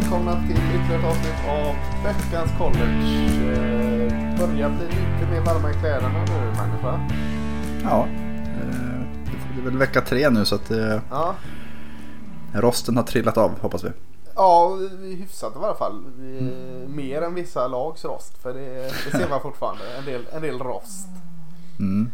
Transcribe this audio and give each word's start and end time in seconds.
Välkomna 0.00 0.32
till 0.46 0.56
ytterligare 0.56 0.98
ett 0.98 1.04
avsnitt 1.04 1.48
av 1.48 1.74
veckans 2.04 2.50
college. 2.58 3.26
Eh, 3.52 4.38
börjar 4.38 4.68
bli 4.70 4.86
lite 4.86 5.30
mer 5.32 5.40
varma 5.40 5.70
i 5.70 5.74
kläderna 5.74 6.08
nu 6.24 6.52
Magnus 6.56 6.82
va? 6.82 7.00
Ja, 7.82 8.06
eh, 8.60 9.00
det 9.54 9.60
är 9.60 9.64
väl 9.64 9.76
vecka 9.78 10.00
tre 10.00 10.30
nu 10.30 10.44
så 10.44 10.54
att 10.54 10.70
eh, 10.70 10.98
Ja, 11.10 11.34
rosten 12.54 12.96
har 12.96 13.04
trillat 13.04 13.38
av 13.38 13.60
hoppas 13.60 13.84
vi. 13.84 13.88
ja 14.34 14.76
hyfsat 15.02 15.52
i 15.56 15.58
alla 15.58 15.74
fall. 15.74 16.04
Eh, 16.18 16.88
Mer 16.88 17.22
än 17.22 17.34
vissa 17.34 17.68
lags 17.68 18.04
rost 18.04 18.42
för 18.42 18.54
det, 18.54 18.92
det 19.04 19.18
ser 19.18 19.28
man 19.28 19.40
fortfarande. 19.40 19.82
En 19.98 20.04
del, 20.04 20.26
en 20.32 20.42
del 20.42 20.58
rost. 20.58 21.08
Mm. 21.78 22.10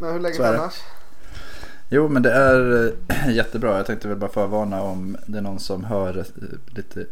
Men 0.00 0.12
hur 0.12 0.20
läget 0.20 0.36
så 0.36 0.42
är 0.42 0.52
det. 0.52 0.58
annars? 0.58 0.74
Jo 1.92 2.08
men 2.08 2.22
det 2.22 2.32
är 2.32 2.86
eh, 3.10 3.28
jättebra. 3.34 3.76
Jag 3.76 3.86
tänkte 3.86 4.08
väl 4.08 4.16
bara 4.16 4.30
förvarna 4.30 4.82
om 4.82 5.16
det 5.26 5.38
är 5.38 5.42
någon 5.42 5.58
som 5.60 5.84
hör 5.84 6.18
eh, 6.18 6.24
lite 6.66 7.06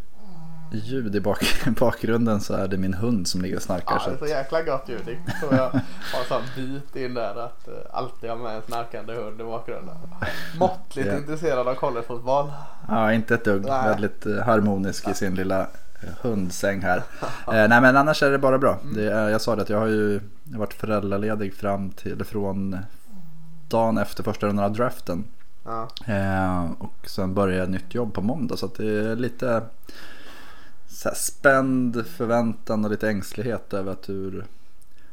ljud 0.73 1.17
i 1.17 1.21
bak 1.21 1.45
bakgrunden 1.81 2.41
så 2.41 2.55
är 2.55 2.69
det 2.69 2.77
min 2.77 2.95
hund 2.95 3.29
som 3.29 3.43
ligger 3.43 3.57
och 3.57 3.63
snarkar. 3.63 3.95
Ja, 3.95 4.01
så 4.01 4.11
det 4.11 4.17
är 4.17 4.19
så 4.19 4.27
jäkla 4.27 4.63
gott 4.63 4.89
ljud. 4.89 5.01
Det 5.07 5.33
tror 5.41 5.55
jag 5.55 5.69
har 6.13 6.21
en 6.21 6.27
sån 6.29 6.43
bit 6.57 6.97
in 6.97 7.15
där 7.15 7.45
att 7.45 7.69
eh, 7.69 7.75
alltid 7.93 8.31
ha 8.31 8.37
med 8.37 8.57
en 8.57 8.63
snarkande 8.63 9.13
hund 9.15 9.41
i 9.41 9.45
bakgrunden. 9.45 9.97
Måttligt 10.59 11.09
Ja. 11.09 11.17
intresserad 11.19 11.69
av 11.69 11.75
collegefotboll. 11.75 12.53
ja, 12.89 13.13
inte 13.13 13.35
ett 13.35 13.45
dugg. 13.45 13.65
Nej. 13.67 13.89
Väldigt 13.89 14.25
harmonisk 14.45 15.09
i 15.09 15.15
sin 15.15 15.35
lilla 15.35 15.67
hundsäng 16.21 16.81
här. 16.83 17.03
Eh, 17.49 17.69
nej 17.69 17.81
men 17.81 17.97
annars 17.97 18.23
är 18.23 18.31
det 18.31 18.39
bara 18.39 18.59
bra. 18.59 18.79
Mm. 18.83 18.95
Det 18.95 19.13
är, 19.13 19.29
jag 19.29 19.41
sa 19.41 19.57
det 19.57 19.63
att 19.63 19.69
jag 19.69 19.79
har 19.79 19.87
ju 19.87 20.21
varit 20.45 20.75
föräldraledig 20.75 21.55
fram 21.55 21.91
till, 21.91 22.25
från 22.25 22.79
dagen 23.69 23.99
efter 23.99 24.23
första 24.23 24.47
rundan 24.47 24.65
av 24.65 24.73
draften. 24.73 25.25
Ja. 25.65 25.89
Eh, 26.07 26.71
och 26.79 27.09
sen 27.09 27.35
börjar 27.35 27.65
ett 27.65 27.71
nytt 27.71 27.95
jobb 27.95 28.15
på 28.15 28.21
måndag 28.23 28.57
så 28.57 28.67
att 28.67 28.75
det 28.75 28.91
är 29.11 29.17
lite 29.17 29.63
så 30.89 31.09
här, 31.09 31.17
spänd 31.17 32.07
förväntan 32.07 32.85
och 32.85 32.91
lite 32.91 33.09
ängslighet 33.09 33.75
över 33.75 33.93
att 33.93 34.09
hur... 34.09 34.47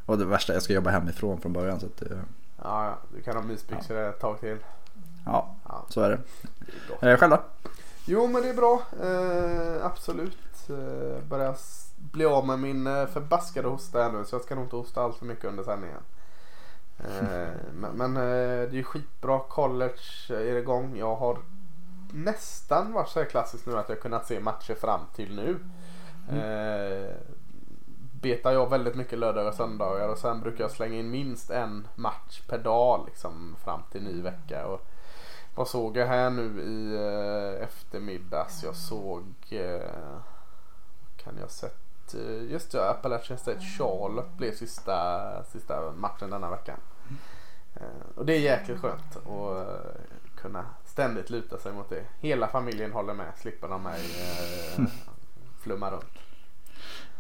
Och 0.06 0.18
det 0.18 0.26
värsta, 0.26 0.54
jag 0.54 0.62
ska 0.64 0.74
jobba 0.74 0.90
hemifrån 0.90 1.42
från 1.42 1.54
början 1.54 1.80
så 1.80 1.86
att 1.86 1.98
det, 1.98 2.20
Ja, 2.64 2.86
ja, 2.86 2.98
du 3.16 3.22
kan 3.22 3.36
ha 3.36 3.44
mysbyxor 3.44 3.98
ett 3.98 4.20
tag 4.20 4.40
till. 4.40 4.58
ja, 5.26 5.56
Ja, 5.70 5.86
så 5.90 6.02
är 6.02 6.10
det. 6.10 6.20
det 7.00 7.08
är. 7.08 7.12
Eh, 7.12 7.18
själv 7.18 7.32
då? 7.32 7.42
Jo 8.06 8.28
men 8.28 8.42
det 8.42 8.50
är 8.50 8.54
bra. 8.54 8.82
Eh, 9.04 9.86
absolut. 9.86 10.70
Eh, 10.70 11.24
börjar 11.30 11.56
bli 11.98 12.26
av 12.26 12.48
med 12.48 12.60
min 12.60 12.88
eh, 12.88 13.06
förbaskade 13.06 13.68
hosta 13.68 14.04
här 14.04 14.12
nu 14.12 14.26
så 14.26 14.36
jag 14.36 14.44
ska 14.44 14.56
nog 14.56 14.64
inte 14.64 14.76
hosta 14.76 15.02
allt 15.02 15.18
för 15.18 15.26
mycket 15.26 15.46
under 15.46 15.64
sändningen. 15.64 16.02
Eh, 17.00 17.56
men 17.74 17.92
men 17.98 18.18
eh, 18.18 18.22
det 18.70 18.72
är 18.72 18.74
ju 18.74 18.84
skitbra. 18.84 19.40
College 19.40 20.30
är 20.30 20.56
igång. 20.56 20.98
Jag 20.98 21.16
har 21.16 21.38
nästan 22.14 22.94
varit 22.94 23.10
så 23.10 23.20
här 23.20 23.30
klassiskt 23.30 23.66
nu 23.66 23.78
att 23.78 23.90
jag 23.90 24.02
kunnat 24.02 24.28
se 24.28 24.40
matcher 24.40 24.76
fram 24.76 25.02
till 25.16 25.36
nu. 25.36 25.60
Eh, 26.38 27.16
betar 28.22 28.52
jag 28.52 28.70
väldigt 28.70 28.96
mycket 28.96 29.20
lördagar 29.20 29.50
och 29.50 29.56
söndagar 29.56 30.10
och 30.10 30.18
sen 30.18 30.42
brukar 30.42 30.64
jag 30.64 30.72
slänga 30.72 30.96
in 30.96 31.12
minst 31.12 31.52
en 31.52 31.88
match 31.96 32.42
per 32.48 32.58
dag 32.58 33.04
liksom 33.06 33.56
fram 33.64 33.82
till 33.92 34.04
ny 34.04 34.22
vecka. 34.22 34.68
Och 34.68 34.82
vad 35.56 35.68
såg 35.68 35.98
jag 35.98 36.08
här 36.08 36.30
nu 36.30 36.62
i 36.62 36.96
eh, 36.96 37.64
eftermiddags? 37.64 38.64
Jag 38.64 38.76
såg, 38.76 39.34
eh, 39.50 40.18
kan 41.18 41.36
jag 41.36 41.42
ha 41.42 41.50
sett, 41.50 42.14
eh, 42.14 42.52
just 42.52 42.72
det, 42.72 42.90
Appalachian 42.90 43.40
State 43.40 43.60
Charlotte 43.60 44.38
blev 44.38 44.52
sista, 44.52 45.44
sista 45.44 45.92
matchen 45.92 46.30
denna 46.30 46.50
veckan. 46.50 46.78
Eh, 47.76 48.08
och 48.16 48.26
det 48.26 48.34
är 48.34 48.40
jäkligt 48.40 48.80
skönt 48.80 49.16
att 49.16 49.26
eh, 49.28 50.02
kunna 50.42 50.66
ständigt 50.86 51.30
luta 51.30 51.58
sig 51.58 51.74
mot 51.74 51.90
det. 51.90 52.04
Hela 52.20 52.48
familjen 52.48 52.92
håller 52.92 53.14
med, 53.14 53.32
slipper 53.42 53.68
de 53.68 53.84
mig 53.84 54.02
eh, 54.78 54.86
flumma 55.64 55.92
runt. 55.92 56.06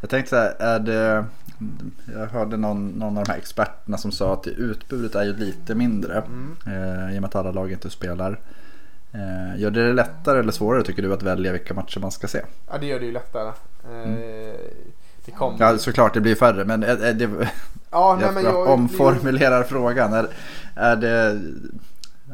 Jag 0.01 0.09
tänkte 0.09 0.29
så 0.29 0.35
här, 0.35 0.56
är 0.59 0.79
det... 0.79 1.25
Jag 2.13 2.28
hörde 2.28 2.57
någon, 2.57 2.88
någon 2.88 3.18
av 3.18 3.23
de 3.23 3.31
här 3.31 3.38
experterna 3.38 3.97
som 3.97 4.12
sa 4.12 4.34
att 4.34 4.44
det 4.44 4.50
utbudet 4.50 5.16
är 5.16 5.23
ju 5.23 5.35
lite 5.35 5.75
mindre. 5.75 6.17
Mm. 6.22 6.57
Eh, 6.67 7.16
I 7.16 7.17
och 7.17 7.22
med 7.22 7.25
att 7.25 7.35
alla 7.35 7.52
lag 7.52 7.72
inte 7.72 7.90
spelar. 7.90 8.40
Eh, 9.12 9.62
gör 9.62 9.72
det 9.72 9.88
det 9.88 9.94
lättare 9.94 10.40
eller 10.40 10.52
svårare 10.52 10.84
tycker 10.84 11.02
du 11.02 11.13
att 11.13 11.23
välja 11.23 11.52
vilka 11.52 11.73
matcher 11.73 12.00
man 12.00 12.12
ska 12.12 12.28
se? 12.28 12.41
Ja 12.72 12.78
det 12.78 12.85
gör 12.85 13.00
det 13.00 13.06
ju 13.06 13.12
lättare. 13.12 13.47
Eh, 13.84 14.56
Det 15.25 15.31
kommer 15.31 15.57
Ja 15.59 15.78
såklart 15.78 16.13
det 16.13 16.22
blir 16.22 16.35
färre 16.35 16.66
men 16.66 16.79
det, 16.79 17.50
Ja, 17.95 18.16
nej, 18.16 18.25
jag, 18.25 18.33
men 18.33 18.44
jag 18.44 18.53
jag, 18.53 18.67
omformulerar 18.67 19.63
frågan. 19.63 20.13
Är, 20.13 20.29
är 20.75 20.95
det, 20.95 21.41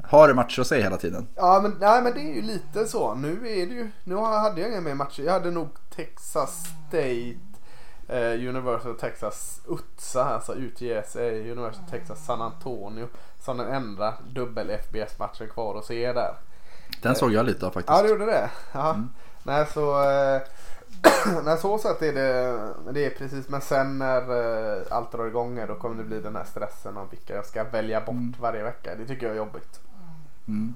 har 0.04 0.28
du 0.28 0.34
matcher 0.34 0.62
att 0.62 0.68
se 0.68 0.82
hela 0.82 0.98
tiden? 0.98 1.28
Ja 1.36 1.60
men, 1.64 1.78
nej, 1.80 2.02
men 2.02 2.14
det 2.14 2.20
är 2.20 2.36
ju 2.36 2.42
lite 2.42 2.86
så. 2.86 3.16
Nu 3.16 3.32
är 3.32 3.68
det 3.68 3.74
ju, 3.74 3.92
nu 4.04 4.16
hade 4.16 4.62
jag 4.62 4.72
inga 4.72 4.82
mer 4.82 4.96
matcher. 4.96 5.24
Jag 5.24 5.34
hade 5.34 5.52
nog 5.52 5.70
Texas 5.96 6.66
State, 6.88 7.36
eh, 8.08 8.50
University 8.50 8.90
of 8.90 9.00
Texas 9.00 9.62
UTSA, 9.68 10.24
alltså 10.24 10.54
UTSA, 10.56 11.22
University 11.30 11.84
of 11.86 11.92
Texas 11.92 12.26
San 12.26 12.42
Antonio. 12.42 13.08
Som 13.40 13.58
den 13.58 13.68
enda 13.68 14.14
dubbel 14.30 14.70
FBS-matchen 14.70 15.50
kvar 15.50 15.78
att 15.78 15.86
se 15.86 16.14
där. 16.14 16.34
Den 17.02 17.16
såg 17.16 17.34
jag 17.34 17.46
lite 17.46 17.66
av 17.66 17.72
faktiskt. 17.72 17.98
Ja, 17.98 18.04
du 18.04 18.10
gjorde 18.10 18.26
det? 18.26 18.50
Ja. 18.74 18.96
Nej, 19.44 19.66
så... 19.74 20.04
Eh, 20.12 20.42
nej, 21.46 21.58
så 21.58 21.78
sätt 21.78 22.02
är 22.02 22.14
det, 22.14 22.58
det 22.94 23.06
är 23.06 23.10
precis. 23.10 23.50
Men 23.50 23.62
sen 23.62 23.98
när 23.98 24.22
eh, 24.78 24.82
allt 24.90 25.12
drar 25.12 25.26
igång 25.28 25.60
då 25.68 25.76
kommer 25.76 25.96
det 25.96 26.04
bli 26.04 26.22
den 26.22 26.36
här 26.36 26.44
stressen 26.44 26.98
om 26.98 27.08
vilka 27.12 27.36
jag 27.36 27.46
ska 27.46 27.64
välja 27.64 28.02
bort 28.02 28.40
varje 28.40 28.64
vecka. 28.64 28.96
Det 28.96 29.06
tycker 29.06 29.26
jag 29.26 29.34
är 29.34 29.38
jobbigt. 29.38 29.80
Mm. 30.48 30.74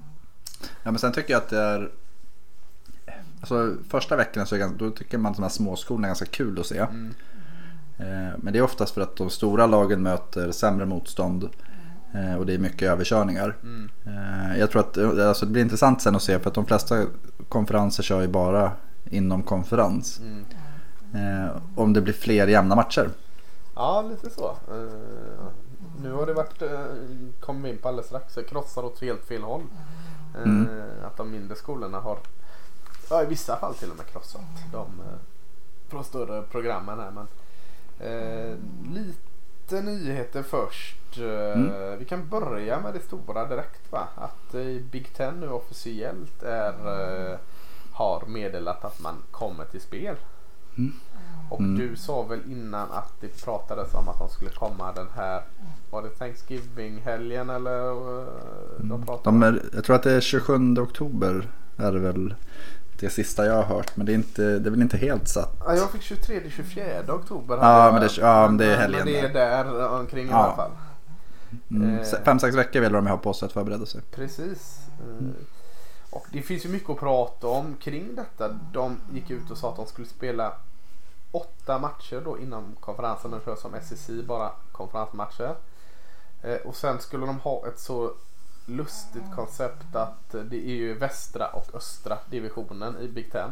Ja 0.82 0.90
men 0.90 0.98
sen 0.98 1.12
tycker 1.12 1.32
jag 1.32 1.42
att 1.42 1.48
det 1.48 1.58
är 1.58 1.90
Alltså 3.40 3.74
första 3.90 4.16
veckan 4.16 4.46
så 4.46 4.56
ganska- 4.56 4.78
då 4.84 4.90
tycker 4.90 5.18
man 5.18 5.30
att 5.30 5.36
de 5.36 5.42
här 5.42 5.48
småskolorna 5.50 6.06
är 6.06 6.08
ganska 6.08 6.24
kul 6.26 6.60
att 6.60 6.66
se. 6.66 6.78
Mm. 6.78 7.14
Eh, 7.98 8.34
Men 8.38 8.52
det 8.52 8.58
är 8.58 8.62
oftast 8.62 8.94
för 8.94 9.00
att 9.00 9.16
de 9.16 9.30
stora 9.30 9.66
lagen 9.66 10.02
möter 10.02 10.52
sämre 10.52 10.86
motstånd. 10.86 11.48
eh, 12.14 12.34
Och 12.34 12.46
det 12.46 12.54
är 12.54 12.58
mycket 12.58 12.82
överkörningar. 12.90 13.56
Mm. 13.62 13.90
Jag 14.58 14.70
tror 14.70 14.80
att 14.80 14.98
alltså, 14.98 15.46
det 15.46 15.52
blir 15.52 15.62
intressant 15.62 16.02
sen 16.02 16.16
att 16.16 16.22
se 16.22 16.38
för 16.38 16.48
att 16.48 16.54
de 16.54 16.66
flesta 16.66 17.04
konferenser 17.48 18.02
kör 18.02 18.20
ju 18.20 18.28
bara 18.28 18.72
inom 19.10 19.42
konferens. 19.42 20.20
Mm. 20.20 20.44
Eh, 21.14 21.56
Om 21.76 21.92
det 21.92 22.00
blir 22.00 22.12
fler 22.14 22.46
jämna 22.46 22.74
matcher. 22.74 23.10
Ja, 23.74 24.02
lite 24.10 24.30
så. 24.30 24.50
Eh, 24.70 25.46
nu 26.02 26.12
har 26.12 26.26
det 26.26 26.32
varit, 26.34 26.62
uh, 26.62 26.70
kommer 27.40 27.60
vi 27.62 27.70
in 27.74 27.78
på 27.78 27.88
alldeles 27.88 28.06
strax, 28.06 28.38
krossar 28.48 28.82
åt 28.84 29.00
helt 29.00 29.24
fel 29.24 29.42
håll. 29.42 29.62
Eh, 30.34 30.42
Mm. 30.42 30.68
Att 31.06 31.16
de 31.16 31.30
mindre 31.30 31.56
skolorna 31.56 32.00
har, 32.00 32.18
ja, 33.10 33.22
i 33.22 33.26
vissa 33.26 33.56
fall 33.56 33.74
till 33.74 33.90
och 33.90 33.96
med 33.96 34.06
krossat 34.06 34.40
de 34.72 34.78
uh, 34.80 35.16
från 35.88 36.04
större 36.04 36.42
programmen 36.42 36.98
här. 37.00 37.10
Men, 37.10 37.26
eh, 38.00 38.56
lite 38.94 39.82
nyheter 39.82 40.42
först. 40.42 41.18
Eh, 41.18 41.60
Mm. 41.60 41.98
Vi 41.98 42.04
kan 42.04 42.28
börja 42.28 42.80
med 42.80 42.94
det 42.94 43.00
stora 43.00 43.46
direkt. 43.48 43.92
Va? 43.92 44.08
Att 44.14 44.54
eh, 44.54 44.64
Big 44.90 45.14
Ten 45.16 45.40
nu 45.40 45.48
officiellt 45.48 46.42
är, 46.42 46.72
eh, 47.32 47.38
har 47.96 48.26
meddelat 48.26 48.84
att 48.84 49.00
man 49.00 49.14
kommer 49.30 49.64
till 49.64 49.80
spel. 49.80 50.16
Mm. 50.78 50.92
Och 51.50 51.60
Mm. 51.60 51.78
du 51.78 51.96
sa 51.96 52.22
väl 52.22 52.40
innan 52.50 52.90
att 52.92 53.12
det 53.20 53.44
pratades 53.44 53.94
om 53.94 54.08
att 54.08 54.18
de 54.18 54.28
skulle 54.28 54.50
komma 54.50 54.92
den 54.92 55.06
här, 55.16 55.42
var 55.90 56.02
det 56.02 56.08
Thanksgiving-helgen 56.08 57.50
eller? 57.50 57.90
eh, 58.20 58.26
De 58.78 59.02
pratade 59.06 59.24
De 59.36 59.42
är, 59.42 59.62
jag 59.72 59.84
tror 59.84 59.96
att 59.96 60.02
det 60.02 60.12
är 60.12 60.20
27 60.20 60.78
oktober 60.78 61.48
är 61.76 61.92
det 61.92 61.98
väl 61.98 62.34
det 63.00 63.10
sista 63.10 63.46
jag 63.46 63.54
har 63.54 63.62
hört. 63.76 63.96
Men 63.96 64.06
det 64.06 64.12
är, 64.12 64.14
inte, 64.14 64.42
det 64.58 64.68
är 64.68 64.70
väl 64.70 64.82
inte 64.82 64.96
helt 64.96 65.28
satt. 65.28 65.56
Ja, 65.66 65.74
jag 65.74 65.90
fick 65.90 66.00
23-24 66.02 67.10
oktober. 67.10 67.56
Ja, 67.56 67.90
men 67.92 68.00
det- 68.00 68.16
ja, 68.18 68.46
men 68.48 68.56
det 68.56 68.66
är 68.66 68.76
helgen 68.76 69.02
Men 69.04 69.12
det 69.12 69.20
är 69.20 69.32
där 69.32 69.88
omkring 69.88 70.26
i 70.26 70.30
Ja. 70.30 70.36
alla 70.36 70.56
fall. 70.56 70.70
Mm. 71.70 71.98
Eh. 71.98 72.04
Fem, 72.24 72.38
sex 72.38 72.56
veckor 72.56 72.80
vill 72.80 72.92
de 72.92 73.06
ha 73.06 73.16
på 73.16 73.32
sig 73.32 73.46
att 73.46 73.52
förbereda 73.52 73.86
sig. 73.86 74.00
Precis. 74.14 74.78
Eh, 75.00 75.26
och 76.16 76.26
det 76.32 76.42
finns 76.42 76.64
ju 76.64 76.68
mycket 76.68 76.90
att 76.90 76.98
prata 76.98 77.46
om 77.46 77.76
kring 77.76 78.14
detta. 78.14 78.48
De 78.48 79.00
gick 79.12 79.30
ut 79.30 79.50
och 79.50 79.58
sa 79.58 79.70
att 79.70 79.76
de 79.76 79.86
skulle 79.86 80.08
spela 80.08 80.52
åtta 81.30 81.78
matcher 81.78 82.22
då 82.24 82.38
inom 82.38 82.76
konferensen. 82.80 83.30
Den 83.30 83.40
körs 83.40 83.58
som 83.58 83.74
SSI, 83.74 84.22
bara 84.22 84.50
konferensmatcher. 84.72 85.54
Eh, 86.42 86.56
och 86.56 86.76
sen 86.76 87.00
skulle 87.00 87.26
de 87.26 87.40
ha 87.40 87.66
ett 87.68 87.78
så 87.78 88.12
lustigt 88.66 89.34
koncept 89.34 89.96
att 89.96 90.30
det 90.30 90.56
är 90.56 90.74
ju 90.74 90.94
västra 90.94 91.48
och 91.48 91.74
östra 91.74 92.18
divisionen 92.30 92.96
i 93.00 93.08
Big 93.08 93.32
Ten. 93.32 93.50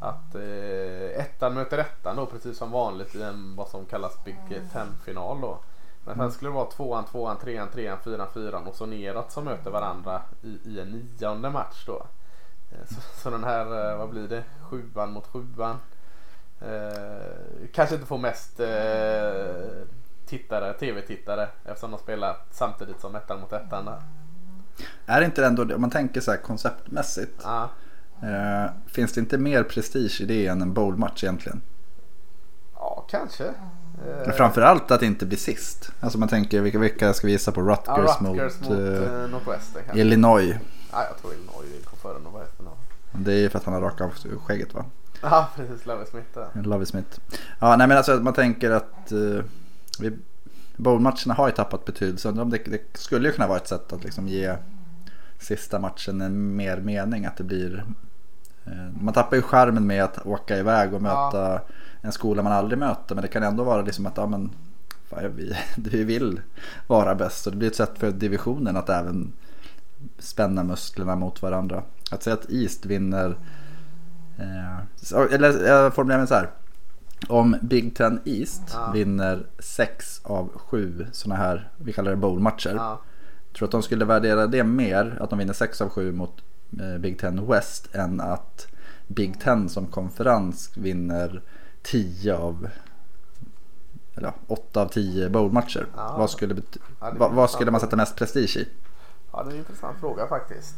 Att 0.00 0.34
eh, 0.34 1.20
ettan 1.20 1.54
möter 1.54 1.78
ettan 1.78 2.16
då 2.16 2.26
precis 2.26 2.58
som 2.58 2.70
vanligt 2.70 3.14
i 3.14 3.22
en 3.22 3.56
vad 3.56 3.68
som 3.68 3.86
kallas 3.86 4.24
Big 4.24 4.36
Ten-final 4.72 5.40
då. 5.40 5.58
Men 6.04 6.16
sen 6.16 6.32
skulle 6.32 6.50
det 6.50 6.54
vara 6.54 6.70
tvåan, 6.70 7.04
tvåan, 7.04 7.38
trean, 7.38 7.68
trean, 7.68 7.98
fyran, 8.04 8.28
fyran 8.34 8.66
och 8.66 8.74
så 8.74 8.86
neråt 8.86 9.32
som 9.32 9.44
möter 9.44 9.70
varandra 9.70 10.22
i, 10.42 10.58
i 10.64 10.80
en 10.80 10.88
nionde 10.90 11.50
match 11.50 11.84
då. 11.86 12.06
Eh, 12.72 12.86
Så, 12.88 13.00
så 13.22 13.30
den 13.30 13.44
här, 13.44 13.90
eh, 13.90 13.98
vad 13.98 14.08
blir 14.10 14.28
det, 14.28 14.44
sjuan 14.70 15.12
mot 15.12 15.26
sjuan. 15.26 15.76
Eh, 16.60 17.68
kanske 17.72 17.94
inte 17.94 18.06
får 18.06 18.18
mest 18.18 18.60
eh, 18.60 19.86
tittare, 20.26 20.72
tv-tittare 20.72 21.48
eftersom 21.64 21.90
de 21.90 21.98
spelar 22.00 22.36
samtidigt 22.50 23.00
som 23.00 23.14
ettan 23.14 23.40
mot 23.40 23.52
ettan 23.52 23.84
där. 23.84 24.02
Är 25.06 25.20
det 25.20 25.26
inte 25.26 25.46
ändå 25.46 25.64
det, 25.64 25.74
om 25.74 25.80
man 25.80 25.90
tänker 25.90 26.20
så 26.20 26.30
här 26.30 26.38
konceptmässigt. 26.38 27.40
Ja, 27.44 27.68
Eh, 28.22 28.70
finns 28.86 29.12
det 29.12 29.20
inte 29.20 29.38
mer 29.38 29.62
prestige 29.64 30.20
i 30.20 30.24
det 30.24 30.46
än 30.46 30.62
en 30.62 30.74
bowlmatch 30.74 31.24
egentligen? 31.24 31.60
Ja, 32.74 33.04
kanske. 33.10 33.54
Men 34.04 34.30
Eh, 34.30 34.32
framförallt 34.32 34.90
att 34.90 35.02
inte 35.02 35.26
bli 35.26 35.36
sist. 35.36 35.92
Alltså 36.00 36.18
man 36.18 36.28
tänker 36.28 36.60
vilka, 36.60 36.78
vilka 36.78 37.12
ska 37.14 37.26
vi 37.26 37.32
gissa 37.32 37.52
på? 37.52 37.60
ja, 37.60 37.66
Rutgers, 37.66 38.20
Rutgers 38.20 38.60
mot, 38.60 38.70
mot, 38.70 38.78
eh, 38.78 39.22
eh, 39.22 39.28
Northwestern 39.30 39.82
kanske. 39.84 40.00
Illinois. 40.00 40.54
Ja, 40.92 41.04
jag 41.08 41.18
tror 41.18 41.32
Illinois 41.32 41.84
går 41.90 41.96
före 41.96 42.18
Northwestern. 42.18 42.66
ja. 42.66 42.72
Det 43.12 43.32
är 43.32 43.38
ju 43.38 43.48
för 43.48 43.58
att 43.58 43.64
han 43.64 43.74
har 43.74 43.80
rakat 43.80 44.00
av 44.00 44.38
skägget 44.38 44.74
va? 44.74 44.84
Ja, 45.22 45.48
precis. 45.56 45.86
Love 45.86 46.06
Smith 46.06 46.26
där. 46.34 46.62
Lovie 46.62 46.86
Smith. 46.86 47.18
Ja, 47.60 47.76
nej 47.76 47.88
men 47.88 47.96
alltså 47.96 48.16
man 48.16 48.34
tänker 48.34 48.70
att 48.70 49.12
uh, 49.12 49.42
vi, 49.98 50.18
bowlmatcherna 50.76 51.34
har 51.34 51.48
ju 51.48 51.54
tappat 51.54 51.84
betydelse. 51.84 52.32
Det, 52.32 52.58
det 52.58 52.80
skulle 52.94 53.28
ju 53.28 53.34
kunna 53.34 53.46
vara 53.46 53.58
ett 53.58 53.68
sätt 53.68 53.92
att 53.92 54.04
liksom 54.04 54.28
ge 54.28 54.56
sista 55.38 55.78
matchen 55.78 56.20
en 56.20 56.56
mer 56.56 56.76
mening. 56.76 57.26
Att 57.26 57.36
det 57.36 57.44
blir... 57.44 57.84
eh, 58.64 59.02
man 59.02 59.14
tappar 59.14 59.36
ju 59.36 59.42
charmen 59.42 59.86
med 59.86 60.04
att 60.04 60.26
åka 60.26 60.58
iväg 60.58 60.94
och 60.94 61.02
möta 61.02 61.60
en 62.00 62.12
skola 62.12 62.42
man 62.42 62.52
aldrig 62.52 62.78
möter. 62.78 63.14
Men 63.14 63.22
det 63.22 63.28
kan 63.28 63.42
ändå 63.42 63.64
vara 63.64 63.82
liksom 63.82 64.06
att 64.06 64.16
ja, 64.16 64.26
men, 64.26 64.50
fan, 65.10 65.36
vi, 65.36 65.56
vi 65.76 66.04
vill 66.18 66.40
vara 66.86 67.14
bäst. 67.14 67.46
Och 67.46 67.52
det 67.52 67.58
blir 67.58 67.68
ett 67.68 67.76
sätt 67.76 67.98
för 67.98 68.10
divisionen 68.10 68.76
att 68.76 68.88
även 68.88 69.32
spänna 70.18 70.64
musklerna 70.64 71.16
mot 71.16 71.42
varandra. 71.42 71.82
Att 72.10 72.22
säga 72.22 72.34
att 72.34 72.50
East 72.50 72.86
vinner 72.86 73.36
Eh, 74.38 75.34
eller 75.34 75.66
jag 75.66 75.94
formulerar 75.94 76.18
mig 76.18 76.28
så 76.28 76.34
här. 76.34 76.50
Om 77.28 77.56
Big 77.62 77.96
Ten 77.96 78.20
East 78.24 78.62
Ja. 78.72 78.90
vinner 78.94 79.46
sex 79.58 80.20
av 80.24 80.50
sju 80.54 81.06
sådana 81.12 81.42
här, 81.42 81.70
vi 81.76 81.92
kallar 81.92 82.10
det 82.10 82.16
bowlmatcher. 82.16 82.74
Ja. 82.74 83.00
Tror 83.56 83.66
att 83.66 83.72
de 83.72 83.82
skulle 83.82 84.04
värdera 84.04 84.46
det 84.46 84.64
mer, 84.64 85.18
att 85.20 85.30
de 85.30 85.38
vinner 85.38 85.52
sex 85.52 85.80
av 85.80 85.88
sju 85.88 86.12
mot 86.12 86.42
Big 87.00 87.18
Ten 87.20 87.46
West, 87.46 87.94
än 87.94 88.20
att 88.20 88.66
Big 89.06 89.40
Ten 89.40 89.68
som 89.68 89.86
konferens 89.86 90.70
vinner 90.76 91.42
tio 91.82 92.36
av, 92.36 92.68
eller 94.14 94.28
ja, 94.28 94.34
åtta 94.46 94.82
av 94.82 94.88
tio 94.88 95.28
bowlmatcher. 95.30 95.86
Ja. 95.96 96.14
Vad, 96.18 96.30
skulle, 96.30 96.54
Ja, 97.00 97.12
vad, 97.18 97.32
vad 97.32 97.50
skulle 97.50 97.70
man 97.70 97.80
sätta 97.80 97.96
mest 97.96 98.16
prestige 98.16 98.56
i? 98.56 98.68
ja, 99.32 99.42
det 99.42 99.48
är 99.50 99.52
en 99.52 99.58
intressant 99.58 99.98
fråga 100.00 100.26
faktiskt. 100.26 100.76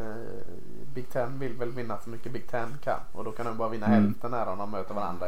Eh, 0.00 0.46
Big 0.94 1.10
Ten 1.12 1.38
vill 1.38 1.52
väl 1.52 1.70
vinna 1.70 1.98
så 2.04 2.10
mycket 2.10 2.32
Big 2.32 2.50
Ten 2.50 2.68
kan. 2.84 3.00
Och 3.12 3.24
då 3.24 3.30
kan 3.32 3.46
de 3.46 3.56
bara 3.56 3.68
vinna 3.68 3.86
Mm. 3.86 4.04
hälften 4.04 4.30
när 4.30 4.46
de 4.46 4.70
möter 4.70 4.94
varandra. 4.94 5.26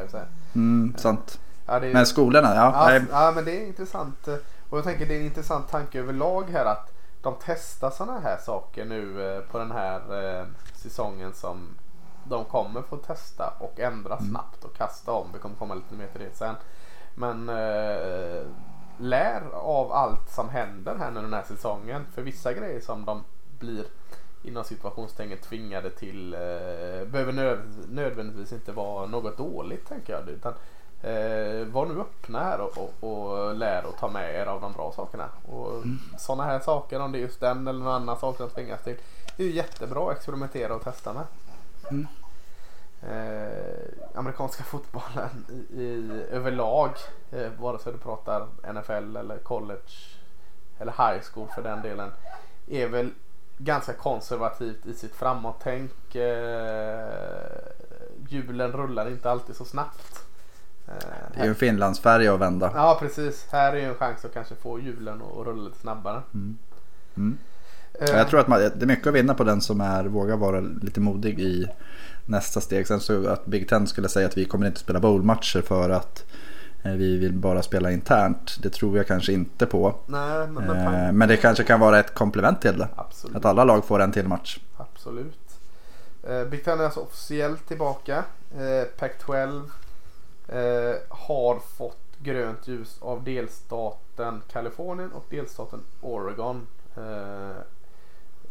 Mm, 0.54 0.94
sant. 0.98 1.40
Ja, 1.66 1.80
det 1.80 1.86
är, 1.86 1.92
Men 1.92 2.06
skolorna, 2.06 2.54
ja. 2.54 2.92
ja, 2.94 3.00
ja, 3.10 3.32
men 3.34 3.44
det 3.44 3.62
är 3.62 3.66
intressant. 3.66 4.28
eh, 4.28 4.34
Och 4.70 4.78
jag 4.78 4.84
tänker 4.84 5.06
det 5.06 5.14
är 5.14 5.20
en 5.20 5.26
intressant 5.26 5.68
tanke 5.68 5.98
överlag 6.00 6.44
här 6.52 6.64
att 6.64 6.92
de 7.22 7.34
testar 7.40 7.90
sådana 7.90 8.20
här 8.20 8.36
saker 8.36 8.84
nu 8.84 9.32
eh, 9.36 9.40
på 9.42 9.58
den 9.58 9.70
här 9.70 10.00
eh, 10.40 10.46
säsongen 10.74 11.32
som 11.34 11.76
de 12.24 12.44
kommer 12.44 12.82
få 12.82 12.96
testa 12.96 13.52
och 13.58 13.80
ändra 13.80 14.14
Mm. 14.16 14.30
snabbt 14.30 14.64
och 14.64 14.76
kasta 14.76 15.12
om. 15.12 15.32
Vi 15.32 15.38
kommer 15.38 15.56
komma 15.56 15.74
lite 15.74 15.94
mer 15.94 16.06
till 16.06 16.20
det 16.20 16.36
sen. 16.36 16.54
Men 17.14 17.48
eh, 17.48 18.42
lär 18.98 19.42
av 19.52 19.92
allt 19.92 20.30
som 20.30 20.48
händer 20.48 20.96
här 20.98 21.10
nu 21.10 21.20
den 21.20 21.32
här 21.32 21.42
säsongen. 21.42 22.06
För 22.14 22.22
vissa 22.22 22.52
grejer 22.52 22.80
som 22.80 23.04
de 23.04 23.24
blir 23.58 23.84
inom 24.42 24.64
situationstecken 24.64 25.38
tvingade 25.38 25.90
till 25.90 26.34
eh, 26.34 26.40
behöver 27.06 27.32
nöd, 27.32 27.58
nödvändigtvis 27.88 28.52
inte 28.52 28.72
vara 28.72 29.06
något 29.06 29.36
dåligt 29.36 29.88
tänker 29.88 30.12
jag. 30.12 30.28
Utan, 30.28 30.54
eh, 31.02 31.66
var 31.66 31.86
nu 31.86 32.00
öppna 32.00 32.40
här 32.40 32.60
och, 32.60 32.78
och, 32.78 33.32
och 33.32 33.54
lär 33.54 33.86
och 33.86 33.96
ta 33.96 34.08
med 34.08 34.34
er 34.34 34.46
av 34.46 34.60
de 34.60 34.72
bra 34.72 34.92
sakerna. 34.92 35.28
Och 35.46 35.82
Sådana 36.18 36.44
här 36.44 36.60
saker, 36.60 37.00
om 37.00 37.12
det 37.12 37.18
är 37.18 37.20
just 37.20 37.40
den 37.40 37.68
eller 37.68 37.84
någon 37.84 37.94
annan 38.02 38.18
sak 38.18 38.38
de 38.38 38.50
tvingas 38.50 38.82
till. 38.82 38.96
Det 39.36 39.42
är 39.42 39.46
ju 39.46 39.52
jättebra 39.52 40.10
att 40.10 40.16
experimentera 40.16 40.74
och 40.74 40.84
testa 40.84 41.12
med. 41.12 41.24
Mm. 41.90 42.06
Eh, 43.02 43.78
amerikanska 44.14 44.64
fotbollen 44.64 45.46
i, 45.70 45.82
i, 45.82 46.24
överlag, 46.30 46.90
eh, 47.30 47.52
vare 47.58 47.78
sig 47.78 47.92
du 47.92 47.98
pratar 47.98 48.46
NFL 48.72 49.16
eller 49.16 49.38
college 49.38 50.18
eller 50.78 50.92
high 50.92 51.22
school 51.32 51.48
för 51.54 51.62
den 51.62 51.82
delen, 51.82 52.10
är 52.66 52.88
väl 52.88 53.10
ganska 53.58 53.92
konservativt 53.92 54.86
i 54.86 54.94
sitt 54.94 55.14
framåttänk. 55.14 56.14
Eh, 56.14 57.08
hjulen 58.28 58.72
rullar 58.72 59.08
inte 59.10 59.30
alltid 59.30 59.56
så 59.56 59.64
snabbt. 59.64 60.27
Eh, 60.88 60.94
det 61.34 61.40
är 61.40 61.44
ju 61.44 61.48
en 61.50 61.54
Finlandsfärja 61.54 62.34
att 62.34 62.40
vända. 62.40 62.70
Ja 62.74 62.96
precis, 63.00 63.46
här 63.50 63.72
är 63.72 63.76
ju 63.76 63.84
en 63.84 63.94
chans 63.94 64.24
att 64.24 64.34
kanske 64.34 64.54
få 64.54 64.80
hjulen 64.80 65.22
att 65.40 65.46
rulla 65.46 65.62
lite 65.62 65.78
snabbare. 65.78 66.22
Mm. 66.34 66.58
Eh, 67.14 68.06
Ja, 68.08 68.16
Jag 68.16 68.28
tror 68.28 68.40
att 68.40 68.48
man, 68.48 68.60
det 68.60 68.82
är 68.82 68.86
mycket 68.86 69.06
att 69.06 69.14
vinna 69.14 69.34
på 69.34 69.44
den 69.44 69.60
som 69.60 69.80
är, 69.80 70.04
vågar 70.04 70.36
vara 70.36 70.60
lite 70.60 71.00
modig 71.00 71.40
i 71.40 71.66
nästa 72.26 72.60
steg. 72.60 72.86
Sen 72.86 73.00
så 73.00 73.28
att 73.28 73.46
Big 73.46 73.68
Ten 73.68 73.86
skulle 73.86 74.08
säga 74.08 74.26
att 74.26 74.36
vi 74.38 74.44
kommer 74.44 74.66
inte 74.66 74.80
spela 74.80 75.00
bowlmatcher 75.00 75.60
för 75.62 75.90
att 75.90 76.24
eh, 76.82 76.92
vi 76.92 77.16
vill 77.16 77.32
bara 77.32 77.62
spela 77.62 77.90
internt. 77.90 78.56
Det 78.62 78.70
tror 78.70 78.96
jag 78.96 79.06
kanske 79.06 79.32
inte 79.32 79.66
på. 79.66 79.94
Nej, 80.06 80.46
men, 80.48 80.64
men, 80.64 80.94
Eh, 81.06 81.12
Men 81.12 81.28
det 81.28 81.36
kanske 81.36 81.64
kan 81.64 81.80
vara 81.80 81.98
ett 82.00 82.14
komplement 82.14 82.60
till 82.60 82.78
det. 82.78 82.88
absolut. 82.96 83.36
Att 83.36 83.44
alla 83.44 83.64
lag 83.64 83.84
får 83.84 84.00
en 84.00 84.12
till 84.12 84.28
match. 84.28 84.58
Absolut. 84.76 85.38
Eh, 86.28 86.44
Big 86.44 86.64
Ten 86.64 86.80
är 86.80 86.84
alltså 86.84 87.00
officiellt 87.00 87.68
tillbaka. 87.68 88.24
Eh, 88.56 88.86
Pac-12 89.00 89.62
eh, 90.48 90.94
har 91.08 91.58
fått 91.58 91.98
grönt 92.18 92.68
ljus 92.68 92.98
av 93.00 93.24
delstaten 93.24 94.42
Kalifornien 94.52 95.12
och 95.12 95.24
delstaten 95.30 95.80
Oregon. 96.00 96.66
Eh, 96.96 97.56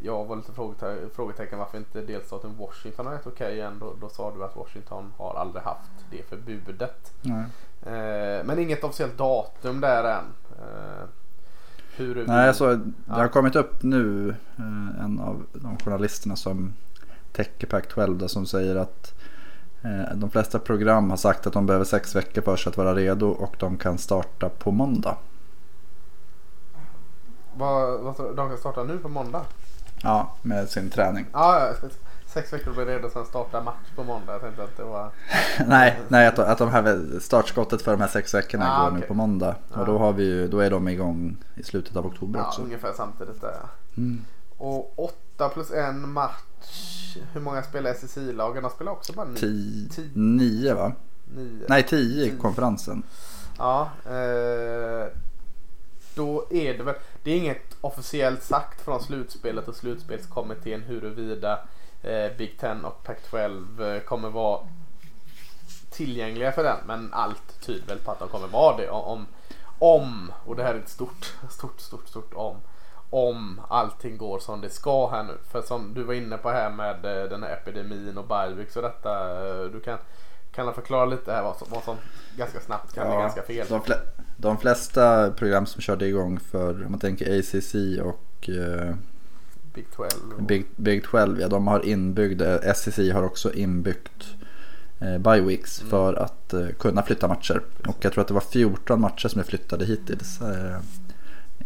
jag 0.02 0.26
var 0.26 0.36
lite 0.36 0.52
frågete- 0.52 1.10
frågetecken 1.16 1.60
varför 1.60 1.78
inte 1.78 2.02
delstaten 2.02 2.58
Washington 2.58 3.06
har 3.06 3.14
rätt 3.14 3.28
okej 3.28 3.54
igen. 3.56 3.78
Då, 3.80 3.94
då 4.02 4.10
sa 4.10 4.34
du 4.36 4.44
att 4.44 4.56
Washington 4.56 5.14
har 5.18 5.36
aldrig 5.36 5.64
haft 5.64 5.92
det 6.12 6.24
förbudet. 6.30 7.14
Eh, 7.86 8.46
men 8.46 8.60
inget 8.60 8.84
officiellt 8.84 9.18
datum 9.18 9.82
där 9.82 10.04
än. 10.04 10.26
Eh, 10.60 11.06
hur 11.96 12.26
Nej, 12.28 12.48
alltså, 12.48 12.76
det 12.76 12.92
har 13.12 13.22
Ja. 13.24 13.28
kommit 13.28 13.56
upp 13.56 13.84
nu 13.84 14.30
eh, 14.58 15.04
en 15.04 15.20
av 15.20 15.44
de 15.54 15.78
journalisterna 15.78 16.36
som 16.36 16.74
täcker 17.32 17.68
Pac-12 17.68 18.18
då, 18.18 18.28
som 18.28 18.46
säger 18.46 18.76
att 18.76 19.14
de 20.16 20.30
flesta 20.30 20.60
program 20.60 21.10
har 21.10 21.18
sagt 21.18 21.48
att 21.48 21.54
de 21.54 21.66
behöver 21.66 21.86
sex 21.86 22.16
veckor 22.16 22.42
för 22.42 22.56
sig 22.56 22.70
att 22.70 22.78
vara 22.78 22.96
redo 22.96 23.28
och 23.28 23.56
de 23.60 23.78
kan 23.78 23.98
starta 23.98 24.50
på 24.50 24.72
måndag. 24.72 25.16
Vad, 27.56 28.00
vad, 28.00 28.36
de 28.36 28.50
kan 28.50 28.58
starta 28.58 28.84
nu 28.84 28.98
på 28.98 29.10
måndag? 29.10 29.46
Ja, 30.04 30.32
med 30.42 30.70
sin 30.70 30.90
träning. 30.90 31.26
Ja, 31.34 31.70
sex 32.28 32.54
veckor 32.54 32.72
blir 32.74 32.86
redo 32.86 33.10
sen 33.10 33.26
starta 33.26 33.62
match 33.62 33.88
på 33.96 34.04
måndag. 34.04 34.32
Jag 34.34 34.42
tänkte 34.42 34.64
att 34.64 34.78
det 34.78 34.84
var... 34.84 35.10
nej, 35.68 36.00
nej 36.08 36.28
att, 36.28 36.40
att 36.40 36.58
de 36.58 36.70
här 36.70 37.02
startskottet 37.20 37.82
för 37.82 37.92
de 37.92 38.02
här 38.02 38.08
sex 38.08 38.34
veckorna 38.34 38.66
Ah, 38.78 38.84
går 38.84 38.92
nu 38.92 38.98
okej. 38.98 39.08
på 39.08 39.14
måndag. 39.14 39.56
Och 39.74 39.86
då, 39.86 39.98
har 39.98 40.14
vi 40.14 40.24
ju, 40.24 40.48
då 40.48 40.60
är 40.60 40.70
de 40.70 40.88
igång 40.88 41.38
i 41.56 41.64
slutet 41.64 41.96
av 41.96 42.06
oktober 42.06 42.40
Ja, 42.40 42.48
också. 42.48 42.62
ungefär 42.62 42.94
samtidigt 42.98 43.42
där. 43.42 43.54
ja. 43.62 43.70
Mm. 43.98 44.22
Och 44.58 44.94
8 45.38 45.50
plus 45.50 45.72
en 45.72 46.10
match. 46.12 47.18
Hur 47.34 47.42
många 47.42 47.64
spelar 47.64 47.94
SSI-lagen? 47.94 48.64
De 48.64 48.72
spelar 48.72 48.92
också 48.92 49.14
bara 49.14 49.26
ni- 49.28 49.40
Tio, 49.40 49.90
Tio. 49.90 50.10
nio 50.14 50.76
va? 50.76 50.92
nio. 51.36 51.66
Nej, 51.70 51.84
tio 51.88 52.26
i 52.26 52.30
Tio. 52.30 52.38
konferensen. 52.40 53.04
Ja, 53.58 53.90
eh, 54.06 55.08
då 56.16 56.46
är 56.52 56.78
det 56.78 56.84
väl. 56.84 56.96
Det 57.24 57.32
är 57.32 57.38
inget 57.38 57.76
officiellt 57.82 58.44
sagt 58.44 58.82
från 58.82 59.04
slutspelet 59.04 59.68
och 59.68 59.76
slutspelskommittén 59.76 60.82
huruvida 60.82 61.60
eh, 62.04 62.38
Big 62.38 62.58
Ten 62.60 62.86
och 62.86 63.04
Pac-12 63.08 63.96
eh, 63.96 64.02
kommer 64.02 64.30
vara 64.30 64.60
tillgängliga 65.90 66.52
för 66.52 66.64
den. 66.64 66.78
Men 66.88 67.14
allt 67.14 67.62
tyder 67.62 67.88
väl 67.88 67.98
på 68.00 68.12
att 68.12 68.20
de 68.20 68.30
kommer 68.30 68.48
vara 68.48 68.78
det. 68.78 68.90
Om, 68.90 69.26
om 69.80 70.32
och 70.46 70.56
det 70.56 70.64
här 70.64 70.74
är 70.76 70.80
ett 70.80 70.90
stort, 70.90 71.34
stort, 71.50 71.80
stort, 71.82 72.08
stort 72.08 72.34
om. 72.34 72.56
Om 73.10 73.62
allting 73.70 74.18
går 74.18 74.40
som 74.40 74.62
det 74.62 74.70
ska 74.70 75.10
här 75.10 75.24
nu. 75.24 75.34
För 75.52 75.62
som 75.62 75.94
du 75.94 76.04
var 76.04 76.14
inne 76.14 76.38
på 76.38 76.50
här 76.50 76.70
med 76.72 77.06
eh, 77.06 77.30
den 77.30 77.44
här 77.44 77.54
epidemin 77.54 78.18
och 78.18 78.28
Bergvik 78.28 78.76
och 78.76 78.82
detta. 78.82 79.12
eh, 79.50 79.64
Du 79.72 79.80
kan, 79.80 79.98
kan 80.52 80.74
förklara 80.74 81.06
lite 81.06 81.32
här 81.32 81.44
vad 81.44 81.58
som, 81.58 81.68
vad 81.72 81.84
som 81.84 81.96
ganska 82.38 82.60
snabbt 82.60 82.94
kan 82.94 83.08
bli 83.08 83.18
ganska 83.18 83.42
fel. 83.42 83.66
De, 83.70 83.82
flä- 83.82 84.08
de 84.38 84.58
flesta 84.58 85.32
program 85.32 85.66
som 85.66 85.82
körde 85.82 86.06
igång 86.08 86.40
för, 86.40 86.86
om 86.86 86.92
man 86.92 87.00
tänker 87.00 87.40
ACC 87.40 87.76
och 88.04 88.50
eh, 88.50 88.96
Big 89.74 89.86
12. 89.96 90.10
och- 90.38 90.44
Big, 90.44 90.66
Big 90.76 91.04
12, 91.04 91.40
ja 91.42 91.48
de 91.48 91.68
har 91.68 91.86
inbyggd, 91.86 92.42
eh, 92.42 92.74
SEC 92.76 93.12
har 93.14 93.24
också 93.24 93.54
inbyggt 93.54 94.28
eh, 95.00 95.18
bye 95.18 95.42
weeks 95.42 95.80
Mm. 95.82 95.90
för 95.90 96.14
att 96.14 96.54
eh, 96.54 96.68
kunna 96.80 97.04
flytta 97.04 97.28
matcher. 97.28 97.62
Och 97.88 97.98
jag 98.02 98.14
tror 98.14 98.22
att 98.22 98.28
det 98.28 98.34
var 98.34 98.42
14 98.42 99.02
matcher 99.02 99.28
som 99.28 99.40
är 99.40 99.46
flyttade 99.46 99.86
hittills. 99.86 100.42
Eh, 100.42 100.78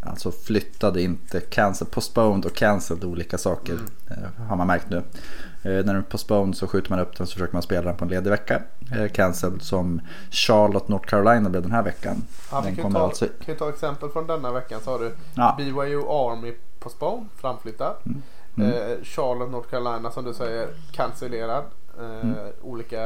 alltså 0.02 0.32
flyttade, 0.32 1.02
inte 1.02 1.40
cancelled, 1.40 1.92
postponed 1.92 2.46
och 2.46 2.54
cancelled 2.56 3.04
olika 3.04 3.38
saker 3.38 3.74
Mm. 3.74 4.48
har 4.50 4.56
man 4.56 4.68
märkt 4.68 4.90
nu. 4.90 4.98
Eh, 4.98 5.72
när 5.72 5.84
den 5.84 5.96
är 5.96 6.02
postponed 6.02 6.58
så 6.58 6.68
skjuter 6.68 6.90
man 6.90 7.00
upp 7.00 7.18
den 7.18 7.28
så 7.28 7.34
försöker 7.34 7.54
man 7.54 7.62
spela 7.62 7.82
den 7.82 7.96
på 7.98 8.06
en 8.06 8.10
ledig 8.10 8.30
vecka. 8.30 8.62
Eh, 8.92 9.08
cancelled 9.12 9.62
som 9.62 10.02
Charlotte, 10.32 10.88
North 10.88 11.08
Carolina 11.08 11.50
blev 11.50 11.62
den 11.62 11.72
här 11.72 11.84
veckan. 11.84 12.24
Ja, 12.52 12.62
den 12.62 12.76
kan, 12.76 12.94
ta, 12.94 13.00
alltså- 13.00 13.28
kan 13.46 13.56
ta 13.56 13.70
exempel 13.70 14.10
från 14.10 14.28
denna 14.28 14.52
veckan 14.52 14.80
så 14.84 14.92
har 14.92 15.00
du 15.00 15.16
Ja. 15.36 15.56
BYU 15.58 16.02
Army 16.10 16.54
postpone, 16.80 17.26
framflyttad. 17.38 17.96
Mm. 18.06 18.22
Mm. 18.56 18.72
Eh, 18.72 18.98
Charlotte, 19.04 19.52
North 19.52 19.70
Carolina 19.70 20.12
som 20.12 20.26
du 20.26 20.34
säger 20.34 20.68
cancellerad. 20.92 21.64
Mm. 22.00 22.36
Olika 22.62 23.00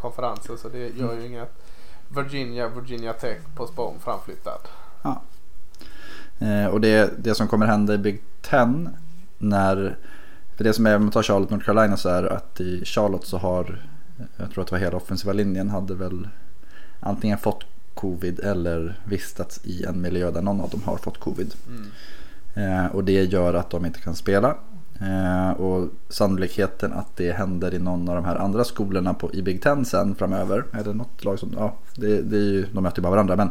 konferenser 0.00 0.56
så 0.56 0.68
det 0.68 0.78
gör 0.78 1.12
ju 1.12 1.18
mm. 1.18 1.26
inget. 1.26 1.52
Virginia, 2.08 2.68
Virginia 2.68 3.12
Tech 3.12 3.38
spång 3.72 3.98
framflyttad. 4.00 4.60
Ja. 5.02 5.22
Eh, 6.42 6.66
och 6.66 6.80
det, 6.80 7.12
det 7.24 7.34
som 7.34 7.48
kommer 7.48 7.66
hända 7.66 7.94
i 7.94 7.98
Big 7.98 8.22
Ten 8.42 8.88
när 9.38 9.96
för 10.56 10.64
det 10.64 10.72
som 10.72 10.86
är, 10.86 10.96
om 10.96 11.02
man 11.02 11.10
tar 11.10 11.22
Charlotte, 11.22 11.50
North 11.50 11.64
Carolina 11.64 11.96
så 11.96 12.08
är 12.08 12.22
att 12.22 12.60
i 12.60 12.84
Charlotte 12.84 13.26
så 13.26 13.38
har, 13.38 13.82
jag 14.36 14.50
tror 14.50 14.62
att 14.62 14.68
det 14.68 14.74
var 14.74 14.80
hela 14.80 14.96
offensiva 14.96 15.32
linjen, 15.32 15.70
hade 15.70 15.94
väl 15.94 16.28
antingen 17.00 17.38
fått 17.38 17.64
covid 17.94 18.40
eller 18.40 19.00
vistats 19.04 19.60
i 19.64 19.84
en 19.84 20.00
miljö 20.00 20.30
där 20.30 20.42
någon 20.42 20.60
av 20.60 20.70
dem 20.70 20.82
har 20.84 20.96
fått 20.96 21.18
covid. 21.18 21.54
Mm. 21.68 21.90
Eh, 22.54 22.86
och 22.86 23.04
det 23.04 23.24
gör 23.24 23.54
att 23.54 23.70
de 23.70 23.86
inte 23.86 24.00
kan 24.00 24.14
spela. 24.14 24.56
Eh, 25.00 25.50
och 25.50 25.88
sannolikheten 26.08 26.92
att 26.92 27.16
det 27.16 27.32
händer 27.32 27.74
i 27.74 27.78
någon 27.78 28.08
av 28.08 28.14
de 28.14 28.24
här 28.24 28.36
andra 28.36 28.64
skolorna 28.64 29.14
på, 29.14 29.34
i 29.34 29.42
Big 29.42 29.62
Ten 29.62 29.84
sen 29.84 30.14
framöver. 30.14 30.64
Är 30.72 30.84
det 30.84 30.94
något 30.94 31.24
lag 31.24 31.38
som, 31.38 31.54
ja 31.56 31.74
det, 31.96 32.22
det 32.22 32.36
är 32.36 32.40
ju, 32.40 32.66
de 32.72 32.82
möter 32.82 32.98
ju 32.98 33.02
bara 33.02 33.10
varandra. 33.10 33.36
Men 33.36 33.50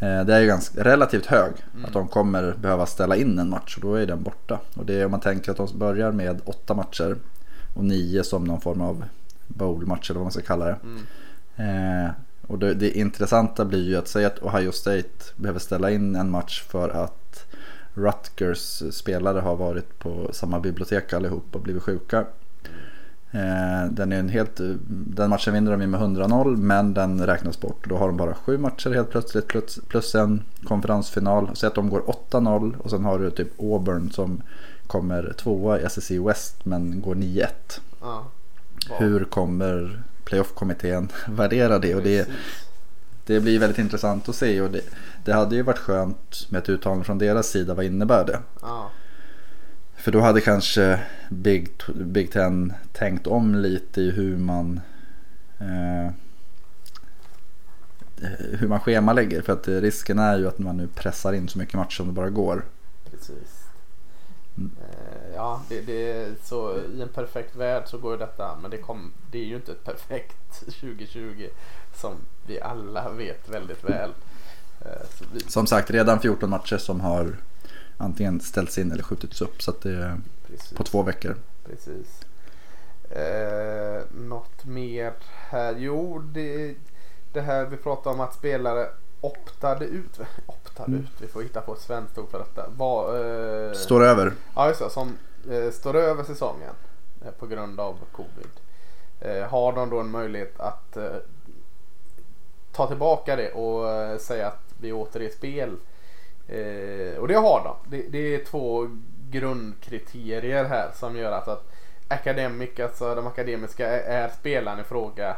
det 0.00 0.34
är 0.34 0.40
ju 0.40 0.46
ganska, 0.46 0.84
relativt 0.84 1.26
hög 1.26 1.52
mm. 1.74 1.84
att 1.84 1.92
de 1.92 2.08
kommer 2.08 2.54
behöva 2.60 2.86
ställa 2.86 3.16
in 3.16 3.38
en 3.38 3.50
match 3.50 3.76
och 3.76 3.82
då 3.82 3.94
är 3.94 4.06
den 4.06 4.22
borta. 4.22 4.58
Och 4.74 4.86
det 4.86 4.94
är 4.94 5.04
om 5.04 5.10
man 5.10 5.20
tänker 5.20 5.50
att 5.50 5.56
de 5.56 5.78
börjar 5.78 6.12
med 6.12 6.40
åtta 6.44 6.74
matcher 6.74 7.16
och 7.74 7.84
nio 7.84 8.24
som 8.24 8.44
någon 8.44 8.60
form 8.60 8.80
av 8.80 9.04
bowlmatch 9.46 10.10
eller 10.10 10.18
vad 10.18 10.24
man 10.24 10.32
ska 10.32 10.42
kalla 10.42 10.64
det. 10.64 10.76
Mm. 10.82 12.04
Eh, 12.04 12.10
och 12.46 12.58
det, 12.58 12.74
det 12.74 12.98
intressanta 12.98 13.64
blir 13.64 13.88
ju 13.88 13.96
att 13.96 14.08
säga 14.08 14.26
att 14.26 14.42
Ohio 14.42 14.72
State 14.72 15.08
behöver 15.36 15.60
ställa 15.60 15.90
in 15.90 16.16
en 16.16 16.30
match 16.30 16.62
för 16.62 16.88
att 16.88 17.46
Rutgers 17.94 18.82
spelare 18.94 19.40
har 19.40 19.56
varit 19.56 19.98
på 19.98 20.30
samma 20.32 20.60
bibliotek 20.60 21.12
allihop 21.12 21.44
och 21.52 21.60
blivit 21.60 21.82
sjuka. 21.82 22.24
Eh, 23.32 23.90
den, 23.90 24.12
är 24.12 24.18
en 24.18 24.28
helt, 24.28 24.60
den 24.88 25.30
matchen 25.30 25.54
vinner 25.54 25.76
de 25.76 25.86
med 25.86 26.00
100-0 26.00 26.56
men 26.56 26.94
den 26.94 27.26
räknas 27.26 27.60
bort. 27.60 27.88
Då 27.88 27.96
har 27.96 28.06
de 28.06 28.16
bara 28.16 28.34
sju 28.34 28.58
matcher 28.58 28.90
helt 28.90 29.10
plötsligt 29.10 29.46
plus, 29.46 29.78
plus 29.88 30.14
en 30.14 30.42
konferensfinal. 30.64 31.50
Så 31.54 31.66
att 31.66 31.74
de 31.74 31.90
går 31.90 32.00
8-0 32.30 32.78
och 32.78 32.90
sen 32.90 33.04
har 33.04 33.18
du 33.18 33.30
typ 33.30 33.60
Auburn 33.60 34.10
som 34.10 34.42
kommer 34.86 35.32
tvåa 35.36 35.80
i 35.80 35.84
SSC 35.84 36.10
West 36.10 36.64
men 36.64 37.00
går 37.00 37.14
9-1. 37.14 37.46
Ja. 38.00 38.24
Hur 38.98 39.24
kommer 39.24 40.02
playoff-kommittén 40.24 41.08
värdera 41.28 41.78
det? 41.78 41.94
Och 41.94 42.02
det, 42.02 42.28
det 43.26 43.40
blir 43.40 43.58
väldigt 43.58 43.78
intressant 43.78 44.28
att 44.28 44.34
se. 44.34 44.60
Och 44.60 44.70
det, 44.70 44.80
det 45.24 45.32
hade 45.32 45.56
ju 45.56 45.62
varit 45.62 45.78
skönt 45.78 46.46
med 46.48 46.58
ett 46.58 46.68
uttalande 46.68 47.04
från 47.04 47.18
deras 47.18 47.46
sida. 47.46 47.74
Vad 47.74 47.84
innebär 47.84 48.24
det? 48.24 48.38
Ja. 48.60 48.90
För 50.00 50.12
då 50.12 50.20
hade 50.20 50.40
kanske 50.40 51.00
Big, 51.28 51.70
Big 51.94 52.32
Ten 52.32 52.72
tänkt 52.92 53.26
om 53.26 53.54
lite 53.54 54.00
i 54.00 54.10
hur 54.10 54.36
man 54.36 54.80
eh, 55.58 56.12
hur 58.58 58.68
man 58.68 58.80
schemalägger. 58.80 59.42
För 59.42 59.52
att 59.52 59.68
risken 59.68 60.18
är 60.18 60.38
ju 60.38 60.48
att 60.48 60.58
man 60.58 60.76
nu 60.76 60.88
pressar 60.94 61.32
in 61.32 61.48
så 61.48 61.58
mycket 61.58 61.74
matcher 61.74 61.96
som 61.96 62.06
det 62.06 62.12
bara 62.12 62.30
går. 62.30 62.64
Precis. 63.10 63.64
Mm. 64.56 64.70
Eh, 64.80 65.34
ja, 65.34 65.62
det, 65.68 65.80
det, 65.80 66.28
så 66.44 66.78
i 66.94 67.02
en 67.02 67.08
perfekt 67.08 67.56
värld 67.56 67.82
så 67.86 67.98
går 67.98 68.12
ju 68.12 68.18
detta. 68.18 68.56
Men 68.62 68.70
det, 68.70 68.78
kom, 68.78 69.12
det 69.30 69.38
är 69.38 69.44
ju 69.44 69.56
inte 69.56 69.72
ett 69.72 69.84
perfekt 69.84 70.60
2020 70.60 71.48
som 71.94 72.14
vi 72.46 72.60
alla 72.60 73.10
vet 73.10 73.48
väldigt 73.48 73.84
väl. 73.84 74.10
Eh, 74.80 75.06
vi... 75.32 75.40
Som 75.40 75.66
sagt, 75.66 75.90
redan 75.90 76.20
14 76.20 76.50
matcher 76.50 76.78
som 76.78 77.00
har 77.00 77.36
antingen 78.00 78.40
ställts 78.40 78.78
in 78.78 78.92
eller 78.92 79.02
skjutits 79.02 79.42
upp. 79.42 79.62
Så 79.62 79.70
att 79.70 79.80
det 79.80 79.90
är 79.90 80.20
Precis. 80.46 80.72
på 80.72 80.82
två 80.84 81.02
veckor. 81.02 81.36
Precis. 81.64 82.24
Eh, 83.10 84.02
något 84.10 84.64
mer 84.64 85.12
här? 85.50 85.74
Jo, 85.78 86.18
det, 86.18 86.74
det 87.32 87.40
här 87.40 87.64
vi 87.64 87.76
pratade 87.76 88.14
om 88.14 88.20
att 88.20 88.34
spelare 88.34 88.88
optade 89.20 89.84
ut. 89.84 90.20
Optade 90.46 90.88
mm. 90.92 91.00
ut, 91.00 91.10
vi 91.22 91.26
får 91.26 91.42
hitta 91.42 91.60
på 91.60 91.74
ett 91.74 91.80
svenskt 91.80 92.18
ord 92.18 92.30
för 92.30 92.38
detta. 92.38 92.68
Var, 92.68 93.18
eh, 93.68 93.72
står 93.72 94.04
över. 94.04 94.32
Ja, 94.54 94.68
just 94.68 94.80
det. 94.80 94.90
Som 94.90 95.18
eh, 95.50 95.70
står 95.70 95.96
över 95.96 96.24
säsongen 96.24 96.74
eh, 97.24 97.30
på 97.30 97.46
grund 97.46 97.80
av 97.80 97.98
covid. 98.12 98.50
Eh, 99.20 99.48
har 99.48 99.72
de 99.72 99.90
då 99.90 100.00
en 100.00 100.10
möjlighet 100.10 100.60
att 100.60 100.96
eh, 100.96 101.16
ta 102.72 102.86
tillbaka 102.86 103.36
det 103.36 103.52
och 103.52 103.88
eh, 103.88 104.18
säga 104.18 104.48
att 104.48 104.74
vi 104.80 104.92
åter 104.92 105.22
i 105.22 105.30
spel. 105.30 105.76
Eh, 106.50 107.18
och 107.18 107.28
det 107.28 107.34
har 107.34 107.64
de. 107.64 107.76
Det, 107.90 108.08
det, 108.08 108.34
är 108.34 108.44
två 108.44 108.88
grundkriterier 109.30 110.64
här 110.64 110.90
som 110.94 111.16
gör 111.16 111.32
att, 111.32 111.48
att 111.48 111.68
akademik, 112.08 112.80
alltså 112.80 113.14
de 113.14 113.26
akademiska 113.26 113.88
är, 113.88 114.24
är 114.24 114.28
spelaren 114.28 114.80
i 114.80 114.84
fråga 114.84 115.36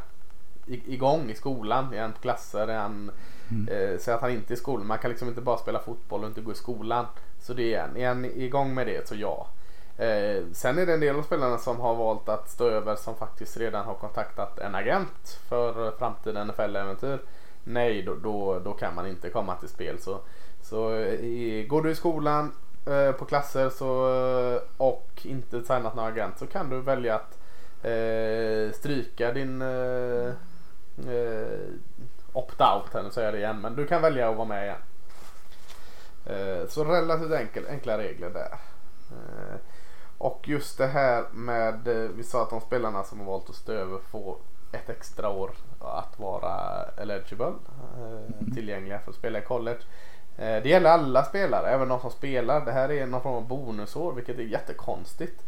igång 0.66 1.30
i 1.30 1.34
skolan. 1.34 1.94
Är 1.94 2.00
han 2.00 2.12
på 2.12 2.20
klasser? 2.20 2.68
Är 2.68 2.78
han, 2.78 3.10
mm. 3.50 3.68
eh, 3.68 3.98
säg 3.98 4.14
att 4.14 4.20
han 4.20 4.30
inte 4.30 4.52
är 4.52 4.54
i 4.54 4.58
skolan. 4.58 4.86
Man 4.86 4.98
kan 4.98 5.10
liksom 5.10 5.28
inte 5.28 5.40
bara 5.40 5.58
spela 5.58 5.78
fotboll 5.78 6.22
och 6.22 6.28
inte 6.28 6.40
gå 6.40 6.52
i 6.52 6.54
skolan. 6.54 7.06
Så 7.40 7.54
det 7.54 7.74
är 7.74 7.80
han. 7.80 7.96
Är 7.96 8.08
han 8.08 8.24
igång 8.24 8.74
med 8.74 8.86
det 8.86 9.08
så 9.08 9.14
ja. 9.14 9.46
Eh, 9.96 10.44
sen 10.52 10.78
är 10.78 10.86
det 10.86 10.94
en 10.94 11.00
del 11.00 11.16
av 11.16 11.22
spelarna 11.22 11.58
som 11.58 11.80
har 11.80 11.94
valt 11.94 12.28
att 12.28 12.50
stå 12.50 12.68
över 12.68 12.96
som 12.96 13.14
faktiskt 13.14 13.56
redan 13.56 13.84
har 13.84 13.94
kontaktat 13.94 14.58
en 14.58 14.74
agent 14.74 15.38
för 15.48 15.90
framtida 15.98 16.44
NFL-äventyr 16.44 17.18
nej 17.64 18.02
då, 18.02 18.14
då, 18.14 18.58
då, 18.58 18.72
kan 18.72 18.94
man 18.94 19.06
inte 19.06 19.30
komma 19.30 19.56
till 19.56 19.68
spel. 19.68 19.98
Så, 19.98 20.20
så 20.62 20.94
eh, 20.94 21.14
i, 21.14 21.66
går 21.68 21.82
du 21.82 21.90
i 21.90 21.94
skolan 21.94 22.52
eh, 22.86 23.12
på 23.12 23.24
klasser 23.24 23.70
så, 23.70 24.08
eh, 24.08 24.60
och 24.76 25.10
inte 25.22 25.62
signat 25.62 25.94
någon 25.94 26.12
agent 26.12 26.38
så 26.38 26.46
kan 26.46 26.70
du 26.70 26.80
välja 26.80 27.14
att 27.14 27.38
eh, 27.84 28.72
stryka 28.74 29.32
din 29.32 29.62
eh, 29.62 30.32
eh 31.08 31.68
opt-out, 32.32 33.02
nu 33.04 33.10
säger 33.10 33.26
jag 33.26 33.34
det 33.34 33.38
igen, 33.38 33.60
men 33.60 33.76
du 33.76 33.86
kan 33.86 34.02
välja 34.02 34.30
att 34.30 34.36
vara 34.36 34.48
med 34.48 34.64
igen. 34.64 34.78
Eh, 36.26 36.68
så 36.68 36.84
relativt 36.84 37.32
enkel, 37.32 37.66
enkla 37.66 37.98
regler 37.98 38.30
där. 38.30 38.58
Eh, 39.10 39.56
och 40.18 40.48
just 40.48 40.78
det 40.78 40.86
här 40.86 41.24
med, 41.32 41.88
vi 42.16 42.22
sa 42.22 42.42
att 42.42 42.50
de 42.50 42.60
spelarna 42.60 43.04
som 43.04 43.18
har 43.18 43.26
valt 43.26 43.50
att 43.50 43.56
stå 43.56 43.72
över 43.72 43.98
får 43.98 44.36
ett 44.72 44.90
extra 44.90 45.28
år 45.28 45.50
att 45.80 46.18
vara 46.18 46.84
eligible, 46.96 47.52
eh, 47.98 48.54
tillgängliga 48.54 48.98
för 48.98 49.10
att 49.10 49.16
spela 49.16 49.38
i 49.38 49.42
college. 49.42 49.80
Eh, 50.38 50.62
det 50.62 50.68
gäller 50.68 50.90
alla 50.90 51.24
spelare, 51.24 51.68
även 51.70 51.88
de 51.88 52.00
som 52.00 52.10
spelar. 52.10 52.64
Det 52.64 52.72
här 52.72 52.92
är 52.92 53.06
någon 53.06 53.22
form 53.22 53.34
av 53.34 53.48
bonusår, 53.48 54.12
vilket 54.12 54.38
är 54.38 54.42
jättekonstigt. 54.42 55.42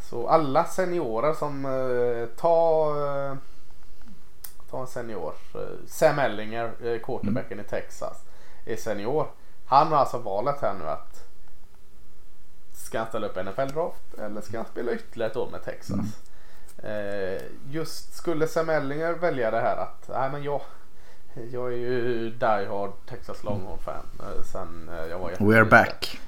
Så 0.00 0.28
alla 0.28 0.64
seniorer 0.64 1.32
som 1.32 1.64
eh, 1.64 2.26
tar 2.36 3.36
Ta 4.70 4.80
en 4.80 4.86
senior. 4.86 5.34
Sam 5.86 6.18
Ellinger, 6.18 6.98
quarterbacken 6.98 7.52
mm. 7.52 7.66
i 7.66 7.68
Texas, 7.68 8.22
är 8.64 8.76
senior. 8.76 9.26
Han 9.66 9.86
har 9.86 9.96
alltså 9.96 10.18
valet 10.18 10.60
här 10.60 10.74
nu 10.74 10.88
att 10.88 11.26
Ska 12.72 12.98
han 12.98 13.08
ställa 13.08 13.26
upp 13.26 13.36
NFL-draft 13.36 14.14
eller 14.18 14.40
ska 14.40 14.56
han 14.56 14.66
spela 14.66 14.92
ytterligare 14.92 15.30
ett 15.30 15.36
år 15.36 15.50
med 15.50 15.64
Texas? 15.64 15.98
Mm. 16.82 17.34
Eh, 17.36 17.42
just 17.70 18.14
skulle 18.14 18.46
Sam 18.46 18.70
Ellinger 18.70 19.12
välja 19.12 19.50
det 19.50 19.60
här 19.60 19.76
att 19.76 20.08
nej 20.08 20.30
men 20.30 20.42
jag 20.42 20.60
jag 21.52 21.72
är 21.72 21.76
ju 21.76 22.30
die 22.30 22.66
hard 22.66 22.90
Texas 23.08 23.44
Longhorn 23.44 23.78
fan 23.78 24.06
eh, 24.20 24.42
sen 24.42 24.88
eh, 24.88 25.06
jag 25.06 25.18
var 25.18 25.30
We're 25.30 25.68
back. 25.68 26.20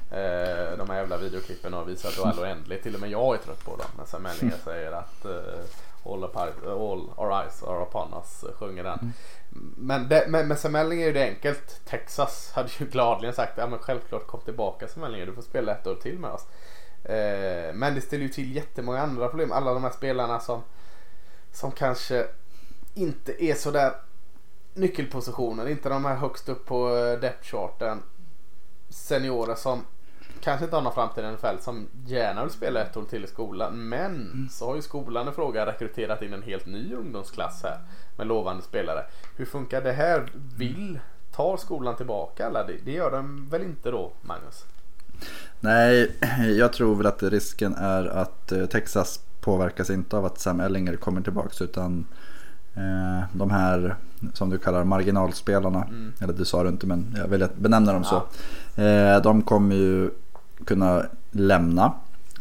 De 0.79 0.91
här 0.91 0.97
jävla 0.97 1.17
videoklippen 1.17 1.73
har 1.73 1.85
visat 1.85 2.19
all 2.25 2.39
oändligt. 2.45 2.83
Till 2.83 2.95
och 2.95 3.01
med 3.01 3.11
jag 3.11 3.35
är 3.35 3.39
trött 3.39 3.65
på 3.65 3.77
dem. 3.77 3.87
Men 3.97 4.07
Sam 4.07 4.27
Ellinger 4.27 4.57
säger 4.65 4.93
att 4.93 5.27
all, 6.05 6.25
apart, 6.25 6.65
all 6.65 7.11
our 7.17 7.43
eyes 7.43 7.63
are 7.63 7.83
upon 7.83 8.15
us 8.15 8.45
sjunger 8.55 8.85
den. 8.85 8.99
Mm. 8.99 9.13
Men, 9.77 10.09
det, 10.09 10.25
men 10.29 10.49
med 10.49 10.59
Sam 10.59 10.75
Ellinger 10.75 11.09
är 11.09 11.13
det 11.13 11.25
enkelt. 11.25 11.81
Texas 11.85 12.53
hade 12.55 12.69
ju 12.79 12.87
gladeligen 12.87 13.35
sagt 13.35 13.53
ja 13.59 13.67
men 13.67 13.79
självklart 13.79 14.27
kom 14.27 14.41
tillbaka 14.41 14.89
Sam 14.89 15.05
Ellinger. 15.05 15.27
Du 15.27 15.33
får 15.33 15.43
spela 15.43 15.73
ett 15.73 15.87
år 15.87 15.95
till 15.95 16.19
med 16.19 16.31
oss. 16.31 16.47
Eh, 17.05 17.75
men 17.75 17.95
det 17.95 18.01
ställer 18.01 18.23
ju 18.23 18.29
till 18.29 18.57
jättemånga 18.57 19.01
andra 19.01 19.29
problem. 19.29 19.53
Alla 19.53 19.75
de 19.75 19.83
här 19.83 19.91
spelarna 19.91 20.41
som, 20.41 20.63
som 21.53 21.71
kanske 21.71 22.27
inte 22.95 23.45
är 23.45 23.55
så 23.55 23.71
där 23.71 23.93
nyckelpositioner. 24.79 25.69
Inte 25.69 25.89
de 25.89 26.05
här 26.05 26.17
högst 26.17 26.49
upp 26.49 26.67
på 26.67 26.97
eh, 26.97 27.21
depth-charten. 27.21 28.03
Seniorer 28.89 29.55
som 29.55 29.85
kanske 30.41 30.65
inte 30.65 30.77
har 30.77 30.83
någon 30.83 30.95
framtid 30.95 31.25
i 31.25 31.33
NFL 31.33 31.61
som 31.61 31.89
gärna 32.07 32.43
vill 32.43 32.53
spela 32.53 32.83
ett 32.83 32.97
år 32.97 33.05
till 33.05 33.25
i 33.25 33.27
skolan. 33.27 33.89
Men 33.89 34.15
mm. 34.15 34.49
så 34.51 34.67
har 34.67 34.77
ju 34.77 34.83
skolan 34.83 35.29
i 35.29 35.33
fråga 35.33 35.67
rekryterat 35.67 36.23
in 36.23 36.33
en 36.33 36.43
helt 36.43 36.67
ny 36.67 36.95
ungdomsklass 36.95 37.63
här 37.63 37.79
med 38.17 38.27
lovande 38.27 38.63
spelare. 38.63 39.05
Hur 39.37 39.45
funkar 39.45 39.83
det 39.83 39.93
här? 39.93 40.31
Vill, 40.57 40.99
tar 41.33 41.57
skolan 41.57 41.97
tillbaka 41.97 42.47
alla? 42.47 42.67
Det, 42.67 42.77
det 42.85 42.93
gör 42.93 43.11
de 43.11 43.49
väl 43.51 43.63
inte 43.63 43.91
då, 43.91 44.13
Magnus? 44.21 44.65
Nej, 45.61 46.13
jag 46.59 46.73
tror 46.73 46.95
väl 46.95 47.07
att 47.07 47.23
risken 47.23 47.75
är 47.75 48.07
att 48.07 48.53
eh, 48.53 48.67
Texas 48.67 49.21
påverkas 49.41 49.91
inte 49.91 50.17
av 50.17 50.25
att 50.25 50.39
Sam 50.39 50.61
Ellinger 50.61 50.97
kommer 50.97 51.21
tillbaka 51.21 51.65
utan 51.65 52.07
de 53.33 53.51
här 53.51 53.97
som 54.35 54.51
du 54.51 54.59
kallar 54.59 54.85
marginalspelarna, 54.85 55.85
mm. 55.85 56.13
eller 56.21 56.33
du 56.33 56.45
sa 56.45 56.63
det 56.63 56.69
inte 56.69 56.87
men 56.87 57.15
jag 57.17 57.29
vill 57.29 57.47
benämna 57.57 57.93
dem 57.93 58.05
så. 58.05 58.17
Eh, 58.83 59.23
de 59.23 59.43
kommer 59.43 59.77
ju 59.77 60.11
kunna 60.65 61.03
lämna 61.31 61.93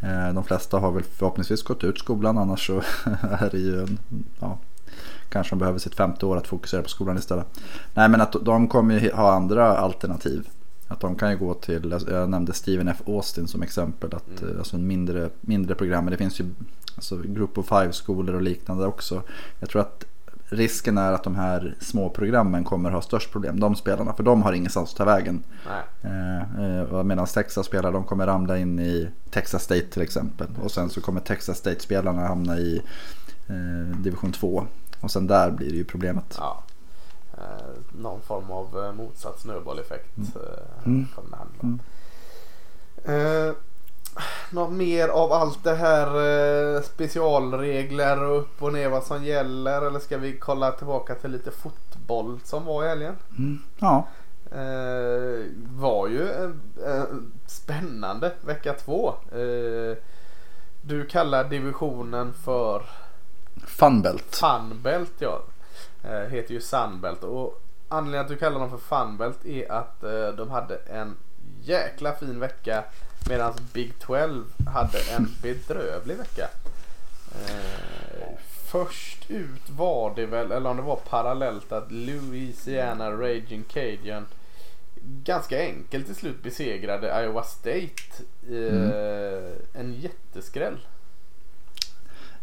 Eh, 0.02 0.34
de 0.34 0.44
flesta 0.44 0.80
har 0.80 0.92
väl 0.92 1.04
förhoppningsvis 1.04 1.64
gått 1.64 1.84
ut 1.84 2.00
skolan 2.00 2.38
annars 2.38 2.68
så 2.68 2.78
är 3.22 3.50
det 3.52 3.58
ju 3.58 3.82
en, 3.82 3.98
ja, 4.40 4.58
kanske 5.30 5.52
de 5.52 5.60
behöver 5.60 5.80
sitt 5.80 5.96
femte 5.96 6.26
år 6.26 6.38
att 6.38 6.48
fokusera 6.48 6.82
på 6.82 6.90
skolan 6.90 7.18
istället. 7.18 7.48
Nej 7.94 8.10
men 8.10 8.22
att 8.22 8.36
de 8.42 8.68
kommer 8.68 9.00
ju 9.00 9.12
ha 9.12 9.34
andra 9.34 9.78
alternativ. 9.78 10.50
Att 10.88 11.00
de 11.00 11.16
kan 11.16 11.32
ju 11.32 11.38
gå 11.38 11.54
till, 11.54 11.96
jag 12.08 12.30
nämnde 12.30 12.54
Stephen 12.54 12.88
F. 12.88 13.02
Austin 13.06 13.48
som 13.48 13.62
exempel, 13.62 14.16
att, 14.16 14.42
mm. 14.42 14.58
alltså 14.58 14.76
en 14.76 14.88
mindre, 14.88 15.30
mindre 15.42 15.76
program. 15.76 16.06
Men 16.06 16.12
det 16.12 16.18
finns 16.18 16.40
ju 16.40 16.46
alltså 16.96 17.18
Group 17.18 17.58
of 17.58 17.68
Five-skolor 17.68 18.36
och 18.36 18.42
liknande 18.42 18.86
också. 18.86 19.22
Jag 19.60 19.70
tror 19.70 19.82
att 19.82 20.06
risken 20.50 20.98
är 20.98 21.14
att 21.14 21.24
de 21.24 21.36
här 21.36 21.76
små 21.80 22.10
programmen 22.10 22.64
kommer 22.64 22.92
ha 22.92 23.02
störst 23.02 23.32
problem. 23.32 23.60
De 23.60 23.76
spelarna, 23.76 24.14
för 24.14 24.24
de 24.24 24.42
har 24.42 24.54
ingenstans 24.54 24.92
att 24.92 24.98
ta 24.98 25.06
vägen. 25.06 25.44
Eh, 26.02 26.38
eh, 26.64 27.04
Medan 27.04 27.26
Texas 27.26 27.66
spelare, 27.66 27.92
de 27.92 28.04
kommer 28.04 28.28
ramla 28.28 28.58
in 28.58 28.80
i 28.80 29.10
Texas 29.30 29.64
State 29.64 29.88
till 29.92 30.02
exempel. 30.02 30.48
Och 30.64 30.72
sen 30.72 30.90
så 30.90 31.02
kommer 31.02 31.22
Texas 31.22 31.58
State-spelarna 31.58 32.28
hamna 32.28 32.58
i 32.58 32.82
eh, 33.48 33.98
division 33.98 34.32
2. 34.32 34.68
Och 35.00 35.12
sen 35.12 35.28
där 35.28 35.52
blir 35.52 35.70
det 35.70 35.78
ju 35.78 35.84
problemet. 35.84 36.36
Ja. 36.40 36.64
Eh, 37.38 38.00
någon 38.02 38.22
form 38.22 38.52
av 38.52 38.86
eh, 38.86 38.94
motsatt 38.94 39.40
snöbolleffekt 39.40 40.18
mm. 40.18 40.30
Eh, 40.36 40.86
mm. 40.86 41.08
kommer 41.16 41.30
det 41.30 41.38
handla 41.38 41.60
om. 41.60 41.80
Mm. 43.06 43.56
Eh, 44.18 44.24
något 44.56 44.72
mer 44.72 45.08
av 45.08 45.32
allt 45.32 45.64
det 45.64 45.76
här 45.76 46.08
eh, 46.08 46.82
specialregler 46.82 48.24
och 48.24 48.38
upp 48.38 48.64
och 48.64 48.74
ner 48.74 48.90
vad 48.90 49.04
som 49.04 49.24
gäller 49.24 49.82
eller 49.82 50.00
ska 50.00 50.18
vi 50.18 50.38
kolla 50.38 50.72
tillbaka 50.72 51.16
till 51.16 51.32
lite 51.32 51.52
fotboll 51.52 52.40
som 52.44 52.66
var 52.66 52.86
i 52.86 52.88
helgen? 52.88 53.16
Mm. 53.38 53.60
Ja. 53.80 54.08
Eh, 54.52 55.46
var 55.76 56.08
ju 56.08 56.32
en 56.32 56.62
spännande 57.48 58.32
vecka 58.42 58.74
två. 58.74 59.14
Eh, 59.32 59.98
du 60.82 61.06
kallar 61.06 61.44
divisionen 61.44 62.34
för 62.34 62.82
Funbelt. 63.66 64.36
Funbelt 64.36 65.14
ja. 65.20 65.42
Eh, 66.04 66.30
heter 66.30 66.54
ju 66.54 66.62
Sunbelt 66.62 67.24
och 67.24 67.62
anledningen 67.90 68.26
att 68.26 68.32
du 68.32 68.38
kallar 68.38 68.60
dem 68.60 68.70
för 68.70 68.78
Funbelt 68.78 69.46
är 69.46 69.72
att 69.72 70.04
eh, 70.04 70.28
de 70.28 70.50
hade 70.50 70.76
en 70.76 71.16
jäkla 71.62 72.14
fin 72.14 72.40
vecka 72.40 72.84
Medan 73.30 73.54
Big 73.74 74.00
12 74.00 74.44
hade 74.68 75.00
en 75.18 75.28
bedrövlig 75.42 76.18
vecka. 76.18 76.50
Eh, 77.32 78.28
först 78.66 79.32
ut 79.32 79.70
var 79.70 80.16
det 80.16 80.26
väl, 80.26 80.52
eller 80.52 80.70
om 80.70 80.78
det 80.78 80.84
var 80.84 80.96
parallellt 80.96 81.72
att 81.72 81.92
Louisiana 81.92 83.12
Raging 83.12 83.64
Cajun 83.64 84.26
ganska 85.24 85.60
enkelt 85.60 86.06
till 86.06 86.16
slut 86.16 86.44
besegrade 86.44 87.24
Iowa 87.24 87.44
State. 87.44 88.24
Eh, 88.50 88.78
mm. 88.78 89.54
En 89.74 89.94
jätteskräll. 89.94 90.78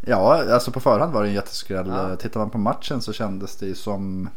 Ja, 0.00 0.52
alltså 0.52 0.71
på 0.71 0.81
förhand 0.81 1.12
var 1.12 1.23
det 1.23 1.28
en 1.28 1.35
jätteskräll. 1.35 1.88
Ja. 1.88 2.16
Tittar 2.16 2.40
man 2.40 2.50
på 2.50 2.59
matchen 2.59 3.02
så 3.02 3.12
kändes 3.12 3.57
det 3.57 3.75
som 3.75 4.28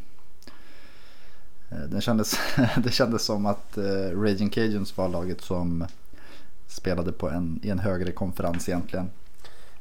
eh, 1.69 1.77
den 1.77 2.01
kändes, 2.01 2.39
det 2.77 2.91
kändes 2.91 3.25
som 3.25 3.45
att 3.45 3.77
uh, 3.77 4.21
Raging 4.21 4.49
Cajuns 4.49 4.97
var 4.97 5.09
laget 5.09 5.41
som 5.41 5.85
spelade 6.67 7.11
på 7.11 7.29
en, 7.29 7.59
i 7.63 7.69
en 7.69 7.79
högre 7.79 8.11
konferens 8.11 8.69
egentligen. 8.69 9.09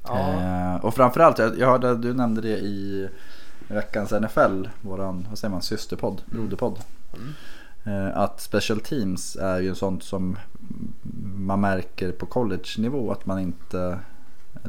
Ja. 0.02 0.75
Eh, 0.75 0.85
och 0.85 0.95
framförallt, 0.95 1.38
jag, 1.38 1.59
jag 1.59 1.71
hörde 1.71 1.96
du 1.96 2.14
nämnde 2.14 2.40
det 2.40 2.59
i 2.59 3.09
veckans 3.68 4.12
NFL, 4.12 4.68
våran, 4.81 5.27
vad 5.29 5.38
säger 5.38 5.53
man, 5.53 5.62
systerpodd, 5.62 6.22
mm. 6.31 6.40
broderpodd. 6.40 6.79
Mm. 7.14 7.35
Eh, 8.07 8.18
att 8.18 8.40
special 8.40 8.81
teams 8.81 9.37
är 9.37 9.61
ju 9.61 9.75
sånt 9.75 10.03
som 10.03 10.38
man 11.37 11.61
märker 11.61 12.12
på 12.12 12.27
college-nivå 12.27 13.12
att 13.12 13.27
man 13.27 13.38
inte 13.38 13.99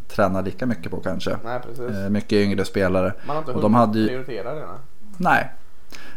tränar 0.07 0.43
lika 0.43 0.65
mycket 0.65 0.91
på 0.91 0.99
kanske. 0.99 1.37
Nej, 1.43 1.59
precis. 1.59 1.95
Eh, 1.95 2.09
mycket 2.09 2.33
yngre 2.33 2.65
spelare. 2.65 3.13
Man 3.27 3.35
har 3.35 3.43
inte 3.43 3.53
och 3.53 3.61
de 3.61 3.73
hade 3.73 3.99
ju... 3.99 4.07
prioritera 4.07 4.53
det. 4.53 4.67
Nej. 5.17 5.51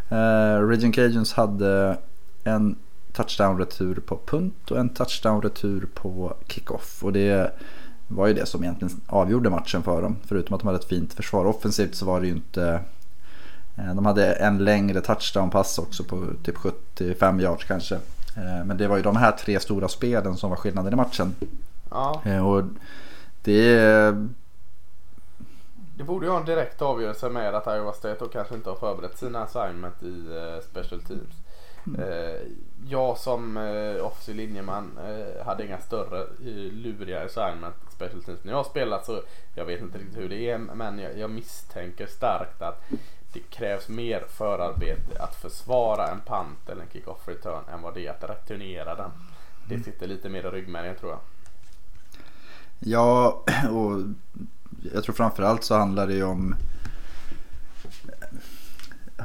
Eh, 0.08 0.66
Region 0.66 0.92
Cajuns 0.92 1.32
hade 1.32 1.98
en 2.44 2.76
touchdown-retur 3.12 4.00
på 4.00 4.18
punt 4.26 4.70
och 4.70 4.78
en 4.78 4.88
touchdown-retur 4.88 5.86
på 5.94 6.34
kickoff. 6.46 7.04
Och 7.04 7.12
det 7.12 7.52
var 8.08 8.26
ju 8.26 8.34
det 8.34 8.46
som 8.46 8.62
egentligen 8.62 9.00
avgjorde 9.06 9.50
matchen 9.50 9.82
för 9.82 10.02
dem. 10.02 10.16
Förutom 10.26 10.54
att 10.54 10.60
de 10.60 10.66
hade 10.66 10.78
ett 10.78 10.88
fint 10.88 11.14
försvar. 11.14 11.44
Offensivt 11.44 11.94
så 11.94 12.06
var 12.06 12.20
det 12.20 12.26
ju 12.26 12.32
inte... 12.32 12.80
Eh, 13.76 13.94
de 13.94 14.06
hade 14.06 14.32
en 14.32 14.64
längre 14.64 15.00
touchdown-pass 15.00 15.78
också 15.78 16.04
på 16.04 16.26
typ 16.44 16.56
75 16.56 17.40
yards 17.40 17.64
kanske. 17.64 17.94
Eh, 18.36 18.64
men 18.64 18.76
det 18.76 18.88
var 18.88 18.96
ju 18.96 19.02
de 19.02 19.16
här 19.16 19.32
tre 19.32 19.60
stora 19.60 19.88
spelen 19.88 20.36
som 20.36 20.50
var 20.50 20.56
skillnaden 20.56 20.92
i 20.92 20.96
matchen. 20.96 21.34
Ja. 21.90 22.22
Eh, 22.24 22.48
och 22.48 22.64
det... 23.42 23.76
Det 25.96 26.04
borde 26.04 26.26
ju 26.26 26.32
ha 26.32 26.40
en 26.40 26.46
direkt 26.46 26.82
avgörelse 26.82 27.28
med 27.28 27.54
att 27.54 27.66
Iowa 27.66 27.92
State 27.92 28.16
då 28.18 28.28
kanske 28.28 28.54
inte 28.54 28.70
har 28.70 28.76
förberett 28.76 29.18
sina 29.18 29.42
assignment 29.42 30.02
i 30.02 30.24
special 30.70 31.00
teams. 31.00 31.34
Mm. 31.86 32.00
jag 32.88 33.18
som 33.18 33.56
eh, 33.56 34.06
offensiv 34.06 34.36
linjeman 34.36 34.98
eh, 34.98 35.46
hade 35.46 35.66
inga 35.66 35.78
större 35.78 36.26
luriga 36.70 37.24
assignment 37.24 37.74
special 37.90 38.22
teams 38.22 38.44
när 38.44 38.52
jag 38.52 38.66
spelat 38.66 39.06
så 39.06 39.22
jag 39.54 39.64
vet 39.64 39.80
inte 39.80 39.98
riktigt 39.98 40.18
hur 40.18 40.28
det 40.28 40.50
är 40.50 40.58
men 40.58 40.98
jag, 40.98 41.18
jag 41.18 41.30
misstänker 41.30 42.06
starkt 42.06 42.62
att 42.62 42.82
det 43.32 43.40
krävs 43.40 43.88
mer 43.88 44.24
förarbete 44.28 45.22
att 45.22 45.34
försvara 45.34 46.08
en 46.08 46.20
pant 46.20 46.68
eller 46.68 46.82
en 46.82 46.88
kick-off 46.92 47.28
return 47.28 47.62
än 47.72 47.82
vad 47.82 47.94
det 47.94 48.06
är 48.06 48.10
att 48.10 48.30
returnera 48.30 48.94
den. 48.94 49.10
Det 49.68 49.74
mm. 49.74 49.84
sitter 49.84 50.06
lite 50.06 50.28
mer 50.28 50.46
i 50.46 50.50
ryggmärgen 50.50 50.96
tror 50.96 51.10
jag. 51.10 51.20
Ja, 52.78 53.42
och 53.70 54.00
jag 54.92 55.04
tror 55.04 55.14
framförallt 55.14 55.64
så 55.64 55.74
handlar 55.74 56.06
det 56.06 56.14
ju 56.14 56.24
om 56.24 56.54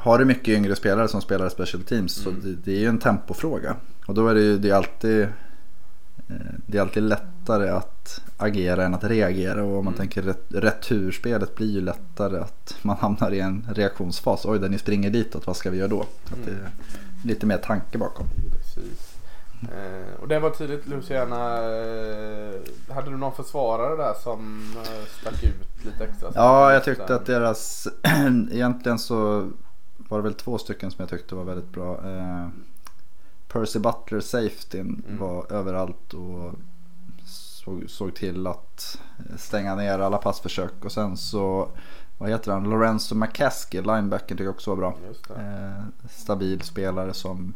har 0.02 0.18
du 0.18 0.24
mycket 0.24 0.48
yngre 0.48 0.76
spelare 0.76 1.08
som 1.08 1.20
spelar 1.20 1.48
special 1.48 1.82
teams 1.82 2.26
mm. 2.26 2.40
så 2.40 2.46
det, 2.46 2.54
det, 2.64 2.72
är 2.72 2.80
ju 2.80 2.88
en 2.88 2.98
tempofråga. 2.98 3.76
Och 4.06 4.14
då 4.14 4.28
är 4.28 4.34
det 4.34 4.40
ju 4.40 4.58
det 4.58 4.70
är 4.70 4.74
alltid, 4.74 5.22
eh, 5.22 5.28
det 6.66 6.78
är 6.78 6.82
alltid 6.82 7.02
lättare 7.02 7.68
att 7.68 8.20
agera 8.36 8.84
än 8.84 8.94
att 8.94 9.04
reagera. 9.04 9.62
Och 9.62 9.78
om 9.78 9.84
man 9.84 9.94
mm. 9.94 9.98
tänker 9.98 10.22
ret, 10.22 10.44
returspelet 10.48 11.54
blir 11.54 11.70
ju 11.70 11.80
lättare 11.80 12.38
att 12.38 12.76
man 12.82 12.96
hamnar 12.96 13.30
i 13.30 13.40
en 13.40 13.66
reaktionsfas. 13.74 14.44
Oj, 14.44 14.58
där 14.58 14.68
ni 14.68 14.78
springer 14.78 15.10
ditåt, 15.10 15.46
vad 15.46 15.56
ska 15.56 15.70
vi 15.70 15.78
göra 15.78 15.88
då? 15.88 16.00
Att 16.00 16.44
det 16.44 16.50
är 16.50 16.70
lite 17.24 17.46
mer 17.46 17.58
tanke 17.58 17.98
bakom. 17.98 18.26
Precis. 18.52 19.16
Eh, 19.62 20.20
och 20.20 20.28
det 20.28 20.38
var 20.38 20.50
tydligt 20.50 20.86
Luciana. 20.86 21.54
Eh, 21.54 22.60
hade 22.94 23.10
du 23.10 23.16
någon 23.16 23.34
försvarare 23.34 23.96
där 23.96 24.14
som 24.22 24.72
eh, 24.76 25.06
stack 25.20 25.44
ut 25.44 25.84
lite 25.84 26.04
extra? 26.04 26.30
Ja, 26.34 26.72
jag 26.72 26.84
tyckte 26.84 27.14
att 27.14 27.26
deras, 27.26 27.88
egentligen 28.52 28.98
så 28.98 29.50
var 30.08 30.18
det 30.18 30.24
väl 30.24 30.34
två 30.34 30.58
stycken 30.58 30.90
som 30.90 31.02
jag 31.02 31.08
tyckte 31.08 31.34
var 31.34 31.44
väldigt 31.44 31.72
bra. 31.72 32.10
Eh, 32.10 32.48
Percy 33.48 33.78
Butler 33.78 34.20
safety 34.20 34.80
mm. 34.80 35.02
var 35.18 35.52
överallt 35.52 36.14
och 36.14 36.54
såg, 37.24 37.84
såg, 37.90 38.14
till 38.14 38.46
att 38.46 38.98
stänga 39.36 39.74
ner 39.74 39.98
alla 39.98 40.18
passförsök. 40.18 40.84
Och 40.84 40.92
sen 40.92 41.16
så, 41.16 41.68
vad 42.18 42.28
heter 42.30 42.52
han, 42.52 42.70
Lorenzo 42.70 43.14
McCaskey, 43.14 43.82
linebacken 43.82 44.36
tycker 44.36 44.44
jag 44.44 44.54
också 44.54 44.74
var 44.74 44.76
bra. 44.76 44.96
Eh, 45.36 45.84
stabil 46.10 46.60
spelare 46.60 47.12
som 47.12 47.54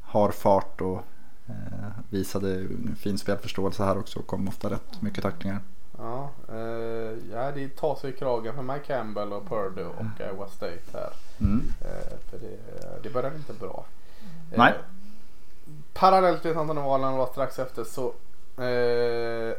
har 0.00 0.30
fart 0.30 0.80
och 0.80 1.04
eh, 1.46 1.88
visade 2.10 2.68
fin 2.96 3.18
spelförståelse 3.18 3.84
här 3.84 3.98
också 3.98 4.18
och 4.18 4.26
kom 4.26 4.48
ofta 4.48 4.70
rätt 4.70 5.02
mycket 5.02 5.22
tacklingar. 5.22 5.60
Ja, 5.98 6.30
eh, 6.48 7.14
ja, 7.32 7.52
det 7.54 7.76
tar 7.76 7.94
sig 7.94 8.10
i 8.10 8.16
kragen 8.16 8.54
för 8.54 8.62
Mike 8.62 8.84
Campbell 8.86 9.32
och 9.32 9.48
Purdue 9.48 9.86
och 9.86 10.20
Iowa 10.20 10.48
State 10.48 10.80
här. 10.92 11.12
Mm. 11.40 11.72
Eh, 11.80 12.18
för 12.30 12.38
det, 12.38 12.58
det 13.02 13.10
började 13.10 13.36
inte 13.36 13.52
bra. 13.52 13.84
Eh, 14.52 14.58
Nej. 14.58 14.74
Parallellt 15.92 16.42
till 16.42 16.54
Santanevalen 16.54 17.16
var 17.16 17.26
strax 17.26 17.58
efter 17.58 17.84
så 17.84 18.06
eh, 18.62 19.56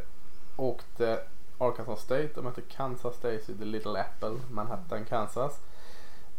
åkte 0.55 1.19
Arkansas 1.57 2.01
State 2.01 2.29
och 2.35 2.43
mötte 2.43 2.61
Kansas 2.61 3.15
State 3.15 3.51
i 3.51 3.57
The 3.57 3.65
Little 3.65 3.99
Apple, 3.99 4.35
Manhattan, 4.51 5.05
Kansas. 5.05 5.59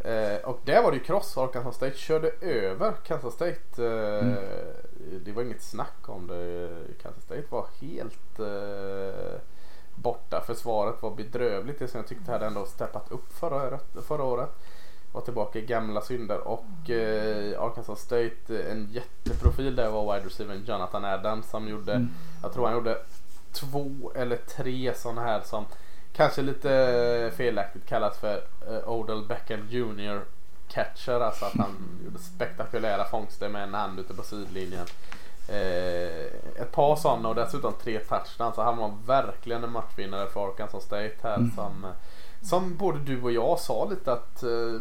Eh, 0.05 0.37
och 0.45 0.61
där 0.65 0.83
var 0.83 0.91
det 0.91 0.97
ju 0.97 1.05
cross. 1.05 1.39
Arkansas 1.39 1.77
State 1.77 1.97
körde 1.97 2.31
över 2.41 2.93
Kansas 2.93 3.35
State. 3.35 3.85
Eh, 3.85 4.29
mm. 4.29 4.37
Det 5.25 5.33
var 5.33 5.43
inget 5.43 5.63
snack 5.63 6.09
om 6.09 6.27
det. 6.27 6.71
Kansas 7.03 7.25
State 7.25 7.45
var 7.49 7.67
helt 7.81 8.39
eh, 8.39 9.41
borta. 9.95 10.41
Försvaret 10.47 11.03
var 11.03 11.11
bedrövligt. 11.11 11.79
Det 11.79 11.89
som 11.89 11.99
jag 11.99 12.09
tyckte 12.09 12.33
hade 12.33 12.47
ändå 12.47 12.67
steppat 12.67 13.13
upp 13.13 13.33
förra, 13.33 13.79
förra 14.09 14.25
året. 14.25 14.51
Var 15.13 15.21
tillbaka 15.21 15.59
i 15.59 15.63
gamla 15.63 16.01
synder 16.01 16.39
och 16.49 16.91
eh, 16.91 17.63
Arkansas 17.63 18.01
State 18.01 18.63
en 18.71 18.89
jätteprofil 18.93 19.77
där 19.77 19.91
var 19.91 20.15
wide 20.15 20.27
receiver 20.27 20.55
Jonathan 20.55 21.05
Adams 21.05 21.51
som 21.51 21.69
gjorde, 21.69 21.93
mm. 21.93 22.09
jag 22.43 22.53
tror 22.53 22.67
han 22.67 22.75
gjorde 22.75 22.99
två 23.53 24.13
eller 24.15 24.37
tre 24.37 24.95
sådana 24.95 25.23
här 25.23 25.41
som 25.41 25.65
kanske 26.13 26.43
lite 26.43 27.33
felaktigt 27.37 27.87
kallas 27.87 28.19
för 28.19 28.37
uh, 28.69 28.89
Odell 28.89 29.25
Beckham 29.25 29.69
Jr 29.69 30.25
catcher. 30.73 31.21
Alltså 31.21 31.45
att 31.45 31.57
han 31.57 32.01
gjorde 32.05 32.19
spektakulära 32.19 33.05
fångster 33.05 33.49
med 33.49 33.63
en 33.63 33.75
hand 33.75 34.01
ute 34.01 34.15
på 34.15 34.23
sidlinjen. 34.23 34.87
Eh, 35.51 36.63
ett 36.63 36.73
par 36.73 36.97
sådana 36.97 37.29
och 37.29 37.35
dessutom 37.35 37.73
tre 37.83 37.99
touchdowns 37.99 38.55
så 38.55 38.63
hade 38.63 38.77
man 38.77 38.99
verkligen 39.07 39.65
en 39.65 39.73
matchvinnare 39.73 40.27
för 40.31 40.49
Arkansas 40.49 40.85
State 40.85 41.15
här 41.23 41.37
Mm. 41.37 41.51
som, 41.55 41.87
som 42.43 42.77
både 42.77 42.99
du 42.99 43.23
och 43.23 43.33
jag 43.33 43.59
sa 43.61 43.85
lite 43.91 44.13
att 44.13 44.43
eh, 44.43 44.81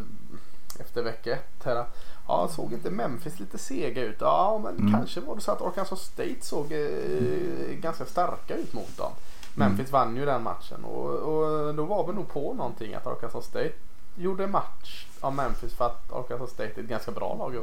efter 0.80 1.02
vecka 1.02 1.32
ett 1.32 1.64
här 1.64 1.84
Ja, 2.28 2.48
såg 2.48 2.72
inte 2.72 2.90
Memphis 2.90 3.40
lite 3.40 3.58
sega 3.58 4.02
ut? 4.02 4.16
Ja, 4.20 4.60
men 4.64 4.78
Mm. 4.78 4.92
kanske 4.92 5.20
var 5.20 5.34
det 5.34 5.40
så 5.40 5.52
att 5.52 5.62
Arkansas 5.62 6.00
State 6.00 6.36
såg 6.40 6.72
eh, 6.72 7.74
ganska 7.74 8.04
starka 8.04 8.54
ut 8.56 8.72
mot 8.72 8.96
dem. 8.96 9.12
Memphis 9.54 9.90
vann 9.92 10.16
ju 10.16 10.24
den 10.24 10.42
matchen 10.42 10.84
och, 10.84 11.10
och 11.10 11.74
då 11.74 11.84
var 11.84 12.06
vi 12.06 12.12
nog 12.12 12.28
på 12.28 12.54
någonting 12.54 12.94
att 12.94 13.06
Arkansas 13.06 13.44
State 13.44 13.72
gjorde 14.16 14.46
match 14.46 15.06
av 15.20 15.34
Memphis 15.34 15.72
för 15.74 15.86
att 15.86 16.12
Arkansas 16.12 16.50
State 16.50 16.72
är 16.76 16.82
ett 16.82 16.88
ganska 16.88 17.10
bra 17.10 17.34
lag 17.38 17.54
i. 17.54 17.58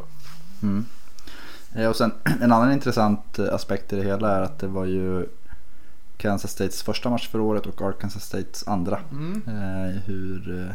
Mm. 0.65 0.86
Eh, 1.78 1.90
Och 1.90 1.96
sen 1.96 2.12
en 2.42 2.52
annan 2.52 2.72
intressant 2.72 3.40
eh, 3.40 3.54
aspekt 3.54 3.94
i 3.94 3.96
det 3.96 4.04
hela 4.04 4.38
är 4.38 4.42
att 4.42 4.60
det 4.60 4.68
var 4.68 4.86
ju 4.86 5.26
Kansas 6.18 6.52
States 6.52 6.84
första 6.84 7.10
match 7.10 7.28
för 7.28 7.40
året 7.40 7.66
och 7.66 7.82
Arkansas 7.82 8.24
States 8.24 8.68
andra. 8.68 9.00
Mm. 9.12 9.42
Eh, 9.48 10.02
hur, 10.06 10.74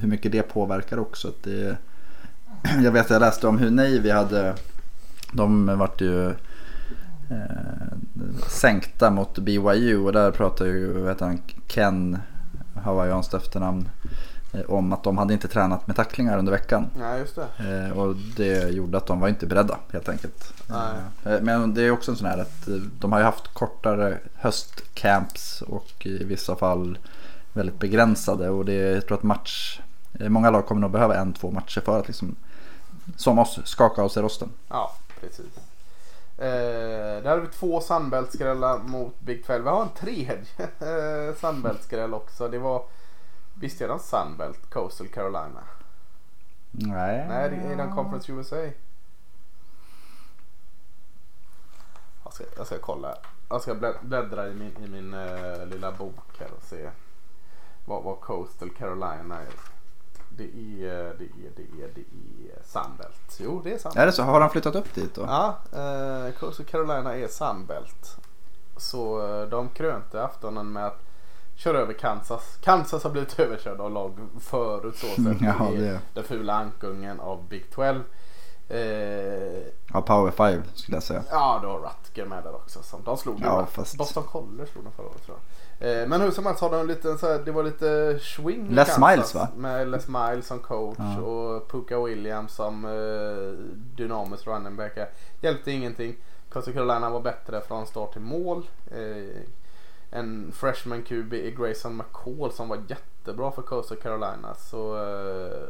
hur 0.00 0.08
mycket 0.08 0.32
det 0.32 0.42
påverkar 0.42 0.98
också. 0.98 1.28
Att 1.28 1.42
det, 1.42 1.76
jag 2.82 2.92
vet 2.92 3.10
jag 3.10 3.20
läste 3.20 3.46
om 3.46 3.58
hur 3.58 3.70
Navy 3.70 4.10
hade, 4.10 4.54
de 5.32 5.78
vart 5.78 6.00
ju 6.00 6.28
eh, 7.30 7.92
sänkta 8.48 9.10
mot 9.10 9.38
BYU 9.38 9.98
och 9.98 10.12
där 10.12 10.30
pratar 10.30 10.66
ju 10.66 11.08
heter 11.08 11.26
han, 11.26 11.38
Ken, 11.66 12.18
hawaiianskt 12.84 13.34
efternamn, 13.34 13.88
om 14.68 14.92
att 14.92 15.02
de 15.02 15.18
hade 15.18 15.32
inte 15.32 15.48
tränat 15.48 15.86
med 15.86 15.96
tacklingar 15.96 16.38
under 16.38 16.52
veckan. 16.52 16.90
Ja, 17.00 17.16
just 17.16 17.36
det. 17.36 17.86
Eh, 17.86 17.98
och 17.98 18.16
det 18.16 18.70
gjorde 18.70 18.98
att 18.98 19.06
de 19.06 19.20
var 19.20 19.28
inte 19.28 19.46
beredda 19.46 19.78
helt 19.92 20.08
enkelt. 20.08 20.52
Nej. 20.66 21.34
Eh, 21.34 21.42
men 21.42 21.74
det 21.74 21.82
är 21.82 21.90
också 21.90 22.10
en 22.10 22.16
sån 22.16 22.26
här 22.26 22.38
att 22.38 22.68
eh, 22.68 22.74
de 22.74 23.12
har 23.12 23.18
ju 23.18 23.24
haft 23.24 23.54
kortare 23.54 24.18
höstcamps 24.34 25.62
och 25.62 26.06
i 26.06 26.24
vissa 26.24 26.56
fall 26.56 26.98
väldigt 27.52 27.78
begränsade. 27.78 28.50
Och 28.50 28.64
det, 28.64 28.74
jag 28.74 29.06
tror 29.06 29.18
att 29.18 29.22
match, 29.22 29.80
eh, 30.20 30.28
många 30.28 30.50
lag 30.50 30.66
kommer 30.66 30.80
nog 30.80 30.90
behöva 30.90 31.16
en, 31.16 31.32
två 31.32 31.50
matcher 31.50 31.80
för 31.80 32.00
att 32.00 32.06
liksom, 32.06 32.36
som 33.16 33.38
oss, 33.38 33.60
skaka 33.64 34.02
av 34.02 34.08
sig 34.08 34.22
rosten. 34.22 34.48
Ja, 34.68 34.94
precis. 35.20 35.46
Eh, 36.38 37.22
där 37.22 37.30
har 37.30 37.38
vi 37.38 37.46
två 37.46 37.80
Sunbelt-skrällar 37.80 38.78
mot 38.78 39.20
Big 39.20 39.46
12. 39.46 39.64
Vi 39.64 39.70
har 39.70 39.82
en 39.82 39.88
tredje 39.88 40.36
eh, 40.58 41.34
Sunbelt-skräll 41.40 42.14
också. 42.14 42.48
Det 42.48 42.58
var, 42.58 42.82
visst 43.60 43.80
är 43.80 43.88
den 43.88 44.00
Sunbelt, 44.00 44.70
Coastal 44.70 45.08
Carolina? 45.08 45.62
Nej. 46.70 47.26
Nej, 47.28 47.50
det 47.50 47.56
är 47.56 47.76
den 47.76 47.94
Conference 47.94 48.32
USA. 48.32 48.56
Jag 52.24 52.32
ska, 52.32 52.44
jag 52.56 52.66
ska 52.66 52.78
kolla. 52.78 53.14
Jag 53.48 53.62
ska 53.62 53.74
blä- 53.74 53.98
bläddra 54.04 54.48
i 54.48 54.54
min, 54.54 54.76
i 54.84 54.88
min 54.88 55.14
eh, 55.14 55.66
lilla 55.66 55.92
bok 55.92 56.38
här 56.38 56.48
och 56.56 56.62
se 56.62 56.90
vad, 57.84 58.02
vad 58.02 58.20
Coastal 58.20 58.70
Carolina 58.70 59.40
är. 59.40 59.52
Det 60.28 60.44
är, 60.44 61.14
det 61.18 61.24
är, 61.24 61.50
det 61.56 61.62
är, 61.82 61.90
det 61.94 62.00
är 62.00 62.62
Sunbelt. 62.64 63.38
Jo, 63.40 63.60
det 63.64 63.72
är 63.72 63.78
Sunbelt. 63.78 63.96
Är 63.96 64.06
det 64.06 64.12
så? 64.12 64.22
Har 64.22 64.40
han 64.40 64.50
flyttat 64.50 64.74
upp 64.74 64.94
dit 64.94 65.14
då? 65.14 65.22
Ja, 65.22 65.58
eh, 65.72 66.32
Coastal 66.32 66.66
Carolina 66.66 67.16
är 67.16 67.28
Sunbelt. 67.28 68.16
Så 68.76 69.26
eh, 69.42 69.48
de 69.48 69.68
krönte 69.68 70.24
aftonen 70.24 70.72
med 70.72 70.86
att 70.86 71.02
köra 71.56 71.78
över 71.78 71.92
Kansas. 71.92 72.58
Kansas 72.62 73.02
har 73.04 73.10
blivit 73.10 73.38
överkörd 73.40 73.80
av 73.80 73.90
lag 73.92 74.12
förut 74.40 74.96
så 74.96 75.06
sett. 75.06 75.16
Ja, 75.40 75.68
det 75.76 75.86
är 75.88 75.98
den 76.14 76.24
fula 76.24 76.52
ankungen 76.54 77.20
av 77.20 77.48
Big 77.48 77.70
12. 77.70 78.02
Eh, 78.68 78.78
Ja, 79.92 80.02
Power 80.02 80.30
5 80.30 80.62
skulle 80.74 80.96
jag 80.96 81.02
säga. 81.02 81.22
ja, 81.30 81.58
du 81.62 81.68
har 81.68 81.78
Rutger 81.78 82.26
med 82.26 82.44
där 82.44 82.54
också. 82.54 82.82
Som 82.82 83.02
de 83.04 83.16
slog 83.16 83.40
Ja, 83.44 83.66
fast- 83.66 83.96
Boston 83.98 84.22
College 84.24 84.66
slog 84.72 84.84
de 84.84 84.92
förra 84.92 85.06
året 85.06 85.24
tror 85.26 85.36
jag. 85.38 85.46
Eh, 86.02 86.08
men 86.08 86.20
hur 86.20 86.30
som 86.30 86.46
helst 86.46 86.60
har 86.60 86.70
de 86.70 86.80
en 86.80 86.86
liten 86.86 87.18
så 87.18 87.26
här, 87.32 87.38
det 87.44 87.52
var 87.52 87.62
lite 87.62 88.18
swing 88.22 88.68
Les 88.70 88.86
Kansas 88.88 89.10
Miles, 89.10 89.34
va? 89.34 89.48
Med 89.56 89.88
Les 89.88 90.08
Miles 90.08 90.46
som 90.46 90.58
coach 90.58 90.98
Ja. 90.98 91.20
och 91.20 91.68
Puka 91.70 92.00
Williams 92.00 92.52
som 92.54 92.84
eh, 92.84 93.64
dynamisk 93.96 94.46
running 94.46 94.76
back. 94.76 94.92
Hjälpte 95.40 95.70
ingenting. 95.72 96.16
Coastal 96.52 96.74
Carolina 96.74 97.10
var 97.10 97.20
bättre 97.20 97.60
från 97.60 97.86
start 97.86 98.12
till 98.12 98.22
mål. 98.22 98.68
Eh, 98.90 99.40
en 100.10 100.52
freshman 100.52 101.02
QB 101.02 101.32
i 101.34 101.50
Grayson 101.58 101.96
McCall 101.96 102.52
som 102.52 102.68
var 102.68 102.78
jättebra 102.88 103.52
för 103.52 103.62
Coastal 103.62 103.98
Carolina. 103.98 104.54
Så 104.54 104.96
eh, 104.96 105.68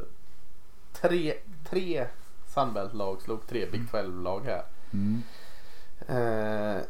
tre, 0.92 1.34
tre 1.70 2.06
Sunbelt-lag 2.46 3.22
slog 3.22 3.46
tre 3.46 3.66
Big 3.72 3.88
12-lag 3.92 4.40
här. 4.44 4.62
Mm. 4.92 5.22
Eh, 6.08 6.82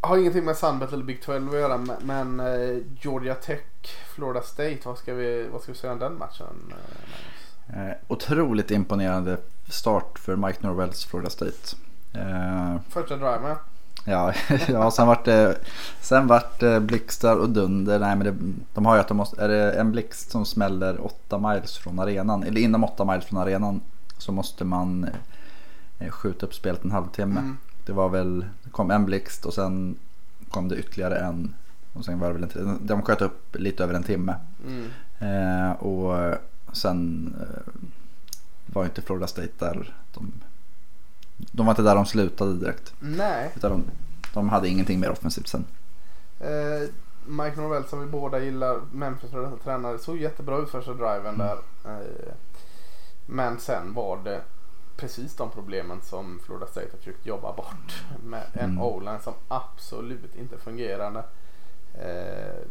har 0.00 0.18
ingenting 0.18 0.44
med 0.44 0.56
Sunbelt 0.56 0.92
eller 0.92 1.04
Big 1.04 1.22
12 1.22 1.48
att 1.48 1.54
göra 1.54 1.78
men- 2.00 2.40
eh, 2.40 2.78
Georgia 3.00 3.34
Tech, 3.34 3.60
Florida 4.14 4.42
State, 4.42 4.78
vad 4.84 4.98
ska 4.98 5.14
vi, 5.14 5.48
vad 5.52 5.62
ska 5.62 5.72
vi 5.72 5.78
säga 5.78 5.92
om 5.92 5.98
den 5.98 6.18
matchen? 6.18 6.72
Eh? 7.68 7.88
Eh, 7.88 7.96
otroligt 8.08 8.70
imponerande 8.70 9.38
start 9.68 10.18
för 10.18 10.36
Mike 10.36 10.66
Norvells 10.66 11.04
Florida 11.04 11.30
State. 11.30 11.76
Eh, 12.14 12.76
Första 12.88 13.16
driven. 13.16 13.56
Ja, 14.04 14.32
ja 14.68 14.90
sen 14.90 15.06
vart 15.06 15.24
det, 15.24 15.58
sen 16.00 16.26
vart 16.26 16.60
det 16.60 16.80
blixtar 16.80 17.36
och 17.36 17.50
dunder. 17.50 17.98
Nej, 17.98 18.16
men 18.16 18.26
det, 18.26 18.62
de 18.74 18.86
har 18.86 18.94
ju 18.94 19.00
att 19.00 19.08
de 19.08 19.16
måste, 19.16 19.44
är 19.44 19.48
det 19.48 19.72
en 19.72 19.92
blixt 19.92 20.30
som 20.30 20.44
smäller 20.44 21.06
8 21.06 21.38
miles 21.38 21.78
från 21.78 21.98
arenan, 21.98 22.42
eller 22.42 22.60
inom 22.60 22.84
8 22.84 23.04
miles 23.04 23.24
från 23.24 23.38
arenan 23.38 23.80
så 24.18 24.32
måste 24.32 24.64
man 24.64 25.08
eh, 25.98 26.10
skjuta 26.10 26.46
upp 26.46 26.54
spelet 26.54 26.84
en 26.84 26.90
halvtimme. 26.90 27.40
Mm. 27.40 27.56
Det 27.86 27.92
var 27.92 28.08
väl, 28.08 28.46
det 28.64 28.70
kom 28.70 28.90
en 28.90 29.06
blixt 29.06 29.46
och 29.46 29.54
sen 29.54 29.96
kom 30.50 30.68
det 30.68 30.76
ytterligare 30.76 31.18
en. 31.18 31.54
Och 31.92 32.04
sen 32.04 32.18
var 32.18 32.28
det 32.28 32.34
väl 32.34 32.50
en, 32.54 32.78
de 32.86 33.02
sköt 33.02 33.22
upp 33.22 33.56
lite 33.56 33.84
över 33.84 33.94
en 33.94 34.02
timme. 34.02 34.34
Mm. 34.66 34.90
Eh, 35.18 35.72
och 35.72 36.34
sen 36.72 37.34
eh, 37.40 37.72
var 38.66 38.84
inte 38.84 39.02
Florida 39.02 39.26
State 39.26 39.52
där. 39.58 39.94
De, 40.14 40.32
de 41.52 41.66
var 41.66 41.72
inte 41.72 41.82
där 41.82 41.94
de 41.94 42.06
slutade 42.06 42.54
direkt. 42.58 42.94
Nej, 43.00 43.52
Utan 43.56 43.70
de, 43.70 43.84
de 44.34 44.48
hade 44.48 44.68
ingenting 44.68 45.00
mer 45.00 45.10
offensivt 45.10 45.48
sen. 45.48 45.64
eh, 46.40 46.88
Mike 47.26 47.60
Norvell 47.60 47.84
som 47.84 48.00
vi 48.00 48.06
båda 48.06 48.38
gillar, 48.38 48.80
Memphis 48.92 49.30
för 49.30 49.42
dessa 49.42 49.56
tränare, 49.56 49.98
såg 49.98 50.18
jättebra 50.18 50.58
ut 50.58 50.70
första 50.70 50.92
driven 50.94 51.38
där. 51.38 51.56
Eh, 51.84 52.32
men 53.26 53.58
sen 53.58 53.94
var 53.94 54.18
det 54.24 54.40
precis 54.96 55.36
de 55.36 55.50
problemen 55.50 56.00
som 56.02 56.40
Florida 56.46 56.66
State 56.66 56.86
har 56.92 56.98
försökt 56.98 57.26
jobba 57.26 57.52
bort. 57.52 58.04
Med 58.24 58.42
en 58.52 58.70
Mm. 58.70 58.80
o-line 58.82 59.20
som 59.22 59.34
absolut 59.48 60.34
inte 60.36 60.58
fungerade. 60.58 61.24
Eh, 61.94 62.66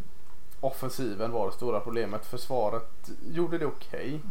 offensiven 0.59 1.31
var 1.31 1.47
det 1.47 1.53
stora 1.53 1.79
problemet. 1.79 2.25
Försvaret 2.25 3.09
gjorde 3.31 3.57
det 3.57 3.65
okej. 3.65 4.21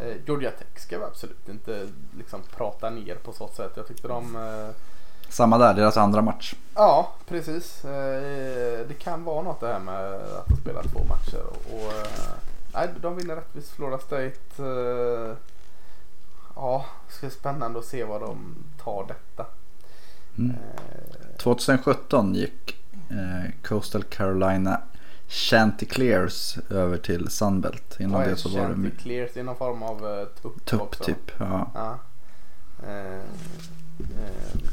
Eh, 0.00 0.16
Georgia 0.26 0.50
Tech 0.50 0.82
ska 0.82 0.98
vi 0.98 1.04
absolut 1.04 1.48
inte 1.48 1.88
liksom 2.18 2.40
prata 2.56 2.90
ner 2.90 3.14
på 3.14 3.32
så 3.32 3.48
sätt. 3.48 3.72
Jag 3.76 3.86
tyckte 3.88 4.08
de 4.08 4.36
eh, 4.36 4.68
Samma 5.28 5.58
där, 5.58 5.74
deras 5.74 5.96
andra 5.96 6.22
match. 6.22 6.54
Ja, 6.74 7.12
precis. 7.28 7.84
Eh, 7.84 8.86
Det 8.88 8.94
kan 8.98 9.24
vara 9.24 9.42
något 9.42 9.60
det 9.60 9.66
här 9.66 9.78
med 9.80 10.14
att 10.14 10.48
de 10.48 10.56
spelar 10.56 10.82
två 10.82 11.04
matcher. 11.08 11.42
Och, 11.72 11.92
eh, 11.92 12.34
nej, 12.74 12.88
de 13.00 13.16
vinner 13.16 13.36
rättvist 13.36 13.70
Florida 13.70 13.98
State. 13.98 14.38
Eh, 14.58 15.36
Ja, 16.56 16.84
det 17.08 17.14
ska 17.14 17.26
bli 17.26 17.36
spännande 17.36 17.78
att 17.78 17.84
se 17.84 18.04
vad 18.04 18.20
de 18.20 18.54
tar 18.84 19.04
detta. 19.08 19.46
Mm. 20.38 20.50
Eh, 20.50 21.36
2017 21.38 22.34
gick 22.34 22.76
eh, 23.10 23.50
Coastal 23.62 24.02
Carolina 24.02 24.80
Chanticleers 25.34 26.58
över 26.70 26.96
till 26.96 27.30
Sunbelt. 27.30 28.00
Innan 28.00 28.22
är 28.22 28.28
det 28.28 28.36
så 28.36 28.48
var 28.48 28.68
det? 28.68 28.90
Det 29.04 29.36
är 29.36 29.42
någon 29.42 29.56
form 29.56 29.82
av 29.82 30.04
uh, 30.06 30.24
tupp 30.42 30.64
tupp 30.64 30.80
också. 30.80 31.04
typ. 31.04 31.32
Ja. 31.38 31.70
Ja. 31.74 31.98
Eh, 32.86 33.14
eh, 33.16 33.20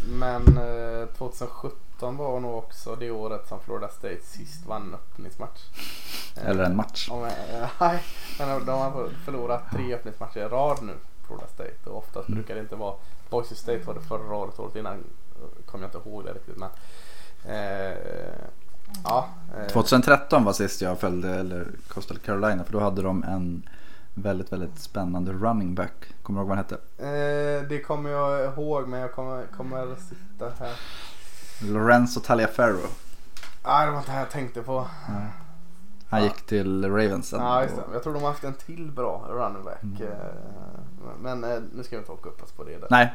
Men 0.09 0.57
eh, 0.57 1.05
2017 1.17 2.17
var 2.17 2.39
nog 2.39 2.57
också 2.57 2.95
det 2.95 3.11
året 3.11 3.47
som 3.47 3.59
Florida 3.59 3.87
State 3.89 4.21
sist 4.23 4.65
vann 4.65 4.93
öppningsmatch. 4.93 5.61
Eh, 6.37 6.45
Eller 6.49 6.63
en 6.63 6.75
match. 6.75 7.07
Jag- 7.09 7.31
Nej, 7.79 8.03
men 8.39 8.65
de 8.65 8.71
har 8.79 9.09
förlorat 9.25 9.63
tre 9.71 9.93
öppningsmatcher 9.95 10.37
i 10.39 10.43
rad 10.47 10.77
nu, 10.83 10.93
Florida 11.27 11.47
State. 11.47 11.89
Och 11.89 11.97
oftast 11.97 12.27
Mm. 12.29 12.37
brukar 12.39 12.55
det 12.55 12.61
inte 12.61 12.75
vara, 12.75 12.95
Boise 13.29 13.55
State 13.55 13.79
var 13.85 13.93
det 13.93 14.01
förra 14.01 14.35
året, 14.35 14.59
året 14.59 14.75
innan 14.75 14.93
eh, 14.93 15.65
kommer 15.65 15.83
jag 15.87 15.95
inte 15.95 16.09
ihåg 16.09 16.25
det 16.25 16.33
riktigt. 16.33 16.57
Men, 16.57 16.69
eh, 17.55 17.97
ja, 19.03 19.29
eh, 19.57 19.67
2013 19.67 20.43
var 20.43 20.53
sist 20.53 20.81
jag 20.81 20.99
följde 20.99 21.29
eller 21.35 21.67
Coastal 21.87 22.17
Carolina. 22.17 22.63
För 22.63 22.73
då 22.73 22.79
hade 22.79 23.01
de 23.01 23.23
en 23.23 23.69
väldigt, 24.13 24.51
väldigt 24.53 24.79
spännande 24.79 25.31
running 25.33 25.75
back. 25.75 25.93
Kommer 26.23 26.39
du 26.39 26.41
ihåg 26.43 26.49
vad 26.49 26.57
han 26.57 26.65
hette? 26.65 26.75
eh, 27.05 27.67
det 27.69 27.81
kommer 27.81 28.09
jag 28.09 28.53
ihåg 28.53 28.87
men 28.87 28.99
jag 28.99 29.11
kommer, 29.13 29.43
kommer 29.57 29.95
sitta 29.95 30.51
här. 30.59 30.75
Lorenzo 31.73 32.19
Taliaferro. 32.19 32.77
Nej, 33.65 33.85
det 33.85 33.91
var 33.91 33.99
inte 33.99 34.11
det 34.11 34.17
jag 34.19 34.29
tänkte 34.29 34.61
på. 34.61 34.87
Han 36.09 36.19
Ja. 36.19 36.25
gick 36.25 36.45
till 36.45 36.85
Ravens 36.91 37.29
sen. 37.29 37.39
Ja, 37.41 37.63
just 37.63 37.75
det. 37.75 37.81
Och- 37.81 37.95
Jag 37.95 38.03
tror 38.03 38.13
de 38.13 38.21
har 38.23 38.29
haft 38.29 38.43
en 38.43 38.53
till 38.53 38.91
bra 38.91 39.25
running 39.29 39.63
back. 39.63 39.83
Mm. 39.83 40.01
Eh, 40.01 40.07
Men 41.21 41.43
eh, 41.43 41.59
nu 41.73 41.83
ska 41.83 41.95
vi 41.95 41.99
inte 41.99 42.11
åka 42.11 42.29
upp 42.29 42.43
oss 42.43 42.51
på 42.51 42.63
det 42.63 42.77
där. 42.77 42.87
Nej, 42.91 43.13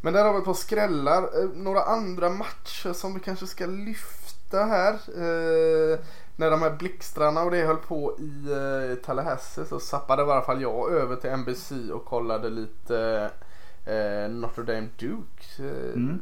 Men 0.00 0.12
där 0.12 0.24
har 0.24 0.32
vi 0.32 0.38
ett 0.38 0.44
par 0.44 0.54
skrällar. 0.54 1.22
Eh, 1.22 1.48
några 1.54 1.82
andra 1.82 2.30
matcher 2.30 2.92
som 2.92 3.14
vi 3.14 3.20
kanske 3.20 3.46
ska 3.46 3.66
lyfta 3.66 4.64
här. 4.64 4.92
Eh, 4.92 5.98
när 6.36 6.50
de 6.50 6.62
här 6.62 6.76
blixtrarna 6.78 7.42
och 7.42 7.50
det 7.50 7.66
höll 7.66 7.76
på 7.76 8.18
i 8.18 8.52
eh, 8.52 9.04
Tallahassee 9.04 9.64
så 9.66 9.80
sappade 9.80 10.22
i 10.22 10.24
alla 10.24 10.42
fall 10.42 10.62
jag 10.62 10.92
över 10.92 11.16
till 11.16 11.30
NBC 11.30 11.72
och 11.92 12.04
kollade 12.04 12.50
lite 12.50 13.30
eh, 13.86 14.30
Notre 14.30 14.64
Dame 14.64 14.88
Duke. 14.98 15.44
Eh, 15.58 15.92
Mm. 15.94 16.20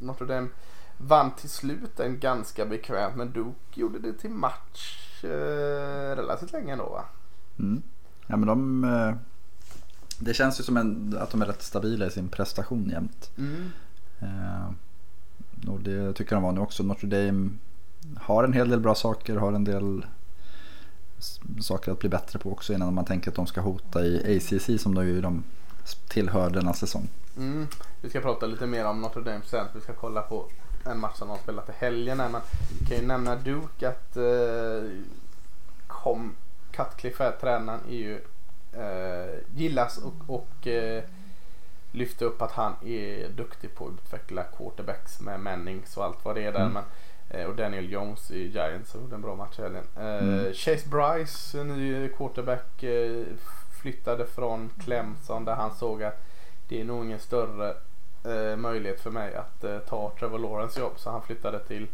Notre 0.00 0.26
Dame 0.26 0.48
vann 0.96 1.30
till 1.30 1.50
slut 1.50 2.00
en 2.00 2.20
ganska 2.20 2.66
bekvämt 2.66 3.16
men 3.16 3.32
Duke 3.32 3.80
gjorde 3.80 3.98
det 3.98 4.12
till 4.12 4.30
match 4.30 5.24
eh, 5.24 6.16
relativt 6.16 6.52
länge 6.52 6.72
ändå 6.72 6.84
va? 6.84 7.04
Mm. 7.58 7.82
Ja, 8.26 8.36
men 8.36 8.46
de, 8.48 8.84
eh, 8.84 9.14
det 10.18 10.34
känns 10.34 10.60
ju 10.60 10.64
som 10.64 10.76
en, 10.76 11.18
att 11.20 11.30
de 11.30 11.42
är 11.42 11.46
rätt 11.46 11.62
stabila 11.62 12.06
i 12.06 12.10
sin 12.10 12.28
prestation 12.28 12.90
jämt. 12.90 13.30
Mm. 13.38 13.70
Eh, 14.20 14.70
och 15.70 15.80
det 15.80 16.12
tycker 16.12 16.34
de 16.34 16.42
var 16.42 16.52
nu 16.52 16.60
också. 16.60 16.82
Notre 16.82 17.06
Dame 17.08 17.50
har 18.16 18.44
en 18.44 18.52
hel 18.52 18.68
del 18.68 18.80
bra 18.80 18.94
saker, 18.94 19.36
har 19.36 19.52
en 19.52 19.64
del 19.64 20.06
saker 21.60 21.92
att 21.92 21.98
bli 21.98 22.08
bättre 22.08 22.38
på 22.38 22.52
också 22.52 22.72
innan 22.72 22.94
man 22.94 23.04
tänker 23.04 23.30
att 23.30 23.36
de 23.36 23.46
ska 23.46 23.60
hota 23.60 24.04
i 24.04 24.36
ACC 24.36 24.82
som 24.82 24.94
då 24.94 25.04
ju 25.04 25.20
de 25.20 25.44
tillhör 26.08 26.50
denna 26.50 26.72
säsong. 26.72 27.08
Mm. 27.36 27.66
Vi 28.00 28.10
ska 28.10 28.20
prata 28.20 28.46
lite 28.46 28.66
mer 28.66 28.84
om 28.84 29.00
Notre 29.00 29.22
Dame 29.22 29.40
sen. 29.44 29.66
Vi 29.74 29.80
ska 29.80 29.92
kolla 29.92 30.22
på 30.22 30.48
en 30.84 31.00
match 31.00 31.16
som 31.16 31.28
de 31.28 31.38
spelat 31.38 31.68
i 31.68 31.72
helgen. 31.72 32.20
här, 32.20 32.28
Men 32.28 32.40
kan 32.88 32.96
ju 32.96 33.06
nämna 33.06 33.36
Duke 33.36 33.88
att 33.88 34.16
eh, 34.16 34.90
kom, 35.86 36.34
Cutcliffe 36.72 37.32
tränaren 37.40 37.80
är 37.88 37.96
ju 37.96 38.20
gillas 39.54 39.98
och, 39.98 40.14
och 40.34 40.66
eh, 40.66 41.02
lyfter 41.92 42.26
upp 42.26 42.42
att 42.42 42.52
han 42.52 42.72
är 42.84 43.28
duktig 43.28 43.74
på 43.74 43.86
att 43.86 43.92
utveckla 43.92 44.42
quarterbacks 44.42 45.20
med 45.20 45.40
Mannings 45.40 45.96
och 45.96 46.04
allt 46.04 46.24
vad 46.24 46.34
det 46.34 46.42
är 46.44 46.52
där. 46.52 46.60
Mm. 46.60 46.72
Men, 46.72 46.84
eh, 47.40 47.46
och 47.46 47.56
Daniel 47.56 47.92
Jones 47.92 48.30
i 48.30 48.46
Giants 48.46 48.94
gjorde 48.94 49.14
en 49.14 49.22
bra 49.22 49.34
match 49.36 49.58
i 49.58 49.62
helgen. 49.62 49.84
Eh, 49.96 50.02
Mm. 50.18 50.52
Chase 50.54 50.88
Bryce, 50.88 51.64
ny 51.64 52.08
quarterback, 52.08 52.82
eh, 52.82 53.24
flyttade 53.82 54.26
från 54.26 54.70
Clemson 54.84 55.44
där 55.44 55.54
han 55.54 55.74
såg 55.74 56.02
att 56.02 56.24
det 56.68 56.80
är 56.80 56.84
nog 56.84 57.04
ingen 57.04 57.18
större 57.20 57.74
eh, 58.24 58.56
möjlighet 58.56 59.00
för 59.00 59.10
mig 59.10 59.34
att 59.34 59.64
eh, 59.64 59.78
ta 59.78 60.12
Trevor 60.18 60.38
Lawrence 60.38 60.80
jobb. 60.80 60.92
Så 60.96 61.10
han 61.10 61.22
flyttade 61.22 61.58
till 61.58 61.82
eh, 61.82 61.88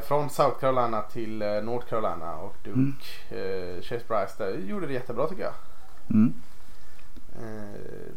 från 0.00 0.30
South 0.30 0.58
Carolina 0.60 1.02
till 1.02 1.42
eh, 1.42 1.48
North 1.62 1.86
Carolina 1.86 2.36
och 2.36 2.56
Duke, 2.64 3.04
eh, 3.30 3.82
Chase 3.82 4.04
Bryce 4.08 4.34
där 4.38 4.58
gjorde 4.58 4.86
det 4.86 4.92
jättebra 4.92 5.28
tycker 5.28 5.42
jag. 5.42 5.54
Mm. 6.10 6.34
Eh, 7.36 8.12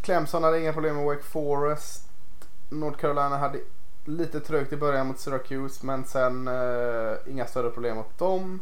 Clemson 0.00 0.42
hade 0.42 0.60
inga 0.60 0.72
problem 0.72 0.96
med 0.96 1.04
Wake 1.04 1.22
Forest. 1.22 2.08
North 2.70 2.98
Carolina 2.98 3.38
hade 3.38 3.58
lite 4.04 4.40
trögt 4.40 4.72
i 4.72 4.76
början 4.76 5.06
mot 5.06 5.18
Syracuse 5.18 5.86
men 5.86 6.04
sen 6.04 6.48
eh, 6.48 7.12
inga 7.26 7.46
större 7.46 7.70
problem 7.70 7.96
mot 7.96 8.18
dem. 8.18 8.60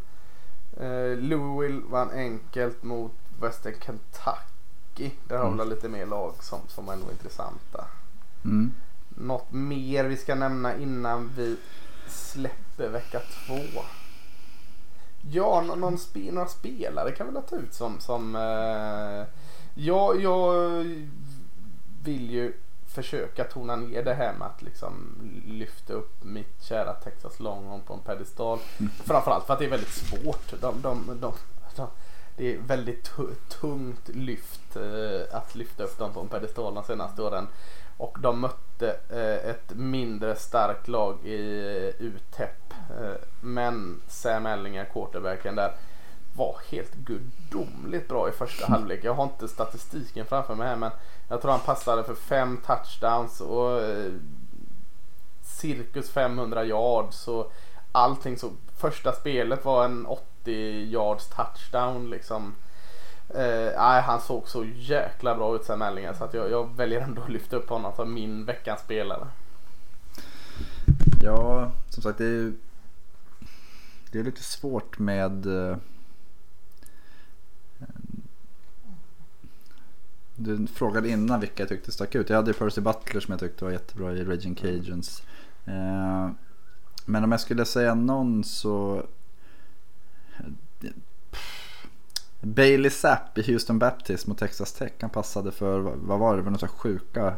Eh, 0.80 1.16
Louisville 1.18 1.82
vann 1.90 2.10
enkelt 2.10 2.82
mot 2.82 3.12
Western 3.40 3.74
Kentucky. 3.80 5.10
Där 5.28 5.36
har 5.38 5.46
vi 5.48 5.52
Mm. 5.54 5.68
lite 5.68 5.88
mer 5.88 6.06
lag 6.06 6.34
som, 6.40 6.60
som 6.68 6.88
är 6.88 6.96
nog 6.96 7.10
intressanta. 7.10 7.84
Mm. 8.44 8.72
Något 9.08 9.52
mer 9.52 10.04
vi 10.04 10.16
ska 10.16 10.34
nämna 10.34 10.76
innan 10.76 11.30
vi 11.36 11.56
släpper 12.12 12.88
vecka 12.88 13.20
två? 13.46 13.58
Ja, 15.30 15.60
nå- 15.66 15.74
någon 15.74 15.98
spe, 15.98 16.32
några 16.32 16.48
spelare 16.48 17.12
kan 17.12 17.34
väl 17.34 17.42
ta 17.42 17.56
ut 17.56 17.74
som... 17.74 18.00
som 18.00 18.36
eh, 18.36 19.24
ja, 19.74 20.14
jag 20.14 20.54
vill 22.04 22.30
ju 22.30 22.52
försöka 22.94 23.44
tona 23.44 23.76
ner 23.76 24.04
det 24.04 24.14
här 24.14 24.32
med 24.38 24.46
att 24.48 24.62
liksom 24.62 24.92
lyfta 25.46 25.92
upp 25.92 26.24
mitt 26.24 26.62
kära 26.62 26.92
Texas 26.92 27.40
Longhorn 27.40 27.80
på 27.80 27.94
en 27.94 28.00
pedestal. 28.00 28.58
Framförallt 29.04 29.46
för 29.46 29.52
att 29.52 29.58
det 29.58 29.64
är 29.64 29.70
väldigt 29.70 29.92
svårt. 29.92 30.60
De, 30.60 30.82
de, 30.82 31.06
de, 31.20 31.32
de, 31.76 31.86
det 32.36 32.54
är 32.54 32.58
väldigt 32.58 33.04
tu- 33.16 33.34
tungt 33.60 34.08
lyft 34.08 34.76
eh, 34.76 35.36
att 35.36 35.54
lyfta 35.54 35.82
upp 35.84 35.98
dem 35.98 36.12
på 36.12 36.20
en 36.20 36.28
pedestal 36.28 36.74
de 36.74 36.84
senaste 36.84 37.22
åren. 37.22 37.46
Och 37.96 38.18
de 38.20 38.40
mötte 38.40 38.96
eh, 39.08 39.50
ett 39.50 39.70
mindre 39.74 40.36
starkt 40.36 40.88
lag 40.88 41.26
i 41.26 41.58
eh, 41.98 42.04
UTEP. 42.06 42.72
Eh, 43.00 43.14
men 43.40 44.00
Sam 44.08 44.46
Ellinger, 44.46 44.84
quarterbacken 44.84 45.54
där, 45.54 45.72
var 46.36 46.56
helt 46.70 46.94
gudomligt 46.94 48.08
bra 48.08 48.28
i 48.28 48.32
första 48.32 48.66
halvlek. 48.66 49.04
Jag 49.04 49.14
har 49.14 49.24
inte 49.24 49.48
statistiken 49.48 50.26
framför 50.26 50.54
mig 50.54 50.68
här 50.68 50.76
men 50.76 50.90
jag 51.28 51.42
tror 51.42 51.50
han 51.50 51.60
passade 51.60 52.04
för 52.04 52.14
fem 52.14 52.60
touchdowns 52.66 53.40
och 53.40 53.80
cirkus 55.42 56.10
500 56.10 56.64
yards. 56.64 57.28
Och 57.28 57.52
allting 57.92 58.38
så. 58.38 58.50
Första 58.76 59.12
spelet 59.12 59.64
var 59.64 59.84
en 59.84 60.06
80 60.06 60.52
yards 60.90 61.28
touchdown 61.28 62.10
liksom. 62.10 62.54
Eh, 63.34 64.02
han 64.02 64.20
såg 64.20 64.48
så 64.48 64.64
jäkla 64.64 65.34
bra 65.34 65.56
ut 65.56 65.64
sen 65.64 65.78
Mellingen 65.78 66.14
så 66.14 66.24
att 66.24 66.34
jag, 66.34 66.50
jag 66.50 66.76
väljer 66.76 67.00
ändå 67.00 67.22
att 67.22 67.30
lyfta 67.30 67.56
upp 67.56 67.68
honom 67.68 67.92
som 67.96 68.14
min 68.14 68.44
veckans 68.44 68.80
spelare. 68.80 69.28
Ja, 71.22 71.72
som 71.88 72.02
sagt 72.02 72.18
det 72.18 72.24
är 72.24 72.28
ju 72.28 72.54
det 74.10 74.18
är 74.18 74.24
lite 74.24 74.42
svårt 74.42 74.98
med 74.98 75.46
eh, 75.46 75.76
Du 80.36 80.66
frågade 80.66 81.08
innan 81.08 81.40
vilka 81.40 81.62
jag 81.62 81.68
tyckte 81.68 81.92
stack 81.92 82.14
ut. 82.14 82.30
Jag 82.30 82.36
hade 82.36 82.50
ju 82.50 82.54
Percy 82.58 82.80
Butler 82.80 83.20
som 83.20 83.32
jag 83.32 83.40
tyckte 83.40 83.64
var 83.64 83.72
jättebra 83.72 84.12
i 84.12 84.24
Raging 84.24 84.54
Cajuns. 84.54 85.22
Eh, 85.64 86.30
men 87.04 87.24
om 87.24 87.32
jag 87.32 87.40
skulle 87.40 87.64
säga 87.64 87.94
någon 87.94 88.44
så 88.44 89.06
Bailey 92.42 92.90
Zapp 92.90 93.38
i 93.38 93.52
Houston 93.52 93.78
Baptist 93.78 94.26
mot 94.26 94.38
Texas 94.38 94.72
Tech. 94.72 94.92
Han 95.00 95.10
passade 95.10 95.52
för, 95.52 95.78
vad 95.80 96.18
var 96.18 96.36
det, 96.36 96.42
var 96.42 96.50
här 96.50 96.66
sjuka. 96.68 97.34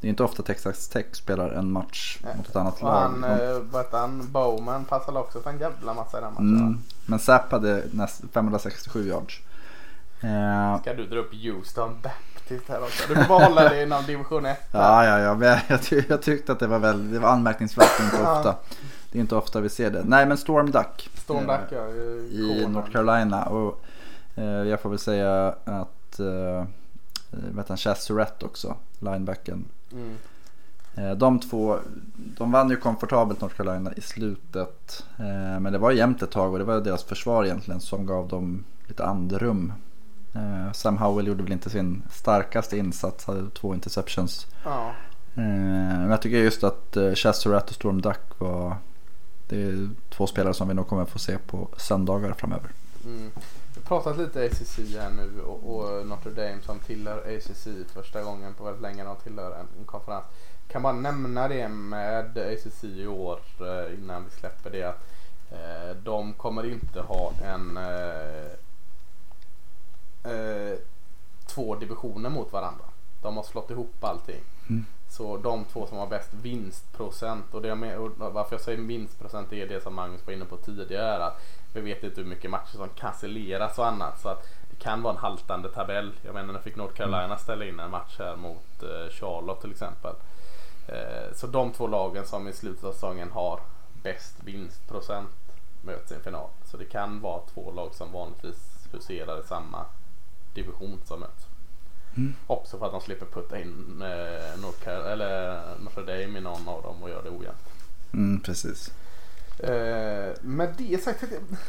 Det 0.00 0.06
är 0.06 0.10
inte 0.10 0.22
ofta 0.22 0.42
Texas 0.42 0.88
Tech 0.88 1.06
spelar 1.12 1.50
en 1.50 1.72
match 1.72 2.18
mot 2.36 2.48
ett 2.48 2.56
annat 2.56 2.74
Och 2.76 2.82
lag. 2.82 3.00
han, 3.00 3.24
eh, 3.24 3.58
vad 3.70 3.86
han, 3.92 4.32
Bowman 4.32 4.84
passade 4.84 5.18
också 5.18 5.40
för 5.40 5.50
en 5.50 5.58
jävla 5.58 5.94
massa 5.94 6.18
i 6.18 6.20
den 6.20 6.32
matchen. 6.32 6.56
Mm. 6.58 6.78
Men 7.06 7.18
Zapp 7.18 7.52
hade 7.52 7.82
näst 7.92 8.22
567 8.32 9.08
yards. 9.08 9.40
Eh, 10.20 10.80
Ska 10.80 10.94
du 10.94 11.06
dra 11.06 11.18
upp 11.18 11.34
Houston 11.34 11.96
Baptist 12.02 12.68
här 12.68 12.82
också? 12.82 13.08
Du 13.08 13.14
får 13.14 13.28
bara 13.28 13.44
hålla 13.44 13.68
dig 13.68 13.82
inom 13.82 14.04
division 14.06 14.46
1. 14.46 14.58
ja, 14.72 15.04
ja, 15.04 15.18
ja, 15.18 15.34
men 15.34 15.58
jag, 15.68 15.82
ty- 15.82 16.02
jag 16.08 16.22
tyckte 16.22 16.52
att 16.52 16.58
det 16.58 16.66
var, 16.66 16.78
väldigt, 16.78 17.12
det 17.12 17.18
var 17.18 17.28
anmärkningsvärt 17.28 18.00
inte 18.00 18.16
ofta. 18.22 18.54
Det 19.12 19.18
är 19.18 19.20
inte 19.20 19.36
ofta 19.36 19.60
vi 19.60 19.68
ser 19.68 19.90
det. 19.90 20.02
Nej, 20.04 20.26
men 20.26 20.36
Storm 20.36 20.70
Duck. 20.70 21.10
Storm 21.14 21.50
eh, 21.50 21.56
Duck 21.60 21.72
ja. 21.72 21.88
I. 21.88 22.66
North 22.68 22.90
Carolina. 22.90 23.44
Och 23.44 23.68
eh, 23.68 23.74
jag 24.42 24.80
får 24.80 24.90
väl 24.90 24.98
säga 24.98 25.54
att 25.64 26.20
eh, 26.20 26.64
vet 27.30 27.68
han, 27.68 27.76
Chaz 27.76 28.02
Surratt 28.04 28.42
också, 28.42 28.76
linebacken. 28.98 29.64
Mm. 29.92 30.16
Eh, 30.94 31.16
De 31.16 31.40
två, 31.40 31.78
de 32.16 32.52
vann 32.52 32.70
ju 32.70 32.76
komfortabelt 32.76 33.40
North 33.40 33.54
Carolina 33.56 33.92
i 33.92 34.00
slutet. 34.00 35.04
Eh, 35.18 35.60
Men 35.60 35.72
det 35.72 35.78
var 35.78 35.90
jämnt 35.90 36.22
ett 36.22 36.30
tag 36.30 36.52
och 36.52 36.58
det 36.58 36.64
var 36.64 36.80
deras 36.80 37.04
försvar 37.04 37.44
egentligen 37.44 37.80
som 37.80 38.06
gav 38.06 38.28
dem 38.28 38.64
lite 38.86 39.04
andrum. 39.04 39.72
Eh, 40.34 40.72
Sam 40.72 40.98
Howell 40.98 41.26
gjorde 41.26 41.42
väl 41.42 41.52
inte 41.52 41.70
sin 41.70 42.02
starkaste 42.10 42.76
insats, 42.78 43.26
hade 43.26 43.50
två 43.50 43.74
interceptions. 43.74 44.46
Ja. 44.64 44.88
Eh, 45.34 45.42
Men 45.98 46.10
jag 46.10 46.22
tycker 46.22 46.36
just 46.38 46.64
att 46.64 46.96
eh, 46.96 47.14
Chaz 47.14 47.36
Surratt 47.40 47.68
och 47.68 47.74
Storm 47.74 48.00
Duck 48.02 48.38
var 48.38 48.76
det 49.48 49.62
är 49.62 49.88
två 50.10 50.26
spelare 50.26 50.54
som 50.54 50.68
vi 50.68 50.74
nog 50.74 50.88
kommer 50.88 51.04
få 51.04 51.18
se 51.18 51.38
på 51.38 51.68
söndagar 51.76 52.32
framöver. 52.32 52.70
Mm. 53.04 53.30
Vi 53.84 53.88
har 53.88 54.00
pratat 54.00 54.18
lite 54.18 54.44
ACC 54.44 54.78
här 54.78 55.10
nu 55.10 55.40
och, 55.42 55.76
och 55.76 56.06
Notre 56.06 56.30
Dame 56.30 56.62
som 56.62 56.78
tillhör 56.78 57.36
ACC 57.36 57.68
första 57.92 58.22
gången 58.22 58.54
på 58.54 58.64
väldigt 58.64 58.82
länge. 58.82 59.04
De 59.04 59.16
tillhör 59.16 59.50
en, 59.50 59.68
en 59.78 59.84
konferens. 59.86 60.24
Kan 60.68 60.82
bara 60.82 60.92
nämna 60.92 61.48
det 61.48 61.68
med 61.68 62.38
ACC 62.38 62.84
i 62.84 63.06
år 63.06 63.38
eh, 63.60 63.94
innan 63.94 64.24
vi 64.24 64.30
släpper 64.30 64.70
det. 64.70 64.82
att 64.82 64.98
eh, 65.50 65.96
De 66.02 66.32
kommer 66.32 66.66
inte 66.66 67.00
ha 67.00 67.32
en 67.42 67.76
eh, 67.76 68.52
eh, 70.32 70.78
två 71.46 71.74
divisioner 71.74 72.30
mot 72.30 72.52
varandra. 72.52 72.84
De 73.24 73.36
har 73.36 73.42
slått 73.42 73.70
ihop 73.70 74.04
allting. 74.04 74.40
Mm. 74.68 74.84
Så 75.08 75.36
de 75.36 75.64
två 75.64 75.86
som 75.86 75.98
har 75.98 76.06
bäst 76.06 76.34
vinstprocent 76.34 77.54
och, 77.54 77.62
det 77.62 77.68
jag 77.68 77.78
med, 77.78 77.98
och 77.98 78.10
varför 78.18 78.54
jag 78.54 78.60
säger 78.60 78.78
vinstprocent 78.78 79.52
är 79.52 79.66
det 79.66 79.82
som 79.82 79.94
Magnus 79.94 80.26
var 80.26 80.34
inne 80.34 80.44
på 80.44 80.56
tidigare. 80.56 81.24
Att 81.24 81.42
vi 81.72 81.80
vet 81.80 82.04
inte 82.04 82.20
hur 82.20 82.28
mycket 82.28 82.50
matcher 82.50 82.76
som 82.76 82.88
cancelleras 82.88 83.78
och 83.78 83.86
annat. 83.86 84.20
Så 84.20 84.28
att 84.28 84.48
det 84.70 84.76
kan 84.76 85.02
vara 85.02 85.14
en 85.14 85.20
haltande 85.20 85.68
tabell. 85.68 86.12
Jag 86.22 86.34
menar 86.34 86.52
nu 86.52 86.58
fick 86.58 86.76
North 86.76 86.94
Carolina 86.94 87.38
ställa 87.38 87.64
in 87.64 87.80
en 87.80 87.90
match 87.90 88.16
här 88.18 88.36
mot 88.36 88.82
eh, 88.82 89.10
Charlotte 89.10 89.60
till 89.60 89.70
exempel. 89.70 90.14
Eh, 90.88 91.34
så 91.34 91.46
de 91.46 91.72
två 91.72 91.86
lagen 91.86 92.26
som 92.26 92.48
i 92.48 92.52
slutet 92.52 92.84
av 92.84 92.92
säsongen 92.92 93.30
har 93.30 93.60
bäst 94.02 94.36
vinstprocent 94.44 95.30
möts 95.82 96.12
i 96.12 96.14
en 96.14 96.22
final. 96.22 96.48
Så 96.64 96.76
det 96.76 96.84
kan 96.84 97.20
vara 97.20 97.40
två 97.54 97.70
lag 97.70 97.94
som 97.94 98.12
vanligtvis 98.12 98.88
huserar 98.92 99.40
i 99.40 99.42
samma 99.42 99.84
division 100.54 101.00
som 101.04 101.20
möts. 101.20 101.46
Mm. 102.16 102.34
Också 102.46 102.78
för 102.78 102.86
att 102.86 102.92
de 102.92 103.00
slipper 103.00 103.26
putta 103.26 103.60
in 103.60 104.02
eh, 104.02 104.60
North 104.60 104.88
eller 104.88 105.62
Notre 105.78 106.02
Dame 106.02 106.38
i 106.38 106.42
någon 106.42 106.68
av 106.68 106.82
dem 106.82 107.02
och 107.02 107.10
göra 107.10 107.22
det 107.22 107.30
ojämnt. 107.30 107.68
Mm, 108.12 108.40
precis. 108.40 108.92
Eh, 109.58 110.32
med 110.42 110.74
det 110.78 111.02
sagt, 111.02 111.24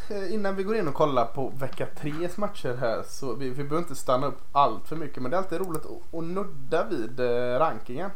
eh, 0.09 0.33
innan 0.33 0.55
vi 0.55 0.63
går 0.63 0.75
in 0.75 0.87
och 0.87 0.93
kollar 0.93 1.25
på 1.25 1.49
vecka 1.49 1.87
3 1.99 2.11
matcher 2.35 2.77
här 2.79 3.03
så 3.07 3.33
vi, 3.33 3.49
vi 3.49 3.63
behöver 3.63 3.77
inte 3.77 3.95
stanna 3.95 4.27
upp 4.27 4.39
allt 4.51 4.87
för 4.87 4.95
mycket 4.95 5.21
men 5.21 5.31
det 5.31 5.37
är 5.37 5.41
alltid 5.41 5.59
roligt 5.59 5.85
att, 5.85 6.13
att 6.19 6.23
nudda 6.23 6.85
vid 6.85 7.19
eh, 7.19 7.59
rankingen. 7.59 8.11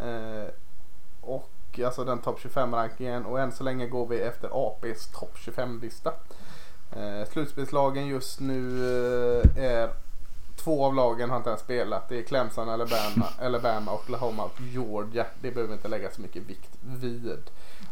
Eh, 0.00 0.48
och 1.20 1.80
alltså 1.84 2.04
den 2.04 2.18
topp 2.18 2.40
25 2.40 2.74
rankingen 2.74 3.24
och 3.24 3.40
än 3.40 3.52
så 3.52 3.64
länge 3.64 3.86
går 3.86 4.06
vi 4.06 4.20
efter 4.20 4.48
APs 4.52 5.06
topp 5.06 5.38
25 5.38 5.80
lista. 5.80 6.12
Eh, 6.96 7.28
slutspelslagen 7.32 8.06
just 8.06 8.40
nu 8.40 8.86
eh, 9.54 9.64
är 9.64 9.90
Två 10.64 10.84
av 10.84 10.94
lagen 10.94 11.30
har 11.30 11.36
inte 11.36 11.50
ens 11.50 11.62
spelat. 11.62 12.08
Det 12.08 12.18
är 12.18 12.22
Clemson, 12.22 12.68
Alabama, 12.68 13.26
Alabama, 13.40 13.94
Oklahoma 13.94 14.44
och 14.44 14.60
Georgia. 14.60 15.26
Det 15.40 15.50
behöver 15.50 15.74
inte 15.74 15.88
lägga 15.88 16.10
så 16.10 16.20
mycket 16.20 16.42
vikt 16.42 16.70
vid. 16.80 17.38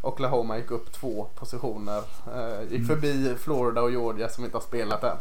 Oklahoma 0.01 0.59
gick 0.59 0.71
upp 0.71 0.93
två 0.93 1.27
positioner. 1.35 2.03
Eh, 2.35 2.73
gick 2.73 2.87
förbi 2.87 3.35
Florida 3.39 3.83
och 3.83 3.91
Georgia 3.91 4.29
som 4.29 4.45
inte 4.45 4.57
har 4.57 4.63
spelat 4.63 5.05
än. 5.05 5.17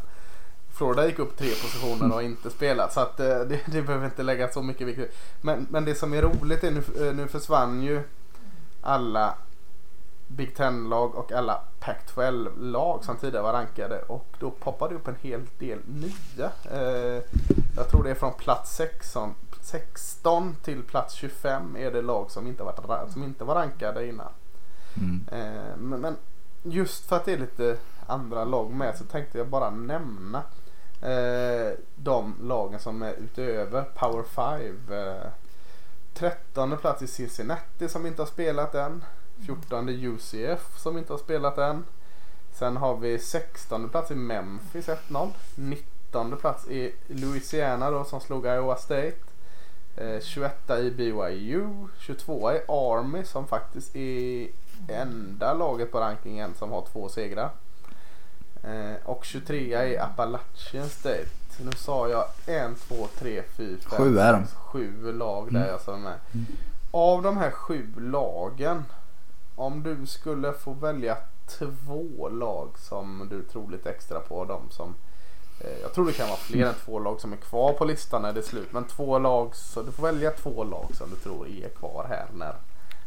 Florida 0.78 1.08
gick 1.08 1.20
upp 1.20 1.38
tre 1.38 1.50
positioner 1.50 2.06
och 2.06 2.16
har 2.16 2.22
inte 2.22 2.50
spelat. 2.50 2.94
Så 2.94 3.00
att, 3.00 3.20
eh, 3.20 3.26
det, 3.40 3.60
det 3.66 3.82
behöver 3.82 4.06
inte 4.06 4.24
lägga 4.24 4.48
så 4.48 4.62
mycket 4.62 4.88
vikt. 4.88 5.16
Men, 5.42 5.68
men 5.70 5.86
det 5.86 5.96
som 5.96 6.14
är 6.14 6.22
roligt 6.22 6.64
är 6.64 6.72
nu, 6.72 7.08
eh, 7.08 7.16
nu 7.16 7.28
försvann 7.28 7.84
ju 7.84 8.02
alla 8.82 9.36
Big 10.30 10.56
Ten-lag 10.56 11.16
och 11.16 11.32
alla 11.32 11.62
Pac-12-lag 11.80 13.04
som 13.04 13.18
tidigare 13.18 13.44
var 13.44 13.54
rankade 13.54 14.02
och 14.02 14.26
då 14.40 14.52
poppade 14.52 14.94
det 14.94 15.00
upp 15.00 15.08
en 15.08 15.16
hel 15.22 15.42
del 15.60 15.80
nya. 15.86 16.52
Eh, 16.72 17.24
jag 17.76 17.90
tror 17.90 18.04
det 18.04 18.10
är 18.10 18.16
från 18.16 18.34
plats 18.34 18.76
16, 18.76 19.36
16 19.62 20.56
till 20.64 20.84
plats 20.84 21.14
25 21.14 21.76
är 21.76 21.92
det 21.92 22.02
lag 22.02 22.32
som 22.32 22.48
inte, 22.48 22.64
varit, 22.64 23.12
som 23.12 23.24
inte 23.24 23.44
var 23.44 23.56
rankade 23.56 24.08
innan. 24.08 24.32
Mm. 24.98 25.26
Eh, 25.32 25.78
men, 25.78 26.18
just 26.64 27.06
för 27.06 27.16
att 27.16 27.26
det 27.26 27.34
är 27.34 27.38
lite 27.38 27.78
andra 28.08 28.46
lag 28.46 28.72
med 28.72 28.98
så 28.98 29.04
tänkte 29.04 29.38
jag 29.38 29.48
bara 29.48 29.70
nämna 29.70 30.44
eh, 31.02 31.74
de 31.96 32.36
lagen 32.42 32.80
som 32.80 33.02
är 33.02 33.14
utöver 33.14 33.84
Power 33.84 34.24
5. 34.24 34.78
Eh, 34.92 35.32
13 36.14 36.78
plats 36.78 37.02
i 37.02 37.08
Cincinnati 37.08 37.90
som 37.90 38.06
inte 38.06 38.22
har 38.22 38.28
spelat 38.28 38.76
än. 38.76 39.04
14 39.46 39.90
UCF 39.90 40.78
som 40.78 40.98
inte 40.98 41.14
har 41.14 41.18
spelat 41.18 41.58
än. 41.58 41.84
Sen 42.54 42.78
har 42.78 42.96
vi 42.96 43.20
16 43.20 43.90
plats 43.90 44.12
i 44.12 44.16
Memphis 44.16 44.88
1-0. 44.88 45.32
19 45.56 46.38
plats 46.38 46.68
i 46.68 46.96
Louisiana 47.08 47.92
då 47.92 48.04
som 48.04 48.20
slog 48.22 48.46
Iowa 48.46 48.76
State. 48.76 49.14
Eh, 49.98 50.20
21 50.22 50.70
i 50.70 50.92
BYU. 50.92 51.88
22 52.00 52.52
i 52.52 52.62
Army 52.68 53.24
som 53.24 53.48
faktiskt 53.48 53.96
är 53.96 54.48
enda 54.88 55.54
laget 55.54 55.92
på 55.92 56.00
rankingen 56.00 56.54
som 56.56 56.72
har 56.72 56.86
två 56.92 57.10
segrar. 57.10 57.50
Eh, 58.64 58.96
och 59.06 59.26
23 59.26 59.86
i 59.88 59.98
Appalachian 59.98 60.90
State. 60.90 61.26
Nu 61.64 61.72
sa 61.78 62.10
jag 62.10 62.26
en, 62.46 62.76
två, 62.76 63.08
tre, 63.20 63.44
fyra, 63.58 63.78
fem, 63.90 63.98
Sju 64.00 64.20
är 64.20 64.34
de. 64.34 64.40
sex, 64.46 64.54
sju 64.56 65.12
lag 65.12 65.54
där 65.54 65.60
Mm. 65.60 65.70
jag 65.72 65.82
sa 65.82 65.98
med. 65.98 66.14
Mm. 66.34 66.46
Av 66.92 67.22
de 67.24 67.38
här 67.38 67.52
sju 67.52 67.88
lagen. 68.00 68.84
Om 69.60 69.84
du 69.84 70.06
skulle 70.06 70.54
få 70.54 70.74
välja 70.74 71.18
två 71.48 72.30
lag 72.30 72.70
som 72.78 73.28
du 73.30 73.44
tror 73.44 73.72
lite 73.72 73.90
extra 73.90 74.20
på. 74.20 74.46
De 74.46 74.62
som, 74.70 74.96
eh, 75.60 75.82
jag 75.82 75.94
tror 75.94 76.06
det 76.06 76.14
kan 76.14 76.28
vara 76.28 76.38
fler 76.38 76.66
än 76.66 76.74
två 76.86 77.00
lag 77.00 77.22
som 77.22 77.34
är 77.34 77.38
kvar 77.38 77.74
på 77.74 77.86
listan 77.86 78.22
när 78.22 78.34
det 78.34 78.40
är 78.40 78.44
slut. 78.44 78.74
Men 78.74 78.84
två 78.84 79.20
lag, 79.20 79.56
så 79.56 79.82
du 79.82 79.92
får 79.92 80.04
välja 80.04 80.32
två 80.32 80.64
lag 80.64 80.86
som 80.94 81.10
du 81.10 81.16
tror 81.16 81.48
är 81.48 81.70
kvar 81.70 82.06
här 82.10 82.26
när, 82.34 82.56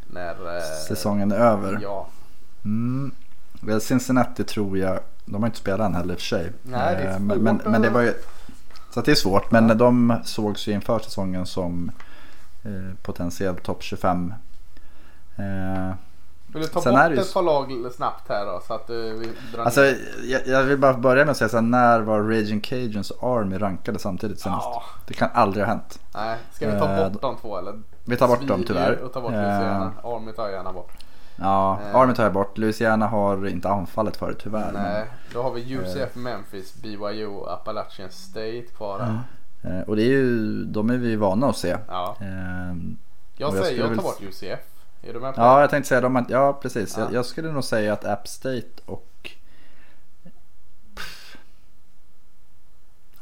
när 0.07 0.57
eh, 0.57 0.63
Säsongen 0.87 1.31
är 1.31 1.35
över. 1.37 1.79
Ja, 1.81 2.07
Mm. 2.65 3.11
Cincinnati 3.81 4.43
tror 4.43 4.77
jag, 4.77 4.99
de 5.25 5.43
har 5.43 5.47
inte 5.47 5.57
spelat 5.57 5.85
än 5.87 5.95
heller 5.95 6.13
i 6.13 6.17
och 6.17 6.19
för 6.19 6.25
sig. 6.25 6.51
Nej, 6.61 6.95
det 6.95 7.01
är 7.01 7.07
Eh, 7.07 7.17
svårt 7.17 7.21
men, 7.27 7.43
men, 7.43 7.61
men 7.65 7.81
det 7.81 7.89
var 7.89 8.01
ju, 8.01 8.13
så 8.93 8.99
att 8.99 9.05
det 9.05 9.11
är 9.11 9.15
svårt. 9.15 9.51
Men 9.51 9.77
de 9.77 10.17
sågs 10.25 10.67
ju 10.67 10.71
inför 10.71 10.99
säsongen 10.99 11.45
som 11.45 11.91
eh, 12.63 12.95
potentiellt 13.01 13.63
topp 13.63 13.83
25. 13.83 14.33
Eh, 15.37 15.93
vill 16.53 16.61
du 16.61 16.67
ta 16.67 16.81
Sen 16.81 16.93
bort 16.93 17.01
det 17.15 17.21
ett 17.21 17.33
par 17.33 17.41
lag 17.41 17.91
snabbt 17.95 18.29
här 18.29 18.45
då 18.45 18.61
så 18.67 18.73
att 18.73 18.89
eh, 18.89 18.95
vi 18.95 19.29
drar 19.53 19.63
alltså, 19.65 19.81
jag, 20.23 20.41
jag 20.47 20.63
vill 20.63 20.77
bara 20.77 20.93
börja 20.93 21.25
med 21.25 21.31
att 21.31 21.37
säga 21.37 21.49
så 21.49 21.57
här, 21.57 21.61
när 21.61 21.99
var 22.01 22.21
Raging 22.21 22.61
Cajuns 22.61 23.11
och 23.11 23.37
Army 23.37 23.57
rankade 23.57 23.99
samtidigt 23.99 24.39
senast? 24.39 24.65
Ja, 24.71 24.83
Det 25.07 25.13
kan 25.13 25.29
aldrig 25.33 25.65
ha 25.65 25.69
hänt. 25.73 25.99
nej, 26.15 26.37
ska 26.51 26.71
vi 26.71 26.79
ta 26.79 26.89
Eh, 26.89 27.09
bort 27.11 27.21
de 27.21 27.37
två 27.37 27.57
eller? 27.57 27.81
Vi 28.05 28.17
tar 28.17 28.27
bort 28.27 28.47
dem 28.47 28.63
tyvärr. 28.67 29.01
Och 29.01 29.13
ta 29.13 29.21
bort 29.21 29.31
Eh, 29.31 29.37
Louisiana. 29.41 29.91
Army 30.03 30.31
tar 30.31 30.43
jag 30.43 30.51
gärna 30.51 30.73
bort. 30.73 30.91
Ja, 31.35 31.79
Eh. 31.89 31.95
Army 31.95 32.13
tar 32.13 32.23
jag 32.23 32.33
bort. 32.33 32.57
Louisiana 32.57 33.07
har 33.07 33.47
inte 33.47 33.69
anfallit 33.69 34.17
förut 34.17 34.39
tyvärr. 34.43 34.71
men- 34.73 34.83
Nej, 34.83 35.05
då 35.33 35.41
har 35.43 35.51
vi 35.51 35.73
UCF, 35.75 36.15
Memphis, 36.15 36.75
BYU 36.75 37.27
och 37.27 37.53
Appalachian 37.53 38.09
State 38.11 38.61
kvar 38.77 38.99
här. 38.99 39.19
Eh, 39.79 39.81
Och 39.87 39.95
det 39.95 40.01
är 40.01 40.07
ju, 40.07 40.63
de 40.65 40.89
är 40.89 40.97
vi 40.97 41.15
vana 41.15 41.47
att 41.47 41.57
se. 41.57 41.77
Ja. 41.87 42.15
Eh, 42.19 42.27
Jag 43.37 43.53
säger 43.53 43.79
jag 43.79 43.95
tar 43.95 44.03
bort 44.03 44.21
UCF. 44.21 44.59
Är 45.03 45.13
du 45.13 45.19
med 45.19 45.35
på 45.35 45.41
Ja, 45.41 45.55
det? 45.55 45.61
jag 45.61 45.69
tänkte 45.69 45.87
säga 45.89 46.01
de 46.01 46.25
Ja, 46.29 46.53
precis. 46.61 46.97
Ja. 46.97 47.03
Jag, 47.03 47.13
jag 47.13 47.25
skulle 47.25 47.51
nog 47.51 47.63
säga 47.63 47.93
att 47.93 48.05
App 48.05 48.27
State 48.27 48.67
och... 48.85 49.31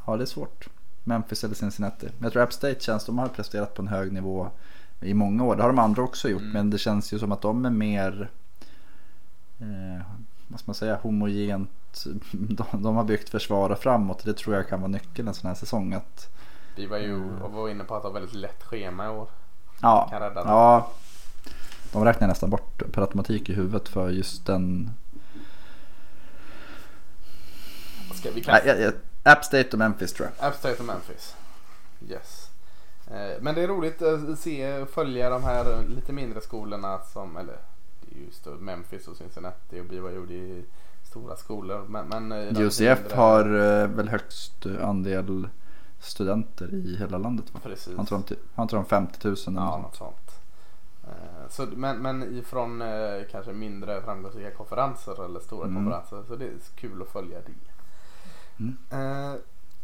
Ja, 0.06 0.18
det 0.18 0.24
är 0.24 0.26
svårt. 0.26 0.68
Memphis 1.04 1.44
eller 1.44 1.56
Cincinnati. 1.56 2.06
Men 2.18 2.24
jag 2.24 2.32
tror 2.34 2.44
App 2.44 2.54
State 2.54 2.80
känns, 2.80 3.06
de 3.06 3.20
har 3.20 3.28
presterat 3.28 3.74
på 3.74 3.82
en 3.82 3.88
hög 3.88 4.12
nivå 4.12 4.50
i 5.02 5.14
många 5.14 5.44
år. 5.44 5.56
Det 5.56 5.62
har 5.62 5.70
de 5.70 5.80
andra 5.80 6.02
också 6.04 6.30
gjort. 6.30 6.42
Mm. 6.42 6.54
Men 6.54 6.70
det 6.70 6.78
känns 6.78 7.14
ju 7.14 7.20
som 7.20 7.32
att 7.32 7.42
de 7.42 7.66
är 7.66 7.70
mer, 7.70 8.30
eh, 9.60 10.02
vad 10.48 10.60
ska 10.60 10.70
man 10.70 10.76
säga, 10.76 10.96
homogent. 10.96 11.70
De, 12.32 12.84
de 12.84 12.96
har 12.96 13.04
byggt 13.04 13.30
försvar 13.30 13.76
framåt. 13.76 14.26
Det 14.26 14.34
tror 14.34 14.56
jag 14.56 14.68
kan 14.68 14.82
vara 14.82 14.92
nyckeln 14.92 15.28
en 15.28 15.34
sån 15.34 15.48
här 15.48 15.56
säsong. 15.56 15.94
Att, 15.94 16.30
BYU 16.76 17.16
Mm. 17.16 17.42
och 17.42 17.52
var 17.52 17.70
inne 17.70 17.84
på 17.84 17.96
att 17.96 18.04
ha 18.04 18.10
väldigt 18.10 18.34
lätt 18.34 18.64
schema 18.64 19.06
i 19.06 19.10
år. 19.10 19.28
ja, 19.82 20.10
ja, 20.46 20.90
de 21.92 22.06
räknar 22.06 22.28
nästan 22.28 22.50
bort 22.50 22.84
per 22.92 23.02
automatik 23.02 23.50
i 23.50 23.54
huvudet 23.54 23.90
för 23.90 24.10
just 24.10 24.46
den 24.46 24.90
Ska, 28.14 28.32
vi 28.32 28.42
kan 28.44 28.60
jag, 28.66 28.82
jag, 28.82 28.94
App 29.24 29.46
State 29.46 29.70
och 29.72 29.78
Memphis 29.80 30.14
tror 30.14 30.30
jag. 30.38 30.48
App 30.48 30.56
State 30.56 30.80
och 30.80 30.86
Memphis. 30.86 31.36
Yes. 32.10 32.50
Eh, 33.08 33.42
Men 33.42 33.56
det 33.56 33.62
är 33.64 33.68
roligt 33.68 34.02
att 34.02 34.40
se 34.40 34.86
följa 34.86 35.30
de 35.30 35.44
här 35.44 35.84
lite 35.88 36.14
mindre 36.14 36.42
skolorna 36.42 37.00
som, 37.14 37.38
eller 37.38 37.58
just 38.28 38.46
Memphis 38.60 39.08
och 39.08 39.18
Cincinnati 39.18 39.80
och 39.82 39.86
BYU 39.86 40.58
är 40.60 40.64
stora 41.10 41.36
skolor. 41.36 41.86
Men, 41.90 42.08
men 42.08 42.32
eh, 42.32 42.62
UCF 42.62 42.80
mindre- 43.00 43.16
har 43.16 43.46
eh, 43.82 43.88
väl 43.88 44.10
högst 44.10 44.66
andel 44.82 45.48
studenter 46.00 46.74
i 46.74 46.96
hela 47.00 47.18
landet 47.18 47.46
va? 47.54 47.60
Precis. 47.64 47.96
De, 47.96 48.24
har 48.56 48.64
inte 48.64 48.76
de 48.76 48.86
50 48.86 49.28
000 49.28 49.36
eller 49.48 49.60
Ja, 49.62 49.78
något 49.78 49.96
sånt? 49.96 50.31
Eh, 51.52 51.66
Så, 51.66 51.66
men, 51.76 51.98
men 52.02 52.38
ifrån 52.38 52.82
eh, 52.82 53.22
kanske 53.32 53.54
mindre 53.54 54.02
framgångsrika 54.02 54.52
konferenser 54.52 55.26
eller 55.26 55.40
stora 55.40 55.68
Mm. 55.68 55.76
konferenser. 55.76 56.24
Så 56.28 56.36
det 56.36 56.46
är 56.46 56.54
kul 56.76 57.02
att 57.02 57.10
följa 57.10 57.38
det. 57.40 57.54
Mm. 58.64 58.78
Eh, 58.92 59.36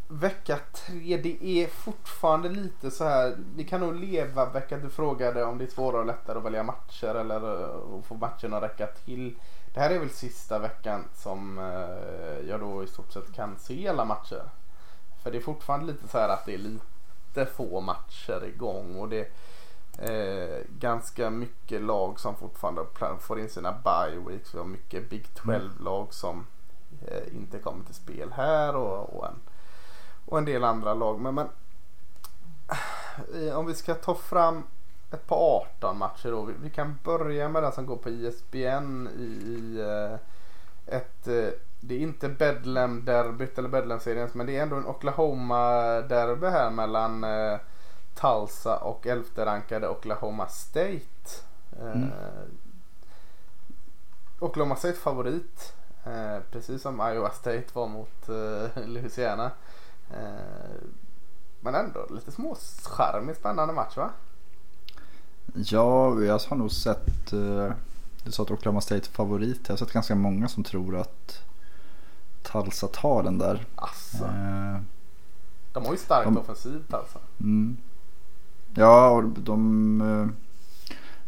vecka 0.10 0.60
tre, 0.74 1.18
det 1.18 1.46
är 1.46 1.68
fortfarande 1.68 2.50
lite 2.50 2.92
så 2.92 3.04
här. 3.04 3.38
Vi 3.56 3.64
kan 3.64 3.82
nog 3.82 3.96
leva 3.96 4.46
vecka 4.50 4.78
du 4.78 4.90
frågade 4.90 5.44
om 5.44 5.58
det 5.58 5.64
är 5.64 5.70
svårare 5.70 6.00
och 6.02 6.06
lättare 6.08 6.38
att 6.38 6.44
välja 6.46 6.64
matcher 6.64 7.16
eller 7.16 7.62
eh, 7.64 8.00
att 8.00 8.06
få 8.06 8.16
matcherna 8.16 8.58
att 8.58 8.64
räcka 8.64 8.88
till. 8.88 9.36
Det 9.74 9.80
här 9.80 9.90
är 9.90 10.00
väl 10.00 10.10
sista 10.10 10.60
veckan 10.60 11.04
som 11.16 11.58
eh, 11.60 12.50
jag 12.50 12.60
då 12.60 12.84
i 12.84 12.88
stort 12.88 13.12
sett 13.14 13.34
kan 13.34 13.56
se 13.60 13.88
alla 13.88 14.06
matcher. 14.06 14.50
För 15.24 15.32
det 15.32 15.38
är 15.38 15.42
fortfarande 15.42 15.86
lite 15.86 16.08
så 16.08 16.18
här 16.18 16.30
att 16.30 16.46
det 16.46 16.54
är 16.54 16.58
lite 16.58 17.46
få 17.46 17.82
matcher 17.82 18.46
igång 18.46 18.96
och 18.96 19.10
det 19.10 19.32
är 19.98 20.64
ganska 20.80 21.30
mycket 21.30 21.82
lag 21.82 22.20
som 22.20 22.36
fortfarande 22.36 22.86
får 23.20 23.40
in 23.40 23.50
sina 23.50 23.72
bye 23.72 24.20
weeks. 24.28 24.56
Vi 24.56 24.58
har 24.58 24.66
mycket 24.66 25.10
Big 25.10 25.26
12-lag 25.36 26.14
som 26.14 26.46
eh, 27.08 27.36
inte 27.36 27.60
kommer 27.60 27.86
till 27.86 27.96
spel 27.96 28.32
här 28.32 28.76
och, 28.76 29.18
och, 29.18 29.28
en, 29.28 29.40
och 30.26 30.38
en 30.38 30.46
del 30.46 30.64
andra 30.64 30.94
lag. 30.94 31.20
Men, 31.20 31.36
men 31.36 31.48
eh, 33.36 33.58
om 33.58 33.66
vi 33.66 33.74
ska 33.74 33.94
ta 33.94 34.16
fram 34.16 34.64
ett 35.12 35.28
par 35.28 35.66
18 35.80 35.98
matcher 35.98 36.32
då. 36.32 36.42
Vi, 36.42 36.54
vi 36.64 36.70
kan 36.70 37.00
börja 37.04 37.50
med 37.50 37.64
den 37.64 37.72
som 37.72 37.86
går 37.86 37.98
på 37.98 38.10
ISBN 38.10 39.08
i, 39.18 39.24
i 39.24 39.80
eh, 39.80 40.20
ett 40.96 41.28
eh, 41.28 41.50
det 41.80 41.96
är 41.96 42.00
inte 42.00 42.30
Bedlam-derbyt 42.30 43.58
eller 43.58 43.70
Bedlam-serien 43.70 44.30
men 44.34 44.46
det 44.46 44.58
är 44.58 44.64
ändå 44.64 44.76
en 44.76 44.86
Oklahoma-derby 44.86 46.48
här 46.48 46.70
mellan 46.70 47.24
eh, 47.24 47.60
Tulsa 48.22 48.78
och 48.78 49.08
elfte-rankade 49.08 49.90
Oklahoma 49.90 50.48
State. 50.48 51.00
Eh, 51.80 51.92
Mm. 51.92 52.10
Oklahoma 54.40 54.76
State 54.76 54.98
favorit. 54.98 55.74
Eh, 56.06 56.40
precis 56.52 56.82
som 56.82 57.00
Iowa 57.14 57.30
State 57.32 57.64
var 57.74 57.88
mot 57.88 58.30
eh, 58.30 58.86
Louisiana. 58.88 59.52
Eh, 60.12 60.82
Men 61.60 61.76
ändå 61.76 62.08
lite 62.10 62.32
småcharmig 62.32 63.36
spännande 63.36 63.74
match 63.74 63.98
va? 63.98 64.10
Ja, 65.54 66.22
jag 66.22 66.40
har 66.40 66.56
nog 66.56 66.72
sett, 66.72 67.34
eh, 67.34 67.72
du 68.24 68.32
sa 68.32 68.44
att 68.44 68.52
Oklahoma 68.52 68.82
State 68.82 69.10
favorit. 69.10 69.60
Jag 69.64 69.74
har 69.74 69.78
sett 69.78 69.94
ganska 69.94 70.16
många 70.16 70.48
som 70.48 70.64
tror 70.64 70.96
att 70.98 71.42
Tulsa 72.44 72.88
tar 72.88 73.24
den 73.24 73.38
där. 73.38 73.66
Eh, 74.26 74.82
De 75.74 75.86
har 75.86 75.92
ju 75.92 75.98
starkt 75.98 76.26
De- 76.26 76.38
offensivt 76.38 76.94
alltså. 76.94 77.20
Mm. 77.40 77.78
Ja, 78.78 79.10
och 79.10 79.24
de, 79.24 80.02
eh, 80.02 80.28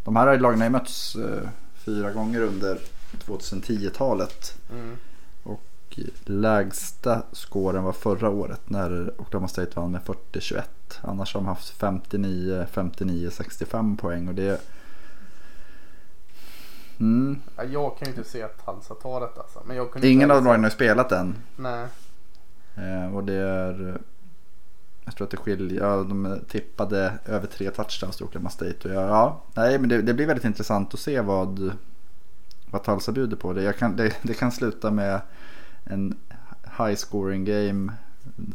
de 0.04 0.16
här 0.16 0.39
lagen 0.39 0.60
har 0.60 0.66
ju 0.66 0.72
mötts 0.72 1.16
eh, 1.16 1.50
fyra 1.74 2.12
gånger 2.12 2.41
under 2.41 2.80
2010-talet. 3.26 4.56
Mm. 4.72 4.97
Och 5.43 6.00
lägsta 6.24 7.24
scoren 7.32 7.84
var 7.84 7.93
förra 7.93 8.30
året 8.30 8.70
när 8.70 9.22
Oklahoma 9.22 9.47
State 9.47 9.80
vann 9.80 9.91
med 9.91 10.02
40-21. 10.02 10.64
Annars 11.02 11.34
har 11.34 11.41
de 11.41 11.47
haft 11.47 11.70
59, 11.70 12.66
59, 12.72 13.30
65 13.32 13.97
poäng 13.97 14.28
och 14.28 14.36
det... 14.36 14.62
Mm. 17.00 17.41
Ja, 17.58 17.64
jag 17.64 17.97
kan 17.97 18.08
ju 18.08 18.16
inte 18.16 18.30
se 18.30 18.43
att 18.43 18.62
Halsa 18.66 18.93
tar 18.93 19.22
detta 19.22 19.41
alltså. 19.41 19.62
Men 19.66 19.78
jag 19.78 19.91
kunde 19.91 20.08
Ingen 20.08 20.32
av 20.32 20.43
lagen 20.43 20.64
har 20.64 20.72
spelat 20.72 21.12
än. 21.12 21.36
Nej. 21.56 21.88
Eh, 22.76 23.16
och 23.16 23.24
det 23.24 23.34
är... 23.34 24.02
Jag 25.10 25.16
tror 25.16 25.26
att 25.26 25.32
det 25.32 25.38
skiljer, 25.38 25.84
ja, 25.84 25.95
de 26.03 26.39
tippade 26.47 27.14
över 27.26 27.47
tre 27.47 27.72
touchdowns 27.72 28.18
till 28.18 28.26
Oklahoma 28.26 28.49
State. 28.49 28.89
Och 28.89 28.95
jag, 28.95 29.10
ja, 29.10 29.43
nej, 29.53 29.80
men 29.80 29.89
det, 29.89 30.01
det 30.01 30.14
blir 30.14 30.28
väldigt 30.28 30.45
intressant 30.45 30.93
att 30.93 30.99
se 30.99 31.22
vad, 31.22 31.72
vad 32.72 32.84
Tulsa 32.84 33.12
bjuder 33.12 33.38
på. 33.38 33.53
Det, 33.53 33.74
kan, 33.74 33.95
det, 33.95 34.16
det 34.22 34.34
kan 34.34 34.51
sluta 34.51 34.91
med 34.91 35.22
en 35.84 36.18
high 36.78 36.95
scoring 36.95 37.45
game 37.45 37.93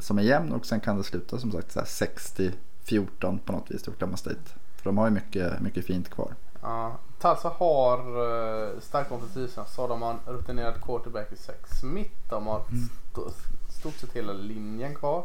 som 0.00 0.18
är 0.18 0.22
jämn 0.22 0.52
och 0.52 0.66
sen 0.66 0.80
kan 0.80 0.96
det 0.96 1.04
sluta 1.04 1.38
som 1.38 1.52
sagt 1.52 1.72
så 1.72 1.78
här 1.78 1.86
60-14 1.86 3.38
på 3.38 3.52
något 3.52 3.70
vis 3.70 3.82
till 3.82 3.92
Oklahoma 3.92 4.16
State. 4.16 4.50
För 4.76 4.84
de 4.84 4.98
har 4.98 5.06
ju 5.06 5.10
mycket, 5.10 5.60
mycket 5.60 5.86
fint 5.86 6.10
kvar. 6.10 6.34
Ja. 6.62 6.98
Tulsa 7.20 7.48
har 7.48 7.98
uh, 7.98 8.80
stark 8.80 9.12
offensiv. 9.12 9.50
De 9.76 10.02
har 10.02 10.10
en 10.10 10.34
rutinerad 10.34 10.82
quarterback 10.82 11.32
i 11.32 11.36
Sex 11.36 11.70
Smith. 11.80 12.14
De 12.28 12.46
har 12.46 12.60
st- 12.60 13.30
stort 13.68 13.94
sett 13.94 14.12
hela 14.12 14.32
linjen 14.32 14.94
kvar. 14.94 15.24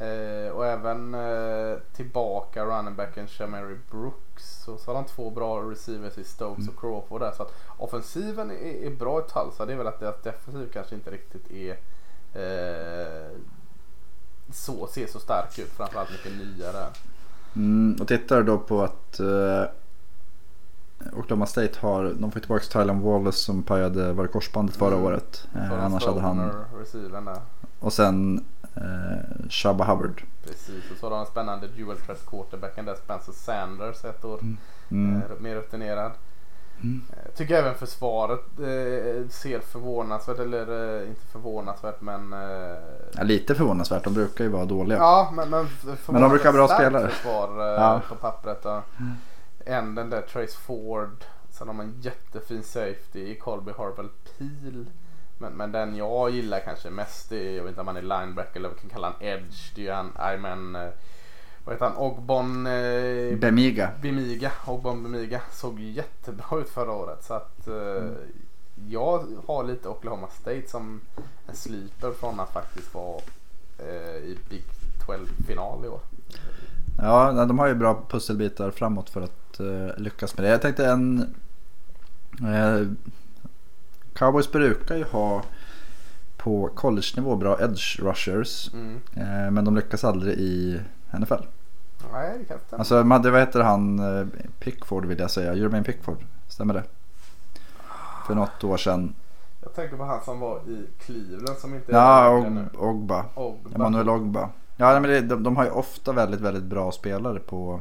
Eh, 0.00 0.50
och 0.52 0.66
även 0.66 1.14
eh, 1.14 1.78
tillbaka 1.92 2.64
running 2.64 2.94
backen 2.96 3.26
Shamari 3.28 3.76
Brooks. 3.90 4.68
Och 4.68 4.80
så 4.80 4.90
har 4.90 4.94
de 4.94 5.04
två 5.04 5.30
bra 5.30 5.60
receivers 5.70 6.18
i 6.18 6.24
Stokes 6.24 6.68
och 6.68 6.80
Crawford 6.80 7.20
där. 7.20 7.32
Så 7.32 7.42
att 7.42 7.52
offensiven 7.76 8.50
är, 8.50 8.86
är 8.86 8.90
bra 8.90 9.20
i 9.20 9.22
Tulsa. 9.22 9.66
Det 9.66 9.72
är 9.72 9.76
väl 9.76 9.86
att 9.86 10.00
deras 10.00 10.22
defensiv 10.22 10.70
kanske 10.72 10.94
inte 10.94 11.10
riktigt 11.10 11.50
är 11.50 11.70
eh, 12.34 13.30
så, 14.52 14.86
ser 14.86 15.06
så 15.06 15.18
stark 15.18 15.58
ut. 15.58 15.68
Framförallt 15.68 16.10
mycket 16.10 16.32
nyare. 16.32 16.86
Mm, 17.56 17.96
och 18.00 18.08
tittar 18.08 18.42
då 18.42 18.58
på 18.58 18.82
att 18.82 19.20
eh, 19.20 19.64
Oklahoma 21.12 21.46
State 21.46 21.78
har, 21.80 22.14
de 22.18 22.32
får 22.32 22.40
tillbaka 22.40 22.64
Tylen 22.64 23.00
Wallace 23.00 23.38
som 23.38 23.62
pajade 23.62 24.12
var 24.12 24.24
det 24.24 24.28
korsbandet 24.32 24.76
förra 24.76 24.94
Mm. 24.94 25.04
året. 25.04 25.48
Eh, 25.54 25.84
annars 25.84 26.06
hade 26.06 26.20
han, 26.20 26.36
där. 26.36 26.64
och 27.80 27.92
sen 27.92 28.44
eh, 28.80 29.48
Shabba 29.50 29.84
Hubbard. 29.84 30.22
Precis, 30.46 30.90
och 30.90 30.96
så 31.00 31.06
har 31.06 31.10
de 31.10 31.20
en 31.20 31.26
spännande 31.26 31.66
dual 31.68 31.96
threat 31.96 32.26
quarterbacken 32.26 32.84
där 32.84 32.94
Spencer 32.94 33.32
Sanders 33.32 34.04
ett 34.04 34.24
år 34.24 34.40
Mm. 34.90 35.16
eh, 35.16 35.22
mer 35.40 35.54
rutinerad. 35.54 36.12
Mm. 36.82 37.02
Eh, 37.12 37.30
Tycker 37.36 37.54
även 37.54 37.74
försvaret 37.74 38.40
eh, 38.58 39.28
ser 39.30 39.60
förvånansvärt, 39.60 40.38
eller 40.38 40.98
eh, 41.02 41.08
inte 41.08 41.20
förvånansvärt 41.32 42.00
men... 42.00 42.32
Eh, 42.32 42.38
Ja, 43.12 43.22
lite 43.22 43.54
förvånansvärt, 43.54 44.04
de 44.04 44.14
brukar 44.14 44.44
ju 44.44 44.50
vara 44.50 44.64
dåliga. 44.64 44.98
ja 44.98 45.32
men, 45.34 45.50
men, 45.50 45.66
Men 46.06 46.20
de 46.22 46.30
brukar 46.30 46.52
bra 46.52 46.68
spelare. 46.68 47.08
försvar 47.08 47.60
eh, 47.60 47.82
Ja. 47.82 48.00
på 48.08 48.14
pappret. 48.14 48.64
Och 48.66 48.82
en 49.66 49.94
den 49.94 50.10
där 50.10 50.20
Trace 50.22 50.56
Ford. 50.58 51.24
Sen 51.50 51.68
har 51.68 51.74
man 51.74 51.86
en 51.86 52.00
jättefin 52.00 52.62
safety 52.62 53.20
i 53.30 53.34
Colby 53.34 53.72
Harvell 53.78 54.08
Peel. 54.38 54.86
Men, 55.38 55.52
men 55.52 55.72
den 55.72 55.96
jag 55.96 56.30
gillar 56.30 56.60
kanske 56.60 56.90
mest 56.90 57.32
är, 57.32 57.50
jag 57.50 57.62
vet 57.62 57.68
inte 57.68 57.80
om 57.80 57.86
han 57.86 57.96
är 57.96 58.02
linebacker 58.02 58.56
eller 58.56 58.68
vad 58.68 58.76
vi 58.76 58.80
kan 58.80 58.90
kalla 58.90 59.06
han 59.06 59.26
edge. 59.26 59.72
Det 59.74 59.80
är 59.80 59.84
ju 59.84 59.92
han, 59.92 60.34
I 60.34 60.38
men, 60.38 60.76
eh, 60.76 60.88
vad 61.64 61.74
heter 61.74 61.86
han, 61.86 61.96
Ogbon 61.96 62.66
eh, 62.66 63.38
Bemiga. 63.38 63.90
Bemiga, 64.02 64.52
Ogbon 64.66 65.02
Bemiga 65.02 65.40
såg 65.52 65.80
ju 65.80 65.90
jättebra 65.90 66.58
ut 66.60 66.68
förra 66.68 66.92
året. 66.92 67.24
Så 67.24 67.34
att 67.34 67.68
eh, 67.68 67.74
Mm. 68.78 68.90
jag 68.92 69.24
har 69.46 69.64
lite 69.64 69.88
Oklahoma 69.88 70.28
State 70.40 70.68
som 70.68 71.00
en 71.48 71.56
sleeper 71.56 72.12
från 72.12 72.40
att 72.40 72.52
faktiskt 72.52 72.94
vara 72.94 73.20
eh, 73.78 74.16
i 74.16 74.38
Big 74.50 74.64
12 75.06 75.26
final 75.46 75.84
i 75.84 75.88
år. 75.88 76.00
Ja, 76.98 77.44
de 77.44 77.58
har 77.58 77.66
ju 77.66 77.74
bra 77.74 78.02
pusselbitar 78.08 78.70
framåt 78.70 79.10
för 79.10 79.20
att 79.20 79.60
eh, 79.60 79.96
lyckas 79.96 80.36
med 80.36 80.44
det. 80.44 80.50
Jag 80.50 80.62
tänkte 80.62 80.86
en... 80.86 81.34
Eh, 84.18 84.26
Cowboys 84.26 84.52
brukar 84.52 84.96
ju 84.96 85.04
ha 85.04 85.42
på 86.36 86.70
college-nivå 86.74 87.36
bra 87.36 87.60
edge 87.60 87.98
rushers. 88.00 88.70
Mm. 88.72 89.00
Eh, 89.16 89.50
men 89.50 89.64
de 89.64 89.74
lyckas 89.76 90.04
aldrig 90.04 90.38
i 90.38 90.80
NFL. 91.18 91.34
Nej, 92.12 92.38
det 92.38 92.44
kan 92.44 92.58
stämma. 92.66 92.78
Alltså, 92.78 93.02
det- 93.02 93.30
vad 93.30 93.40
heter 93.40 93.60
han? 93.60 93.98
eh, 93.98 94.26
Pickford 94.58 95.04
vill 95.06 95.18
jag 95.18 95.30
säga. 95.30 95.54
Jermaine 95.54 95.84
Pickford. 95.84 96.18
Stämmer 96.48 96.74
det? 96.74 96.82
För 98.26 98.34
något 98.34 98.64
år 98.64 98.76
sedan. 98.76 99.14
Jag 99.62 99.74
tänkte 99.74 99.96
på 99.96 100.04
han 100.04 100.24
som 100.24 100.40
var 100.40 100.56
i 100.68 100.86
Cleveland 100.98 101.58
som 101.58 101.74
inte 101.74 101.92
Ja, 101.92 102.44
är 102.46 102.50
nu. 102.50 102.64
Og, 102.74 102.88
Ogba. 102.88 103.24
Ogba. 103.34 103.70
Emanuel 103.74 104.08
Ogba. 104.08 104.50
Ja, 104.76 105.00
men 105.00 105.10
det, 105.10 105.20
de, 105.20 105.42
de 105.42 105.56
har 105.56 105.64
ju 105.64 105.70
ofta 105.70 106.12
väldigt, 106.12 106.40
väldigt 106.40 106.62
bra 106.64 106.92
spelare 106.92 107.38
på... 107.38 107.80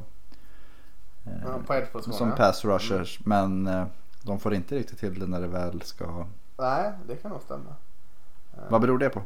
eh, 1.25 1.31
Ja, 1.43 1.49
på 1.67 1.73
edge-positionen, 1.73 2.17
som 2.17 2.29
ja. 2.29 2.35
pass 2.35 2.65
rushers. 2.65 3.19
Men 3.25 3.67
eh, 3.67 3.85
de 4.27 4.39
får 4.39 4.53
inte 4.53 4.75
riktigt 4.75 4.99
till 4.99 5.19
det 5.19 5.27
när 5.27 5.41
det 5.41 5.47
väl 5.47 5.81
ska... 5.81 6.25
Nej, 6.57 6.91
det 7.07 7.15
kan 7.15 7.31
nog 7.31 7.41
stämma. 7.41 7.75
Vad 8.69 8.81
beror 8.81 8.97
det 8.97 9.09
på? 9.09 9.21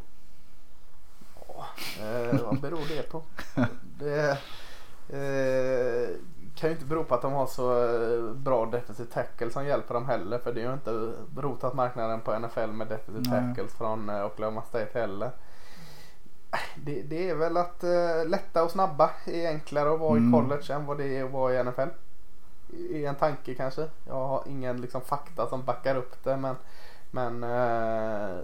Eh, 2.02 2.39
vad 2.43 2.62
beror 2.62 2.88
det 2.88 3.10
på? 3.10 3.22
Det 3.99 4.30
eh, 5.10 6.10
kan 6.56 6.70
ju 6.70 6.76
inte 6.76 6.86
bero 6.86 7.04
på 7.04 7.16
att 7.16 7.22
de 7.22 7.34
har 7.34 7.47
så 7.47 7.86
eh, 7.86 8.34
bra 8.34 8.66
defensive 8.66 9.10
tackle 9.12 9.49
som 9.52 9.66
hjälper 9.66 9.93
dem 9.93 10.06
heller. 10.06 10.39
För 10.39 10.54
det 10.54 10.62
är 10.62 10.68
ju 10.68 10.74
inte 10.74 11.14
rotat 11.38 11.74
marknaden 11.74 12.22
på 12.22 12.39
NFL 12.39 12.68
med 12.72 12.88
defensive 12.88 13.26
tackles 13.26 13.74
från 13.74 14.10
eh, 14.10 14.26
Oklahoma 14.26 14.62
State 14.62 14.99
heller. 14.99 15.32
Det, 16.76 17.02
det 17.02 17.30
är 17.30 17.36
väl 17.36 17.58
att 17.58 17.84
eh, 17.84 18.26
lätta 18.28 18.64
och 18.64 18.72
snabba 18.72 19.10
är 19.26 19.47
enklare 19.47 19.93
att 19.93 19.99
vara 19.99 20.18
Mm. 20.18 20.30
i 20.30 20.32
college 20.38 20.74
än 20.74 20.86
vad 20.86 20.97
det 20.97 21.18
är 21.18 21.24
att 21.24 21.32
vara 21.32 21.54
i 21.54 21.64
NFL. 21.64 21.89
I 22.74 23.05
en 23.05 23.15
tanke 23.15 23.55
kanske. 23.55 23.88
Jag 24.07 24.28
har 24.28 24.43
ingen 24.47 24.82
liksom, 24.82 25.01
fakta 25.01 25.47
som 25.49 25.63
backar 25.65 25.95
upp 25.95 26.24
det 26.24 26.38
men, 26.38 26.55
men 27.11 27.43
eh, 27.43 28.38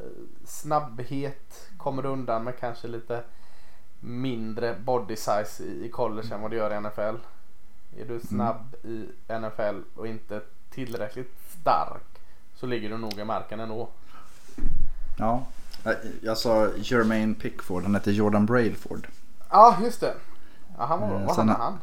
snabbhet 0.45 1.69
kommer 1.78 2.05
undan 2.05 2.43
med 2.43 2.59
kanske 2.59 2.88
lite 2.88 3.23
mindre 3.99 4.75
body 4.80 5.15
size 5.15 5.63
i, 5.63 5.86
i 5.86 5.89
college 5.89 6.34
än 6.36 6.41
vad 6.41 6.51
du 6.51 6.57
gör 6.57 6.73
i 6.78 6.80
NFL. 6.82 7.15
Är 7.99 8.05
du 8.07 8.19
snabb 8.19 8.75
i 8.84 9.05
NFL 9.39 9.82
och 9.95 10.07
inte 10.07 10.41
tillräckligt 10.69 11.34
stark 11.61 12.19
så 12.55 12.65
ligger 12.65 12.89
du 12.89 12.97
nog 12.97 13.13
i 13.19 13.23
marken 13.23 13.59
ändå. 13.59 13.89
Ja. 15.17 15.45
Jag, 15.84 15.95
jag 16.21 16.38
sa 16.38 16.67
Jermaine 16.75 17.36
Pickford. 17.36 17.84
Han 17.84 17.95
heter 17.95 18.11
Jordan 18.11 18.45
Brailford. 18.45 19.07
Ja, 19.49 19.78
just 19.84 19.99
det. 20.01 20.13
Ja, 20.78 20.86
han 20.86 20.99
var, 20.99 21.15
Eh, 21.19 21.25
vad 21.25 21.36
sen- 21.36 21.49
hade 21.49 21.63
han? 21.63 21.78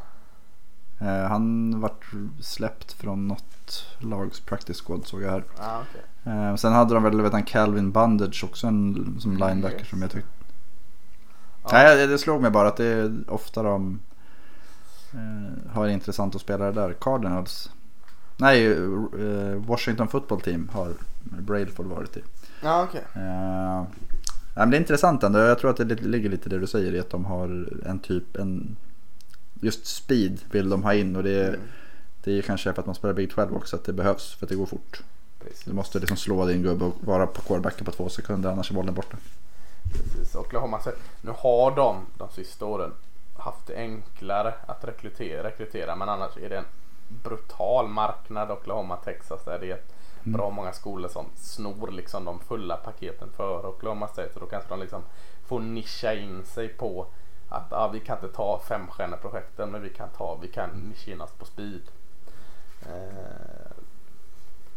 Eh, 0.99 1.07
han 1.27 1.73
vart 1.81 2.05
släppt 2.41 2.91
från 2.93 3.27
något 3.27 3.85
lags 3.99 4.39
practice 4.39 4.81
squad 4.81 5.07
såg 5.07 5.21
jag 5.21 5.31
här. 5.31 5.43
Ja, 5.57 5.81
okej. 5.89 6.33
Eh, 6.33 6.55
sen 6.55 6.73
hade 6.73 6.93
de 6.93 7.03
väl 7.03 7.21
vet 7.21 7.33
han, 7.33 7.43
Calvin 7.43 7.91
Bundage 7.91 8.43
också 8.43 8.67
en, 8.67 9.17
som 9.19 9.31
Mm, 9.31 9.47
linebacker 9.47 9.79
yes. 9.79 9.89
som 9.89 10.01
jag 10.01 10.11
tyckte. 10.11 10.29
Ja. 11.63 11.69
Nej, 11.71 12.07
det, 12.07 12.17
slog 12.17 12.41
mig 12.41 12.51
bara 12.51 12.67
att 12.67 12.77
det 12.77 12.85
är 12.85 13.13
ofta 13.27 13.63
de 13.63 13.99
eh, 15.13 15.71
har 15.73 15.87
intressant 15.87 16.35
att 16.35 16.41
spela 16.41 16.71
där. 16.71 16.93
Cardinals. 16.93 17.71
Nej, 18.37 18.71
eh, 18.71 19.55
Washington 19.55 20.07
football 20.07 20.41
team 20.41 20.69
har 20.73 20.93
Brailford 21.23 21.85
varit 21.85 22.17
i. 22.17 22.23
Ja, 22.61 22.83
okej. 22.83 23.03
Eh, 23.13 23.83
nej, 24.55 24.65
men 24.65 24.69
det 24.69 24.77
är 24.77 24.79
intressant 24.79 25.23
ändå. 25.23 25.39
Jag 25.39 25.59
tror 25.59 25.71
att 25.71 25.77
det 25.77 26.01
ligger 26.01 26.29
lite 26.29 26.49
i 26.49 26.49
det 26.49 26.59
du 26.59 26.67
säger 26.67 26.95
i 26.95 26.99
att 26.99 27.09
de 27.09 27.25
har 27.25 27.69
en 27.85 27.99
typ, 27.99 28.35
en 28.37 28.75
just 29.61 29.85
speed 29.85 30.39
vill 30.51 30.69
de 30.69 30.83
ha 30.83 30.93
in 30.93 31.15
och 31.15 31.23
det 31.23 31.31
är, 31.43 31.47
Mm. 31.53 31.61
det 32.23 32.37
är 32.37 32.41
kanske 32.41 32.73
för 32.73 32.79
att 32.81 32.85
man 32.85 32.95
spelar 32.95 33.13
Big 33.13 33.31
12 33.31 33.55
också 33.55 33.75
att 33.75 33.83
det 33.85 33.93
behövs 33.93 34.35
för 34.35 34.45
att 34.45 34.49
det 34.49 34.55
går 34.55 34.65
fort. 34.65 35.03
Precis. 35.39 35.63
Du 35.63 35.73
måste 35.73 35.99
liksom 35.99 36.17
slå 36.17 36.45
din 36.45 36.63
gubbe 36.63 36.85
och 36.85 36.93
vara 37.03 37.27
på 37.27 37.41
quarterbacken 37.41 37.85
på 37.85 37.91
två 37.91 38.09
sekunder 38.09 38.49
annars 38.51 38.71
är 38.71 38.75
bollen 38.75 38.93
borta. 38.93 39.17
Precis. 39.93 40.35
Oklahoma 40.35 40.79
nu 41.21 41.31
har 41.37 41.75
de 41.75 42.05
de 42.17 42.29
sista 42.29 42.65
åren 42.65 42.91
haft 43.37 43.67
det 43.67 43.75
enklare 43.75 44.53
att 44.65 44.83
rekrytera, 44.83 45.43
rekrytera 45.43 45.95
men 45.95 46.09
annars 46.09 46.37
är 46.37 46.49
det 46.49 46.57
en 46.57 46.65
brutal 47.23 47.87
marknad 47.87 48.51
Oklahoma, 48.51 48.95
Texas 48.95 49.41
där 49.45 49.59
det 49.59 49.71
är 49.71 49.79
bra 50.23 50.49
många 50.49 50.73
skolor 50.73 51.09
som 51.09 51.25
snor 51.35 51.91
liksom 51.91 52.25
de 52.25 52.39
fulla 52.39 52.75
paketen 52.77 53.27
för 53.35 53.65
Oklahoma 53.65 54.07
State 54.07 54.33
så 54.33 54.39
då 54.39 54.45
kanske 54.45 54.69
de 54.69 54.79
liksom 54.79 55.01
får 55.47 55.59
nischa 55.59 56.13
in 56.13 56.45
sig 56.45 56.67
på 56.67 57.05
Att 57.49 57.67
ja, 57.69 57.87
vi 57.87 57.99
kan 57.99 58.17
inte 58.17 58.35
ta 58.35 58.59
femstjärneprojekten 58.67 59.71
men 59.71 59.81
vi 59.81 59.89
kan 59.89 60.09
ta, 60.17 60.37
vi 60.41 60.47
kan 60.47 60.69
nischas 60.69 61.31
på 61.39 61.45
speed. 61.45 61.81
Eh, 62.81 63.71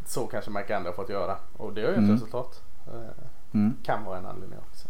så 0.06 0.26
kanske 0.26 0.50
Mike 0.50 0.76
Andrew 0.76 0.88
har 0.96 1.04
fått 1.04 1.08
göra 1.12 1.36
och 1.56 1.72
det 1.72 1.80
har 1.80 1.88
ju 1.88 1.94
ett 1.94 1.98
Mm. 1.98 2.12
resultat. 2.14 2.62
Eh, 2.86 3.24
Mm. 3.52 3.76
kan 3.82 4.04
vara 4.04 4.18
en 4.18 4.26
anledning 4.26 4.58
också. 4.70 4.88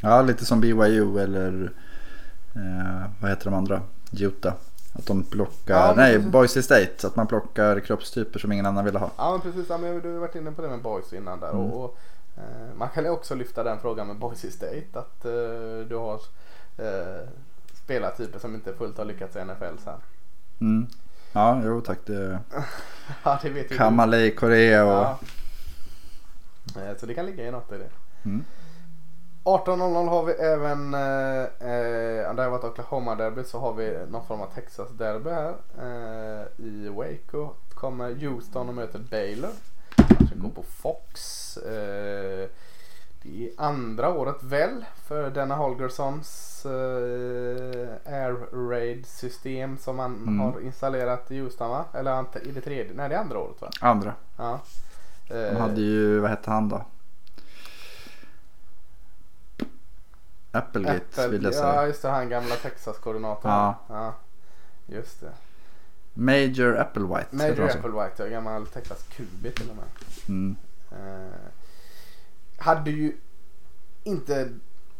Ja, 0.00 0.22
lite 0.22 0.44
som 0.44 0.60
BYU 0.60 1.18
eller 1.18 1.72
eh, 2.54 3.10
vad 3.20 3.30
heter 3.30 3.44
de 3.44 3.54
andra? 3.54 3.82
Utah. 4.20 4.54
Att 4.94 5.06
de 5.06 5.22
plockar, 5.24 5.74
Ja, 5.88 5.94
nej 5.96 6.14
precis. 6.16 6.32
Boise 6.32 6.62
State. 6.62 7.06
Att 7.06 7.16
man 7.16 7.26
plockar 7.26 7.80
kroppstyper 7.80 8.38
som 8.38 8.52
ingen 8.52 8.66
annan 8.66 8.84
ville 8.84 8.98
ha. 8.98 9.10
Ja 9.16 9.30
men 9.30 9.40
precis, 9.40 9.68
ja, 9.68 9.78
men 9.78 10.00
du 10.00 10.12
har 10.12 10.18
varit 10.20 10.34
inne 10.34 10.52
på 10.52 10.62
det 10.62 10.68
med 10.68 10.82
Boys 10.82 11.12
innan 11.12 11.40
där. 11.40 11.50
Mm. 11.50 11.60
Och, 11.60 11.84
och, 11.84 11.98
eh, 12.36 12.74
man 12.76 12.88
kan 12.88 13.04
ju 13.04 13.10
också 13.10 13.34
lyfta 13.34 13.62
den 13.62 13.78
frågan 13.80 14.06
med 14.06 14.16
Boise 14.16 14.50
State. 14.50 14.86
Att 14.92 15.24
eh, 15.24 15.86
du 15.88 15.96
har 15.96 16.20
eh, 16.78 17.28
spelartyper 17.74 18.38
som 18.38 18.54
inte 18.54 18.72
fullt 18.74 18.98
har 18.98 19.04
lyckats 19.04 19.36
i 19.36 19.44
NFL 19.44 19.78
sen. 19.84 20.00
Mm. 20.60 20.86
Ja, 21.32 21.60
jo 21.64 21.80
tack. 21.80 21.98
Det 22.06 22.38
Ja 23.24 23.38
det 23.42 23.50
vet. 23.50 23.76
Kamalei, 23.76 24.30
Korea 24.30 24.84
och... 24.84 24.90
Ja. 24.90 25.18
Eh, 26.82 26.96
Så 26.96 27.06
det 27.06 27.14
kan 27.14 27.26
ligga 27.26 27.46
i 27.46 27.50
något 27.50 27.72
i 27.72 27.78
det. 27.78 27.90
Mm. 28.24 28.44
18.00 29.44 30.08
har 30.08 30.24
vi 30.24 30.32
även, 30.32 30.94
eh, 30.94 31.42
eh, 31.42 32.34
det 32.34 32.42
har 32.42 32.50
varit 32.50 32.64
Oklahoma 32.64 33.14
derby 33.14 33.44
så 33.44 33.58
har 33.58 33.72
vi 33.72 33.98
någon 34.08 34.26
form 34.26 34.40
av 34.40 34.46
Texas 34.54 34.88
derby 34.90 35.30
här. 35.30 35.54
Eh, 35.78 36.64
I 36.66 36.88
Waco 36.88 37.50
kommer 37.74 38.14
Houston 38.14 38.68
och 38.68 38.74
möter 38.74 38.98
Baylor. 38.98 39.50
Kanske 39.96 40.36
går 40.36 40.48
på 40.48 40.62
Fox. 40.62 41.56
Eh, 41.56 42.48
det 43.22 43.44
är 43.46 43.50
andra 43.56 44.08
året 44.08 44.36
väl 44.42 44.84
för 45.04 45.30
denna 45.30 45.54
Holgerssons 45.56 46.62
eh, 46.66 48.12
Air 48.14 48.68
Raid 48.70 49.06
system 49.06 49.78
som 49.78 49.96
man 49.96 50.14
Mm. 50.16 50.40
har 50.40 50.60
installerat 50.60 51.30
i 51.30 51.40
va? 51.68 51.84
Eller 51.94 52.10
är 52.40 52.52
det 52.52 52.60
tredje? 52.60 52.92
Nej 52.94 53.08
det 53.08 53.14
är 53.14 53.20
andra 53.20 53.38
året 53.38 53.60
va? 53.60 53.70
Andra. 53.80 54.14
Ja. 54.36 54.60
De 55.28 55.34
Eh, 55.34 55.58
hade 55.58 55.80
ju, 55.80 56.18
vad 56.20 56.30
hette 56.30 56.50
han 56.50 56.68
då? 56.68 56.84
Applegate 60.52 60.96
Apple, 60.96 61.28
vill 61.28 61.42
jag 61.42 61.52
ja 61.52 61.58
säga. 61.58 61.86
just 61.86 62.02
det, 62.02 62.08
han 62.08 62.28
gamla 62.28 62.54
Texas-koordinatorn. 62.54 63.50
Ja. 63.52 63.74
ja. 63.88 64.14
Just 64.86 65.20
det. 65.20 65.32
Major 66.14 66.76
Applewhite. 66.76 67.36
Major 67.36 67.56
han? 67.68 67.78
Applewhite, 67.78 68.22
ja, 68.22 68.28
gammal 68.28 68.66
Texas-QB 68.66 69.50
till 69.54 69.70
och 69.70 69.76
med. 69.76 69.84
Mm. 70.28 70.56
Eh, 70.90 71.34
hade 72.62 72.90
ju 72.90 73.12
inte 74.04 74.48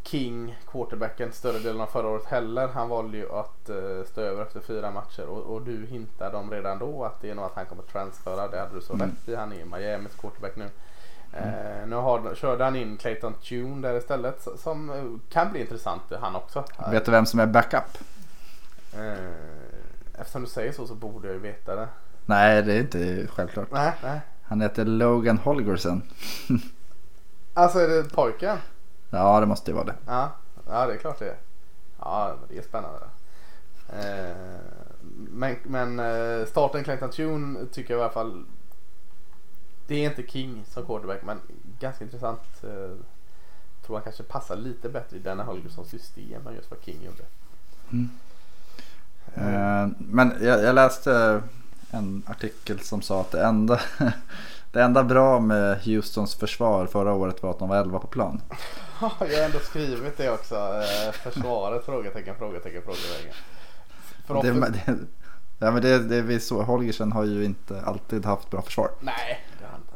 King, 0.04 0.58
quarterbacken, 0.70 1.32
större 1.32 1.58
delen 1.58 1.80
av 1.80 1.86
förra 1.86 2.08
året 2.08 2.24
heller. 2.24 2.68
Han 2.68 2.88
valde 2.88 3.16
ju 3.16 3.32
att 3.32 3.70
uh, 3.70 4.04
stå 4.04 4.20
över 4.20 4.42
efter 4.42 4.60
fyra 4.60 4.90
matcher 4.90 5.26
och, 5.26 5.54
och 5.54 5.62
du 5.62 5.86
hintade 5.86 6.36
om 6.36 6.50
redan 6.50 6.78
då 6.78 7.04
att 7.04 7.20
det 7.20 7.30
är 7.30 7.34
nog 7.34 7.44
att 7.44 7.54
han 7.54 7.66
kommer 7.66 7.82
transfera. 7.82 8.48
Det 8.48 8.58
hade 8.58 8.74
du 8.74 8.80
så 8.80 8.92
Mm. 8.94 9.08
rätt 9.10 9.28
i. 9.28 9.34
Han 9.34 9.52
är 9.52 9.64
Miamis 9.64 10.14
quarterback 10.14 10.56
nu. 10.56 10.68
Eh, 11.32 11.86
nu 11.86 11.96
har, 11.96 12.34
körde 12.34 12.64
han 12.64 12.76
in 12.76 12.96
Clayton 12.96 13.34
Tune 13.34 13.88
där 13.88 13.98
istället 13.98 14.48
som 14.56 14.90
eh, 14.90 15.32
kan 15.32 15.50
bli 15.50 15.60
intressant 15.60 16.02
han 16.20 16.36
också. 16.36 16.64
Vet 16.90 17.04
du 17.04 17.10
vem 17.10 17.26
som 17.26 17.40
är 17.40 17.46
backup? 17.46 17.98
Eftersom 20.14 20.42
du 20.42 20.48
säger 20.48 20.72
så 20.72 20.86
så 20.86 20.94
borde 20.94 21.28
jag 21.28 21.34
ju 21.34 21.40
veta 21.40 21.76
det. 21.76 21.88
Nej, 22.26 22.62
det 22.62 22.72
är 22.74 22.80
inte 22.80 23.26
självklart. 23.26 23.68
Nej, 23.70 23.92
nej. 24.02 24.20
Han 24.42 24.60
heter 24.60 24.84
Logan 24.84 25.38
Holgersen. 25.38 26.02
Alltså 27.55 27.78
är 27.78 27.88
det 27.88 28.05
pojken? 28.05 28.59
Ja, 29.11 29.40
det 29.40 29.46
måste 29.46 29.70
ju 29.70 29.74
vara 29.74 29.84
det. 29.86 29.94
Ja, 30.07 30.30
ja 30.66 30.86
det 30.86 30.92
är 30.94 30.98
klart 30.98 31.18
det 31.18 31.28
är. 31.30 31.36
Ja, 31.98 32.36
det 32.48 32.59
är 32.59 32.62
spännande. 32.62 32.98
Eh, 33.88 34.36
men 35.30 35.57
men 35.64 35.98
eh, 35.98 36.46
starten 36.46 36.84
Clayton 36.84 37.11
Tune 37.11 37.66
tycker 37.72 37.94
jag 37.94 38.00
i 38.00 38.03
alla 38.03 38.12
fall. 38.12 38.44
Det 39.86 39.94
är 39.94 40.11
inte 40.11 40.22
King 40.32 40.64
som 40.68 40.86
quarterback 40.86 41.22
men 41.22 41.40
ganska 41.80 42.05
intressant. 42.05 42.40
Eh, 42.62 42.96
tror 43.86 43.96
han 43.96 44.03
kanske 44.03 44.22
passar 44.22 44.57
lite 44.57 44.88
bättre 44.88 45.16
i 45.16 45.20
denna 45.20 45.44
Holgerssons 45.44 45.88
system 45.88 46.46
än 46.46 46.55
just 46.55 46.70
vad 46.70 46.80
King 46.82 46.98
gjorde. 47.05 47.22
Eh, 49.34 49.88
Men 49.98 50.36
jag, 50.40 50.62
jag 50.62 50.74
läste 50.74 51.42
en 51.90 52.22
artikel 52.26 52.80
som 52.80 53.03
sa 53.03 53.20
att 53.20 53.30
det 53.30 53.44
enda, 53.44 53.80
det 54.72 54.82
enda 54.82 55.04
bra 55.04 55.40
med 55.40 55.78
Houstons 55.84 56.34
försvar 56.34 56.86
förra 56.86 57.12
året 57.14 57.42
var 57.42 57.50
att 57.50 57.58
de 57.58 57.68
var 57.68 57.76
11 57.76 57.98
på 57.98 58.06
plan. 58.06 58.40
Ja, 59.00 59.12
jag 59.20 59.26
har 59.38 59.44
ändå 59.44 59.58
skrivit 59.58 60.16
det 60.16 60.30
också. 60.30 60.54
Eh, 60.54 61.12
försvaret? 61.12 61.84
Frågetecken, 61.84 62.34
frågetecken, 62.38 62.82
frågetecken. 62.82 63.34
För 64.26 64.34
Det, 64.34 64.52
offens- 64.52 64.70
det, 64.86 64.96
ja, 65.58 65.70
men 65.70 65.82
det, 65.82 65.98
det 65.98 66.22
vi 66.22 66.40
så, 66.40 66.62
Holgersen 66.62 67.12
har 67.12 67.24
ju 67.24 67.44
inte 67.44 67.82
alltid 67.86 68.26
haft 68.26 68.50
bra 68.50 68.62
försvar. 68.62 68.90
Nej, 69.00 69.44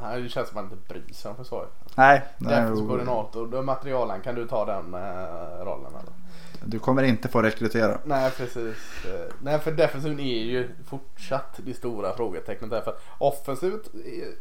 han 0.01 0.23
det 0.23 0.29
känns 0.29 0.49
som 0.49 0.59
att 0.59 0.65
han 0.65 0.73
inte 0.73 0.89
bryr 0.95 1.15
sig 1.15 1.31
om 1.31 1.37
försvaret. 1.37 1.71
Nej, 1.95 2.23
Defensiv 2.39 2.87
koordinator, 2.89 3.63
materialen, 3.63 4.21
kan 4.21 4.35
du 4.35 4.47
ta 4.47 4.65
den 4.65 4.95
eh, 4.95 5.65
rollen 5.65 5.93
eller? 5.93 6.13
Du 6.65 6.79
kommer 6.79 7.03
inte 7.03 7.29
få 7.29 7.43
rekrytera. 7.43 7.99
Nej 8.05 8.31
precis. 8.31 8.77
Nej 9.43 9.59
för 9.59 9.73
defensiven 9.73 10.21
är 10.21 10.45
ju 10.45 10.69
fortsatt 10.87 11.61
det 11.65 11.75
stora 11.75 12.17
frågetecknet 12.17 12.71
där. 12.71 12.81
För 12.81 12.95
offensivet 13.19 13.95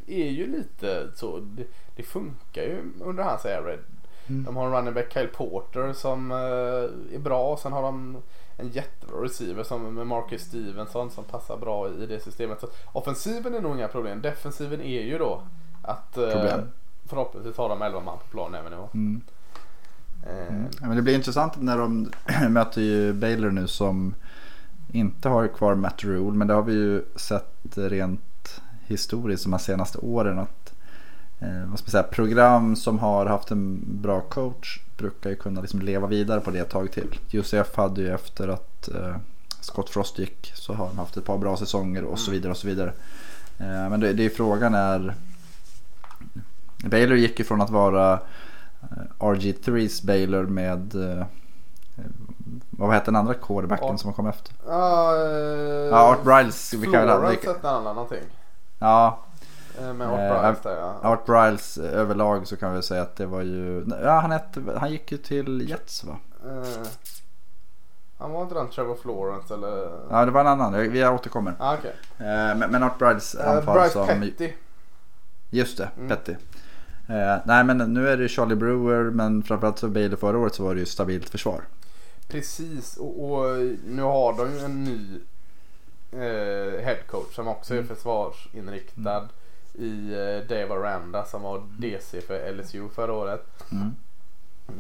är, 0.07 0.29
ju 0.29 0.47
lite 0.47 1.07
så. 1.15 1.39
Det, 1.39 1.63
det 1.95 2.03
funkar 2.03 2.61
ju 2.61 2.91
under 3.01 3.23
hans 3.23 3.45
air 3.45 3.61
raid. 3.61 3.79
De 4.27 4.55
har 4.55 4.65
en 4.65 4.73
running 4.73 4.93
back 4.93 5.13
Kyle 5.13 5.27
Porter 5.27 5.93
som 5.93 6.31
eh, 6.31 7.15
är 7.15 7.19
bra. 7.19 7.57
Sen 7.61 7.71
har 7.71 7.81
de 7.81 8.21
en 8.57 8.69
jättebra 8.69 9.23
receiver 9.23 9.63
som 9.63 9.95
med 9.95 10.07
Marcus 10.07 10.41
Stevenson 10.41 11.11
som 11.11 11.23
passar 11.23 11.57
bra 11.57 11.89
i 11.89 12.05
det 12.05 12.19
systemet. 12.19 12.61
Så 12.61 12.67
offensiven 12.91 13.55
är 13.55 13.61
nog 13.61 13.75
inga 13.75 13.87
problem. 13.87 14.21
Defensiven 14.21 14.81
är 14.81 15.01
ju 15.01 15.17
då 15.17 15.41
att 15.81 16.17
eh, 16.17 16.31
Problem. 16.31 16.69
förhoppningsvis 17.05 17.57
har 17.57 17.69
de 17.69 17.81
11 17.81 17.99
man 17.99 18.17
på 18.17 18.25
plan 18.25 18.55
även 18.55 18.73
i 18.73 18.75
år. 18.75 18.89
Mm. 18.93 19.21
Ja, 20.25 20.87
men 20.87 20.95
det 20.95 21.01
blir 21.01 21.15
intressant 21.15 21.53
när 21.61 21.77
de 21.77 22.11
möter 22.49 22.81
ju 22.81 23.13
Baylor 23.13 23.51
nu 23.51 23.67
som 23.67 24.15
inte 24.91 25.29
har 25.29 25.47
kvar 25.47 25.75
Matt 25.75 26.03
Rule. 26.03 26.37
Men 26.37 26.47
det 26.47 26.53
har 26.53 26.61
vi 26.61 26.73
ju 26.73 27.01
sett 27.15 27.77
rent 27.77 28.61
historiskt 28.85 29.43
de 29.43 29.53
här 29.53 29.59
senaste 29.59 29.97
åren. 29.97 30.39
att 30.39 30.73
eh, 31.39 31.69
vad 31.69 31.79
ska 31.79 31.85
man 31.85 31.91
säga, 31.91 32.03
Program 32.03 32.75
som 32.75 32.99
har 32.99 33.25
haft 33.25 33.51
en 33.51 33.81
bra 33.85 34.21
coach 34.21 34.79
brukar 34.97 35.29
ju 35.29 35.35
kunna 35.35 35.61
liksom 35.61 35.81
leva 35.81 36.07
vidare 36.07 36.39
på 36.39 36.51
det 36.51 36.59
ett 36.59 36.69
tag 36.69 36.91
till. 36.91 37.19
UCF 37.33 37.75
hade 37.75 38.01
ju 38.01 38.13
efter 38.13 38.47
att 38.47 38.89
eh, 38.89 39.15
Scott 39.61 39.89
Frost 39.89 40.19
gick 40.19 40.51
så 40.55 40.73
har 40.73 40.87
de 40.87 40.97
haft 40.97 41.17
ett 41.17 41.25
par 41.25 41.37
bra 41.37 41.57
säsonger 41.57 42.03
och 42.03 42.19
så 42.19 42.31
vidare 42.31 42.51
och 42.51 42.57
så 42.57 42.67
vidare. 42.67 42.93
Eh, 43.57 43.89
men 43.89 43.99
det, 43.99 44.13
det 44.13 44.25
är 44.25 44.29
frågan 44.29 44.73
är 44.73 45.15
Baylor 46.77 47.17
gick 47.17 47.39
ju 47.39 47.45
från 47.45 47.61
att 47.61 47.69
vara 47.69 48.19
RG3s 49.19 50.05
Baylor 50.05 50.43
med 50.43 50.95
eh, 51.19 51.25
vad 52.69 52.93
hette 52.93 53.05
den 53.05 53.15
andra 53.15 53.33
quarterbacken 53.33 53.89
Art- 53.89 53.99
som 53.99 54.13
kom 54.13 54.27
efter? 54.27 54.53
Eh, 54.67 55.89
Ja, 55.89 56.11
Art 56.11 56.23
Briles. 56.23 56.73
Vi 56.73 56.83
kan 56.83 56.91
väl 56.91 57.01
Florence 57.19 57.47
hette 57.47 57.67
han 57.67 57.83
någonting. 57.83 58.23
Ja, 58.79 59.19
Eh, 59.81 59.93
Med 59.93 60.07
Art 60.07 60.19
Eh, 60.19 60.41
Briles 60.41 60.59
där 60.63 60.77
ja. 60.77 61.09
Art 61.09 61.25
Briles 61.25 61.77
eh, 61.77 61.99
överlag 61.99 62.47
så 62.47 62.55
kan 62.57 62.73
vi 62.75 62.81
säga 62.81 63.01
att 63.01 63.15
det 63.15 63.25
var 63.25 63.41
ju, 63.41 63.85
ja 64.03 64.19
han, 64.19 64.31
hette, 64.31 64.61
han 64.79 64.91
gick 64.91 65.11
ju 65.11 65.17
till 65.17 65.69
Jets 65.69 66.03
va? 66.03 66.17
Eh, 66.45 66.87
han 68.17 68.31
var 68.31 68.41
inte 68.43 68.55
den 68.55 68.67
Trevor 68.69 68.95
Florence 68.95 69.53
eller? 69.53 69.89
Ja 70.11 70.25
det 70.25 70.31
var 70.31 70.41
en 70.41 70.47
annan, 70.47 70.73
vi 70.73 71.07
återkommer. 71.07 71.53
Ah. 71.59 71.73
Eh, 71.73 71.79
Men, 72.55 72.59
men 72.59 72.83
Art 72.83 72.97
Briles 72.99 73.35
Eh, 73.35 73.49
anfall 73.51 73.79
Bryce 73.79 73.93
som, 73.93 74.07
Petty. 74.07 74.53
just 75.49 75.77
det, 75.77 75.89
Mm. 75.97 76.09
Petty. 76.09 76.35
Eh, 77.09 77.37
nej 77.45 77.63
men 77.63 77.77
nu 77.93 78.09
är 78.09 78.17
det 78.17 78.29
Charlie 78.29 78.55
Brewer 78.55 79.03
men 79.11 79.43
framförallt 79.43 79.79
för 79.79 79.87
Baylor 79.87 80.17
förra 80.17 80.37
året 80.37 80.55
så 80.55 80.63
var 80.63 80.73
det 80.73 80.79
ju 80.79 80.85
stabilt 80.85 81.29
försvar. 81.29 81.61
Precis 82.27 82.97
och, 82.97 83.31
och 83.31 83.57
nu 83.87 84.01
har 84.01 84.37
de 84.37 84.53
ju 84.53 84.59
en 84.59 84.83
ny 84.83 85.19
eh, 86.11 86.85
headcoach 86.85 87.35
som 87.35 87.47
också 87.47 87.73
är 87.73 87.77
Mm. 87.77 87.95
försvarsinriktad 87.95 89.27
i 89.73 90.13
eh, 90.13 90.47
Dave 90.49 90.73
Aranda 90.73 91.25
som 91.25 91.41
var 91.41 91.63
DC 91.77 92.21
för 92.21 92.51
LSU 92.53 92.89
förra 92.95 93.13
året. 93.13 93.45
Mm. 93.71 93.95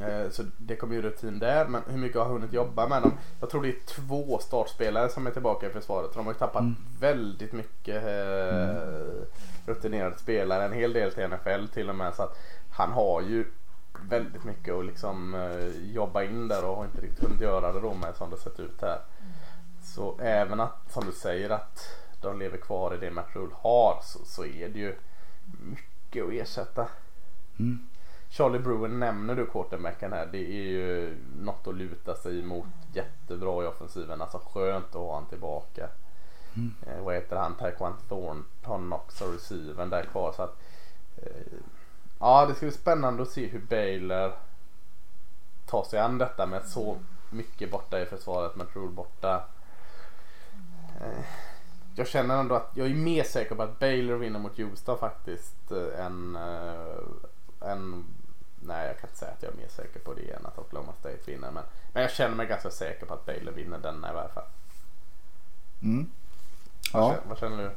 Eh, 0.01 0.29
Så 0.29 0.43
det 0.57 0.75
kommer 0.75 0.95
ju 0.95 1.01
rutin 1.01 1.39
där. 1.39 1.65
Men 1.67 1.81
hur 1.89 1.97
mycket 1.97 2.17
har 2.17 2.25
hunnit 2.25 2.53
jobba 2.53 2.87
med 2.87 3.01
dem? 3.01 3.11
Jag 3.39 3.49
tror 3.49 3.61
det 3.61 3.69
är 3.69 3.85
två 3.85 4.39
startspelare 4.39 5.09
som 5.09 5.27
är 5.27 5.31
tillbaka 5.31 5.67
i 5.67 5.69
försvaret. 5.69 6.13
De 6.13 6.25
har 6.25 6.33
ju 6.33 6.39
tappat 6.39 6.61
Mm. 6.61 6.75
väldigt 6.99 7.53
mycket 7.53 8.03
eh, 8.03 9.21
rutinerade 9.65 10.17
spelare. 10.17 10.65
En 10.65 10.73
hel 10.73 10.93
del 10.93 11.11
till 11.13 11.23
NFL 11.29 11.67
till 11.73 11.89
och 11.89 11.95
med. 11.95 12.15
Så 12.15 12.23
att 12.23 12.37
han 12.71 12.91
har 12.91 13.21
ju 13.21 13.45
väldigt 14.09 14.43
mycket 14.43 14.73
att 14.73 14.85
liksom 14.85 15.33
eh, 15.35 15.91
jobba 15.93 16.23
in 16.23 16.47
där 16.47 16.65
och 16.65 16.75
har 16.75 16.85
inte 16.85 17.01
riktigt 17.01 17.23
hunnit 17.23 17.41
göra 17.41 17.71
det 17.73 17.79
då 17.79 17.93
med 17.93 18.15
som 18.15 18.29
det 18.29 18.37
sett 18.37 18.59
ut 18.59 18.81
här. 18.81 18.99
Så 19.83 20.19
även 20.19 20.59
att, 20.59 20.91
som 20.93 21.05
du 21.05 21.11
säger, 21.11 21.49
att 21.49 21.79
de 22.21 22.39
lever 22.39 22.57
kvar 22.57 22.93
i 22.93 22.97
det 22.97 23.11
Matt 23.11 23.35
Rule 23.35 23.53
har 23.55 23.99
så, 24.03 24.19
så 24.25 24.45
är 24.45 24.69
det 24.69 24.79
ju 24.79 24.95
mycket 25.59 26.23
att 26.25 26.31
ersätta. 26.33 26.87
Mm. 27.59 27.79
Charlie 28.37 28.59
Brewer 28.59 28.87
nämner 28.87 29.35
du 29.35 29.45
quarterbacken 29.45 30.13
här. 30.13 30.25
Det 30.25 30.37
är 30.37 30.63
ju 30.63 31.17
något 31.39 31.67
att 31.67 31.75
luta 31.75 32.15
sig 32.15 32.43
mot. 32.43 32.65
Jättebra 32.93 33.63
i 33.63 33.67
offensiven. 33.67 34.21
Alltså 34.21 34.41
skönt 34.53 34.87
att 34.87 34.93
ha 34.93 35.15
han 35.15 35.25
tillbaka. 35.25 35.89
Mm. 36.55 36.73
Eh, 36.87 37.03
vad 37.03 37.15
heter 37.15 37.35
han? 37.35 37.55
Taekwon 37.55 37.93
Thornton 38.09 38.93
också, 38.93 39.25
receiven 39.25 39.89
där 39.89 40.03
kvar. 40.03 40.31
Så 40.31 40.41
att, 40.41 40.57
eh, 41.17 41.59
ja, 42.19 42.45
det 42.45 42.55
ska 42.55 42.65
bli 42.65 42.75
spännande 42.75 43.23
att 43.23 43.29
se 43.29 43.47
hur 43.47 43.59
Baylor 43.59 44.31
tar 45.65 45.83
sig 45.83 45.99
an 45.99 46.17
detta 46.17 46.45
med 46.45 46.65
så 46.65 46.97
mycket 47.29 47.71
borta 47.71 48.01
i 48.01 48.05
försvaret 48.05 48.55
med 48.55 48.69
True 48.73 48.89
borta. 48.89 49.43
Eh, 51.01 51.25
jag 51.95 52.07
känner 52.07 52.37
ändå 52.37 52.55
att 52.55 52.71
jag 52.73 52.87
är 52.87 52.95
mer 52.95 53.23
säker 53.23 53.55
på 53.55 53.63
att 53.63 53.79
Baylor 53.79 54.15
vinner 54.15 54.39
mot 54.39 54.57
Houston 54.57 54.97
faktiskt 54.97 55.71
än, 55.97 56.35
äh, 56.35 57.71
än 57.71 58.05
Nej 58.67 58.87
jag 58.87 58.99
kan 58.99 59.09
inte 59.09 59.19
säga 59.19 59.31
att 59.31 59.43
jag 59.43 59.53
är 59.53 59.57
mer 59.57 59.67
säker 59.67 59.99
på 59.99 60.13
det 60.13 60.31
än 60.31 60.45
att 60.45 60.59
Oklahoma 60.59 60.93
State 60.99 61.19
vinner. 61.25 61.51
Men, 61.51 61.63
men 61.93 62.03
jag 62.03 62.11
känner 62.11 62.35
mig 62.35 62.47
ganska 62.47 62.71
säker 62.71 63.05
på 63.05 63.13
att 63.13 63.25
Baylor 63.25 63.51
vinner 63.51 63.79
denna 63.79 64.11
i 64.11 64.13
varje 64.13 64.29
fall. 64.29 64.47
Mm. 65.81 66.09
Ja. 66.93 66.99
Vad, 66.99 67.13
känner, 67.13 67.29
vad 67.29 67.37
känner 67.37 67.57
du? 67.57 67.69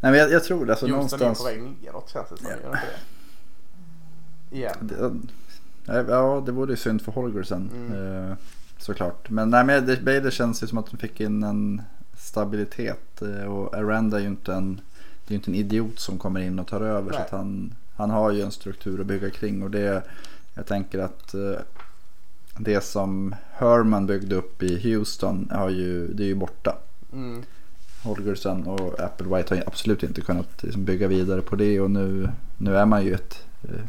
Nej 0.00 0.10
men 0.10 0.14
jag, 0.14 0.32
jag 0.32 0.44
tror 0.44 0.66
det. 0.66 0.72
Alltså, 0.72 0.86
Houston 0.86 1.20
någonstans... 1.20 1.40
är 1.40 1.44
på 1.44 1.50
väg 1.50 1.76
neråt 1.82 2.10
känns 2.10 2.28
det 2.28 2.36
som. 2.36 2.46
Ja. 2.46 2.56
Gör 2.62 2.72
det? 2.72 4.56
Igen. 4.56 4.76
Det, 4.80 6.04
ja 6.12 6.42
det 6.46 6.52
vore 6.52 6.70
ju 6.70 6.76
synd 6.76 7.02
för 7.02 7.12
Holgersen. 7.12 7.70
Mm. 7.74 8.30
Eh, 8.30 8.36
såklart. 8.78 9.30
Men 9.30 9.50
nej 9.50 9.64
men 9.64 10.04
Baylor 10.04 10.30
känns 10.30 10.62
ju 10.62 10.66
som 10.66 10.78
att 10.78 10.90
de 10.90 10.96
fick 10.96 11.20
in 11.20 11.42
en 11.42 11.82
stabilitet. 12.16 13.22
Eh, 13.22 13.44
och 13.44 13.74
Aranda 13.74 14.16
är 14.16 14.20
ju 14.20 14.26
inte 14.26 14.54
en, 14.54 14.80
det 15.26 15.34
är 15.34 15.36
inte 15.36 15.50
en 15.50 15.54
idiot 15.54 15.98
som 15.98 16.18
kommer 16.18 16.40
in 16.40 16.58
och 16.58 16.66
tar 16.66 16.80
över. 16.80 17.10
Nej. 17.10 17.14
Så 17.14 17.20
att 17.20 17.30
han, 17.30 17.74
han 18.02 18.10
har 18.10 18.30
ju 18.30 18.42
en 18.42 18.52
struktur 18.52 19.00
att 19.00 19.06
bygga 19.06 19.30
kring. 19.30 19.62
Och 19.62 19.70
det, 19.70 20.02
jag 20.54 20.66
tänker 20.66 20.98
att 20.98 21.34
eh, 21.34 21.60
det 22.58 22.84
som 22.84 23.34
Herman 23.52 24.06
byggde 24.06 24.34
upp 24.34 24.62
i 24.62 24.94
Houston 24.94 25.48
har 25.52 25.70
ju, 25.70 26.08
det 26.08 26.22
är 26.22 26.26
ju 26.26 26.34
borta. 26.34 26.76
Mm. 27.12 27.42
Holgerson 28.02 28.66
och 28.66 29.00
Applewhite 29.00 29.54
har 29.54 29.62
absolut 29.66 30.02
inte 30.02 30.20
kunnat 30.20 30.62
liksom 30.62 30.84
bygga 30.84 31.08
vidare 31.08 31.40
på 31.40 31.56
det. 31.56 31.80
Och 31.80 31.90
nu, 31.90 32.30
nu 32.56 32.76
är 32.76 32.86
man 32.86 33.04
ju 33.04 33.14
ett 33.14 33.44
eh, 33.62 33.84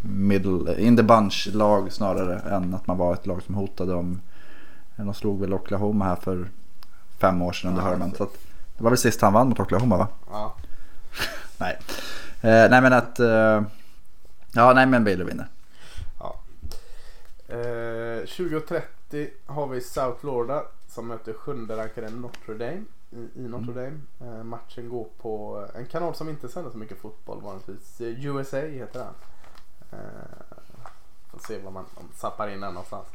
middle, 0.00 0.80
in 0.80 0.96
the 0.96 1.02
bunch 1.02 1.48
lag 1.52 1.92
snarare 1.92 2.38
än 2.38 2.74
att 2.74 2.86
man 2.86 2.98
var 2.98 3.14
ett 3.14 3.26
lag 3.26 3.42
som 3.42 3.54
hotade 3.54 3.94
om. 3.94 4.20
De 4.96 5.14
slog 5.14 5.40
väl 5.40 5.54
Oklahoma 5.54 6.04
här 6.04 6.16
för 6.16 6.48
fem 7.18 7.42
år 7.42 7.52
sedan 7.52 7.70
under 7.70 7.82
ja, 7.82 7.88
Herman. 7.88 8.14
Så 8.16 8.22
att, 8.22 8.32
det 8.76 8.82
var 8.82 8.90
väl 8.90 8.98
sist 8.98 9.20
han 9.20 9.32
vann 9.32 9.48
mot 9.48 9.60
Oklahoma 9.60 9.96
va? 9.96 10.08
Ja. 10.30 10.54
nej. 11.58 11.78
Eh, 12.40 12.70
nej 12.70 12.82
men 12.82 12.92
att... 12.92 13.18
Eh, 13.20 13.62
ja 14.52 14.72
nej 14.74 14.86
men 14.86 15.04
Baylor 15.04 15.24
vinner. 15.24 15.48
Ja. 16.18 16.40
Eh, 17.48 18.24
20.30 18.24 19.28
har 19.46 19.66
vi 19.66 19.80
South 19.80 20.20
Florida 20.20 20.62
som 20.88 21.08
möter 21.08 21.32
sjunde 21.32 21.76
rankade 21.76 22.10
Notre 22.10 22.54
Dame 22.54 22.84
i, 23.10 23.16
i 23.16 23.48
Notre 23.48 23.72
mm. 23.72 23.74
Dame. 23.74 24.00
Eh, 24.20 24.44
matchen 24.44 24.88
går 24.88 25.06
på 25.22 25.66
en 25.74 25.86
kanal 25.86 26.14
som 26.14 26.28
inte 26.28 26.48
sänder 26.48 26.70
så 26.70 26.78
mycket 26.78 26.98
fotboll 26.98 27.40
vanligtvis. 27.42 28.00
USA 28.00 28.56
heter 28.56 28.98
den. 28.98 29.14
Eh, 30.00 30.58
får 31.30 31.38
se 31.38 31.58
vad 31.58 31.72
man 31.72 31.84
zappar 32.14 32.48
in 32.48 32.60
den 32.60 32.74
någonstans. 32.74 33.06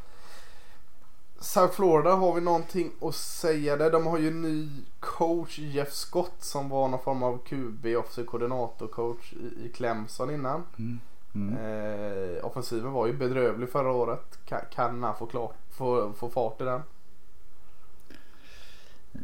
South 1.43 1.73
Florida 1.73 2.15
har 2.15 2.33
vi 2.33 2.41
någonting 2.41 2.91
att 3.01 3.15
säga 3.15 3.77
där. 3.77 3.91
De 3.91 4.07
har 4.07 4.17
ju 4.17 4.31
ny 4.31 4.69
coach 4.99 5.59
Jeff 5.59 5.93
Scott 5.93 6.35
som 6.39 6.69
var 6.69 6.87
någon 6.87 6.99
form 6.99 7.23
av 7.23 7.37
QB, 7.37 7.85
offensiv 7.85 8.25
koordinator-coach 8.25 9.33
i, 9.33 9.65
i 9.65 9.69
Clemson 9.69 10.29
innan. 10.29 10.63
Mm. 10.79 10.99
Mm. 11.35 11.57
Eh, 11.57 12.45
offensiven 12.45 12.91
var 12.91 13.07
ju 13.07 13.13
bedrövlig 13.13 13.69
förra 13.69 13.91
året. 13.91 14.39
Kan, 14.45 14.59
kan 14.71 15.03
han 15.03 15.15
få, 15.15 15.25
klart, 15.25 15.55
få, 15.71 16.13
få 16.13 16.29
fart 16.29 16.61
i 16.61 16.63
den? 16.63 16.81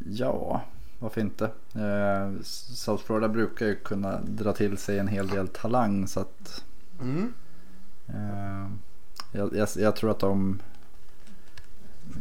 Ja, 0.05 0.61
varför 0.99 1.21
inte? 1.21 1.45
Eh, 1.75 2.41
South 2.43 3.03
Florida 3.03 3.27
brukar 3.27 3.65
ju 3.65 3.75
kunna 3.75 4.21
dra 4.21 4.53
till 4.53 4.77
sig 4.77 4.99
en 4.99 5.07
hel 5.07 5.27
del 5.27 5.47
talang 5.47 6.07
så 6.07 6.19
att 6.19 6.63
mm. 7.01 7.33
eh, 8.07 8.71
jag, 9.31 9.55
jag, 9.55 9.67
jag, 9.75 9.95
tror 9.95 10.11
att 10.11 10.19
de 10.19 10.59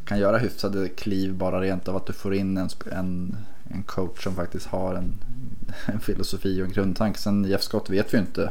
kan 0.05 0.19
göra 0.19 0.39
hyfsade 0.39 0.89
kliv 0.89 1.35
bara 1.35 1.61
rent 1.61 1.89
av 1.89 1.97
att 1.97 2.07
du 2.07 2.13
får 2.13 2.35
in 2.35 2.57
en, 2.57 2.69
en, 2.93 3.37
en 3.71 3.83
coach 3.83 4.25
som 4.25 4.35
faktiskt 4.35 4.67
har 4.67 4.95
en, 4.95 5.15
en 5.87 6.01
filosofi 6.01 6.63
och 6.63 6.67
en 6.67 6.73
grundtanke. 6.73 7.19
Sen 7.19 7.45
Jeff 7.45 7.63
Scott 7.63 7.91
vet 7.91 8.15
vi 8.15 8.19
ju 8.19 8.25
inte 8.25 8.51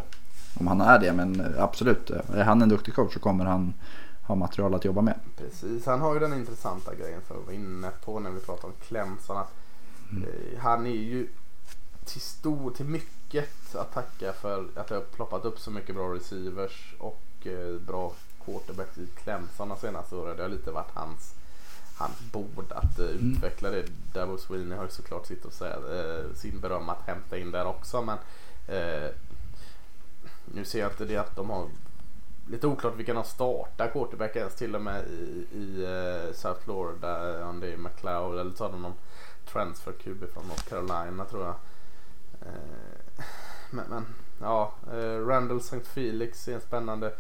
om 0.60 0.68
han 0.68 0.82
är 0.82 1.00
det 1.00 1.14
men 1.14 1.56
absolut, 1.58 2.10
är 2.10 2.44
han 2.44 2.62
en 2.62 2.70
duktig 2.70 2.94
coach 2.96 3.14
så 3.14 3.20
kommer 3.20 3.46
han 3.46 3.74
ha 4.28 4.36
material 4.36 4.76
att 4.76 4.86
jobba 4.86 5.02
med. 5.02 5.20
Precis, 5.38 5.86
han 5.86 6.02
har 6.02 6.14
ju 6.14 6.20
den 6.20 6.34
intressanta 6.34 6.96
grejen 6.96 7.22
som 7.28 7.38
vi 7.40 7.46
var 7.46 7.54
inne 7.54 7.90
på 8.06 8.20
när 8.20 8.32
vi 8.32 8.40
pratade 8.40 8.68
om 8.68 8.74
Clemson. 8.88 9.38
Att, 9.38 9.54
mm. 10.12 10.24
eh, 10.24 10.60
han 10.60 10.86
är 10.86 10.92
ju 10.92 11.28
till, 12.06 12.22
stor, 12.22 12.72
till 12.72 12.86
mycket 12.86 13.76
att 13.76 13.94
tacka 13.94 14.34
för 14.34 14.66
att 14.76 14.88
det 14.88 14.96
har 14.96 15.02
ploppat 15.02 15.46
upp 15.46 15.60
så 15.60 15.72
mycket 15.72 15.96
bra 15.96 16.14
receivers 16.14 16.96
och 16.98 17.48
eh, 17.48 17.80
bra 17.88 18.14
quarterbacks 18.48 18.98
i 18.98 19.08
Clemson 19.24 19.70
de 19.70 19.78
senaste 19.78 20.16
åren. 20.16 20.38
Det 20.38 20.43
har 20.43 20.50
lite 20.50 20.72
varit 20.72 20.91
hans, 20.93 21.34
hans 21.98 22.20
bord 22.32 22.72
att 22.72 23.00
uh, 23.00 23.10
mm. 23.10 23.32
utveckla 23.32 23.70
det. 23.70 23.86
Dabo 24.14 24.38
Sweeney 24.38 24.78
har 24.78 24.84
ju 24.84 24.89
såklart 24.89 25.26
sitt 25.26 25.45
och 25.45 25.54
säga, 25.54 25.78
uh, 25.78 26.34
sin 26.34 26.60
beröm 26.60 26.89
att 26.89 27.08
hämta 27.08 27.38
in 27.38 27.52
där 27.52 27.66
också. 27.66 28.02
Men 28.02 28.18
uh, 28.78 29.10
nu 30.45 30.66
ser 30.66 30.80
jag 30.80 30.91
inte 30.91 31.06
det 31.06 31.18
att 31.18 31.36
de 31.36 31.50
har 31.50 31.70
lite 32.50 32.68
oklart 32.68 32.95
vilka 32.95 33.14
de 33.14 33.24
startar 33.24 33.88
quarterback 33.88 34.36
ens 34.36 34.56
till 34.56 34.76
och 34.76 34.82
med 34.82 35.08
i, 35.08 35.48
i 35.58 35.86
South 36.34 36.62
Florida. 36.64 37.45
Om 37.45 37.60
det 37.60 37.74
är 37.74 37.78
McLeod 37.78 38.39
eller 38.39 38.52
tar 38.52 38.72
de 38.72 38.82
någon 38.82 38.93
transfer 39.52 39.91
QB 39.91 40.24
från 40.34 40.48
North 40.48 40.64
Carolina 40.64 41.26
tror 41.26 41.45
jag. 41.45 41.56
Men, 43.70 43.86
men 43.89 44.06
ja, 44.41 44.74
Randall 45.28 45.58
St. 45.58 45.80
Felix 45.80 46.48
är 46.48 46.54
en 46.54 46.62
spännande 46.62 47.14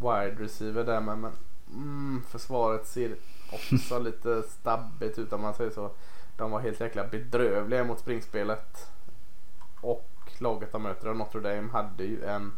wide 0.00 0.42
receiver 0.42 0.84
där 0.84 1.00
men, 1.00 1.20
men 1.20 1.32
mm, 1.72 2.22
försvaret 2.28 2.86
ser 2.86 3.16
också 3.52 3.98
lite 4.04 4.42
stabbigt 4.42 5.18
ut 5.18 5.32
om 5.32 5.42
man 5.42 5.54
säger 5.54 5.70
så. 5.70 5.90
De 6.36 6.50
var 6.50 6.60
helt 6.60 6.80
jäkla 6.80 7.06
bedrövliga 7.06 7.84
mot 7.84 7.98
springspelet. 7.98 8.90
Och 9.80 10.08
laget 10.38 10.72
de 10.72 10.82
möter, 10.82 11.14
Notre 11.14 11.40
Dame, 11.40 11.72
hade 11.72 12.04
ju 12.04 12.24
en... 12.24 12.52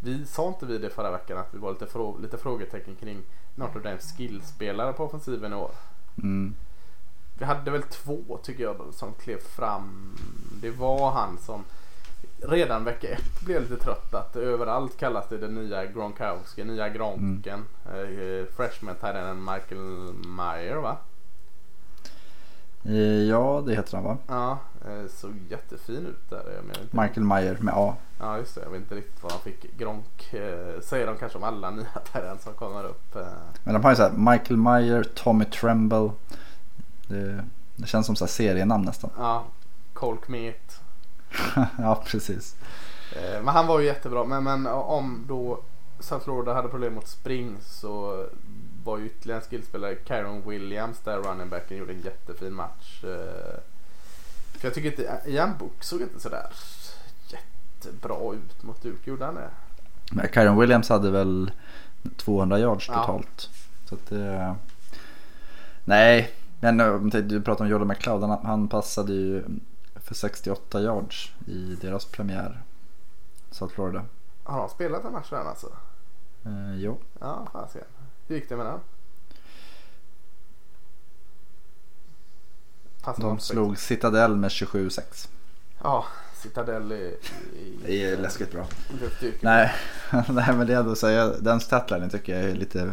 Vi 0.00 0.26
sa 0.26 0.48
inte 0.48 0.66
vi 0.66 0.78
det 0.78 0.90
förra 0.90 1.10
veckan 1.10 1.38
att 1.38 1.54
vi 1.54 1.58
var 1.58 1.72
lite, 1.72 1.86
frå, 1.86 2.18
lite 2.18 2.38
frågetecken 2.38 2.96
kring 2.96 3.22
Notre 3.54 3.80
Dames 3.80 4.16
skillspelare 4.16 4.92
på 4.92 5.04
offensiven 5.04 5.52
i 5.52 5.56
år. 5.56 5.70
Mm. 6.22 6.54
Vi 7.38 7.44
hade 7.44 7.70
väl 7.70 7.82
två 7.82 8.38
tycker 8.42 8.62
jag 8.62 8.94
som 8.94 9.12
klev 9.14 9.38
fram. 9.38 10.16
Det 10.60 10.70
var 10.70 11.10
han 11.10 11.38
som 11.38 11.64
redan 12.40 12.84
vecka 12.84 13.08
ett 13.08 13.40
blev 13.40 13.56
jag 13.56 13.70
lite 13.70 13.84
trött 13.84 14.14
att 14.14 14.36
överallt 14.36 14.96
kallas 14.96 15.28
det 15.28 15.38
den 15.38 15.54
nya 15.54 15.86
Gronkowski, 15.86 16.64
nya 16.64 16.88
Gronken. 16.88 17.64
Mm. 17.90 18.40
Eh, 18.40 18.46
freshman 18.56 18.96
en 19.02 19.44
Michael 19.44 20.14
Meyer 20.26 20.76
va? 20.76 20.96
Eh, 22.84 23.22
ja 23.28 23.62
det 23.66 23.74
heter 23.74 23.96
han 23.96 24.04
va? 24.04 24.18
Ja, 24.26 24.58
eh, 24.86 25.08
såg 25.08 25.32
jättefin 25.48 26.06
ut 26.06 26.30
där. 26.30 26.42
Michael 26.90 27.26
Meyer 27.26 27.58
med 27.60 27.74
A. 27.76 27.94
Ja 28.18 28.38
just 28.38 28.54
det, 28.54 28.60
jag 28.60 28.70
vet 28.70 28.80
inte 28.80 28.94
riktigt 28.94 29.22
vad 29.22 29.32
han 29.32 29.40
fick. 29.40 29.76
Gronk 29.78 30.32
eh, 30.32 30.80
säger 30.80 31.06
de 31.06 31.16
kanske 31.16 31.38
om 31.38 31.44
alla 31.44 31.70
nya 31.70 31.86
Tyrens 32.12 32.42
som 32.42 32.54
kommer 32.54 32.84
upp. 32.84 33.16
Eh. 33.16 33.26
Men 33.64 33.74
de 33.74 33.84
har 33.84 33.90
ju 33.90 33.96
såhär 33.96 34.12
Michael 34.12 34.56
Meyer, 34.56 35.04
Tommy 35.04 35.44
Tremble. 35.44 36.10
Det, 37.08 37.44
det 37.76 37.86
känns 37.86 38.06
som 38.06 38.16
så 38.16 38.26
serienamn 38.26 38.84
nästan. 38.84 39.10
Ja, 39.18 39.44
Cole 39.92 40.18
Kmet. 40.26 40.80
ja, 41.78 42.02
precis. 42.06 42.56
Eh, 43.12 43.42
men 43.42 43.48
han 43.48 43.66
var 43.66 43.80
ju 43.80 43.86
jättebra. 43.86 44.24
Men, 44.24 44.44
men 44.44 44.66
om 44.66 45.24
då 45.28 45.60
South 46.00 46.24
Florida 46.24 46.54
hade 46.54 46.68
problem 46.68 46.94
mot 46.94 47.08
spring 47.08 47.56
så 47.62 48.26
var 48.84 48.98
ju 48.98 49.06
ytterligare 49.06 49.40
en 49.40 49.46
skillspelare, 49.46 49.96
Kyron 50.04 50.42
Williams, 50.50 50.98
där 51.04 51.18
running 51.18 51.48
backen 51.48 51.76
gjorde 51.76 51.92
en 51.92 52.00
jättefin 52.00 52.54
match. 52.54 53.04
Eh, 53.04 53.60
för 54.52 54.66
jag 54.66 54.74
tycker 54.74 54.90
inte, 54.90 55.20
Ian 55.26 55.58
Book 55.58 55.84
såg 55.84 56.00
inte 56.00 56.20
sådär 56.20 56.46
jättebra 57.28 58.34
ut 58.34 58.62
mot 58.62 58.82
Duke, 58.82 59.10
gjorde 59.10 59.24
han 59.24 59.34
det? 59.34 59.50
Men 60.12 60.28
Kyron 60.34 60.58
Williams 60.58 60.88
hade 60.88 61.10
väl 61.10 61.50
200 62.16 62.58
yards 62.58 62.86
totalt. 62.86 63.50
Ja. 63.50 63.88
Så 63.88 63.94
att 63.94 64.06
det... 64.08 64.54
Nej, 65.84 66.30
men 66.60 67.10
du 67.10 67.42
pratar 67.42 67.64
om 67.64 67.70
Jordan 67.70 67.88
McLeod, 67.88 68.22
han, 68.22 68.46
han 68.46 68.68
passade 68.68 69.12
ju 69.12 69.44
för 70.06 70.14
68 70.14 70.80
yards 70.80 71.32
i 71.46 71.78
deras 71.80 72.04
premiär. 72.04 72.62
South 73.50 73.74
Florida. 73.74 74.04
Har 74.44 74.58
de 74.58 74.68
spelat 74.68 75.04
en 75.04 75.12
match 75.12 75.32
redan 75.32 75.46
alltså? 75.46 75.72
Eh, 76.44 76.76
jo. 76.76 76.98
Ja, 77.20 77.48
fasiken. 77.52 77.88
Hur 78.26 78.36
gick 78.36 78.48
det 78.48 78.56
med 78.56 78.66
den? 78.66 78.80
Fast 83.02 83.20
de 83.20 83.38
slog 83.38 83.78
Citadel 83.78 84.36
med 84.36 84.48
27-6. 84.50 85.28
Ja, 85.82 86.06
Citadel 86.34 86.92
är, 86.92 86.96
är 86.96 87.16
Det 87.86 88.04
är 88.04 88.16
läskigt 88.16 88.52
bra. 88.52 88.66
Nej, 89.40 89.74
nej 90.28 90.54
men 90.56 90.66
det 90.66 90.74
är 90.74 90.78
ändå 90.78 90.94
säga, 90.94 91.28
den 91.28 91.60
statlinen 91.60 92.10
tycker 92.10 92.40
jag 92.40 92.50
är 92.50 92.54
lite 92.54 92.92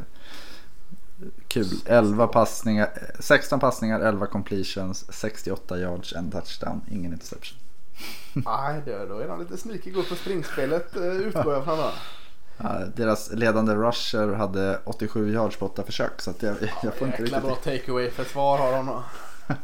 kul. 1.47 1.67
11 1.85 2.27
passningar, 2.27 2.89
16 3.19 3.59
passningar, 3.59 3.99
11 3.99 4.25
completions, 4.27 5.05
68 5.13 5.77
yards, 5.79 6.13
en 6.13 6.31
touchdown, 6.31 6.81
ingen 6.91 7.13
interception. 7.13 7.57
Nej, 8.33 8.81
det- 8.85 9.05
då 9.05 9.17
är 9.19 9.27
de 9.27 9.39
lite 9.39 9.57
sneaky 9.57 9.91
god 9.91 10.09
på 10.09 10.15
springspelet 10.15 10.95
eh, 10.95 11.03
utgår 11.03 11.53
jag 11.53 11.63
från. 11.63 11.77
Ja, 12.57 12.79
deras 12.95 13.31
ledande 13.31 13.73
rusher 13.75 14.33
hade 14.33 14.79
87 14.85 15.33
yards 15.33 15.57
på 15.57 15.65
8 15.65 15.83
försök 15.83 16.21
så 16.21 16.33
jag, 16.39 16.55
jag 16.83 16.93
får 16.95 17.07
inte 17.07 17.23
riktigt... 17.23 17.43
bra 17.43 17.55
takeaway 17.55 18.09
försvar 18.09 18.57
har 18.57 18.71
de. 18.71 19.03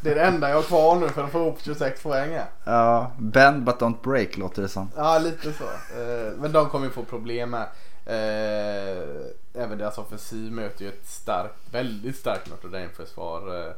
Det 0.02 0.12
är 0.12 0.16
det 0.16 0.22
enda 0.22 0.50
jag 0.50 0.56
har 0.56 0.64
kvar 0.64 0.96
nu 0.96 1.08
för 1.10 1.24
att 1.24 1.32
få 1.32 1.40
ihop 1.40 1.58
26 1.62 2.04
poäng 2.04 2.30
här. 2.32 2.46
Ja, 2.64 3.12
bend 3.20 3.64
but 3.64 3.76
don't 3.76 4.04
break 4.04 4.38
låter 4.38 4.62
det 4.62 4.68
som. 4.68 4.92
Ja, 4.96 5.20
lite 5.20 5.54
så. 5.54 5.64
Eh, 5.64 6.34
Men 6.40 6.52
de 6.52 6.70
kommer 6.70 6.86
ju 6.86 6.92
få 6.92 7.04
problem 7.04 7.50
med. 7.50 7.68
Eh, 8.14 9.26
Även 9.54 9.78
deras 9.78 9.98
offensiv 9.98 10.52
möter 10.52 10.86
ju 10.86 10.90
ett 10.90 11.06
starkt, 11.08 11.56
väldigt 11.72 12.16
starkt 12.16 12.50
Notre 12.50 12.70
Dame-försvar. 12.70 13.68
Eh, 13.68 13.74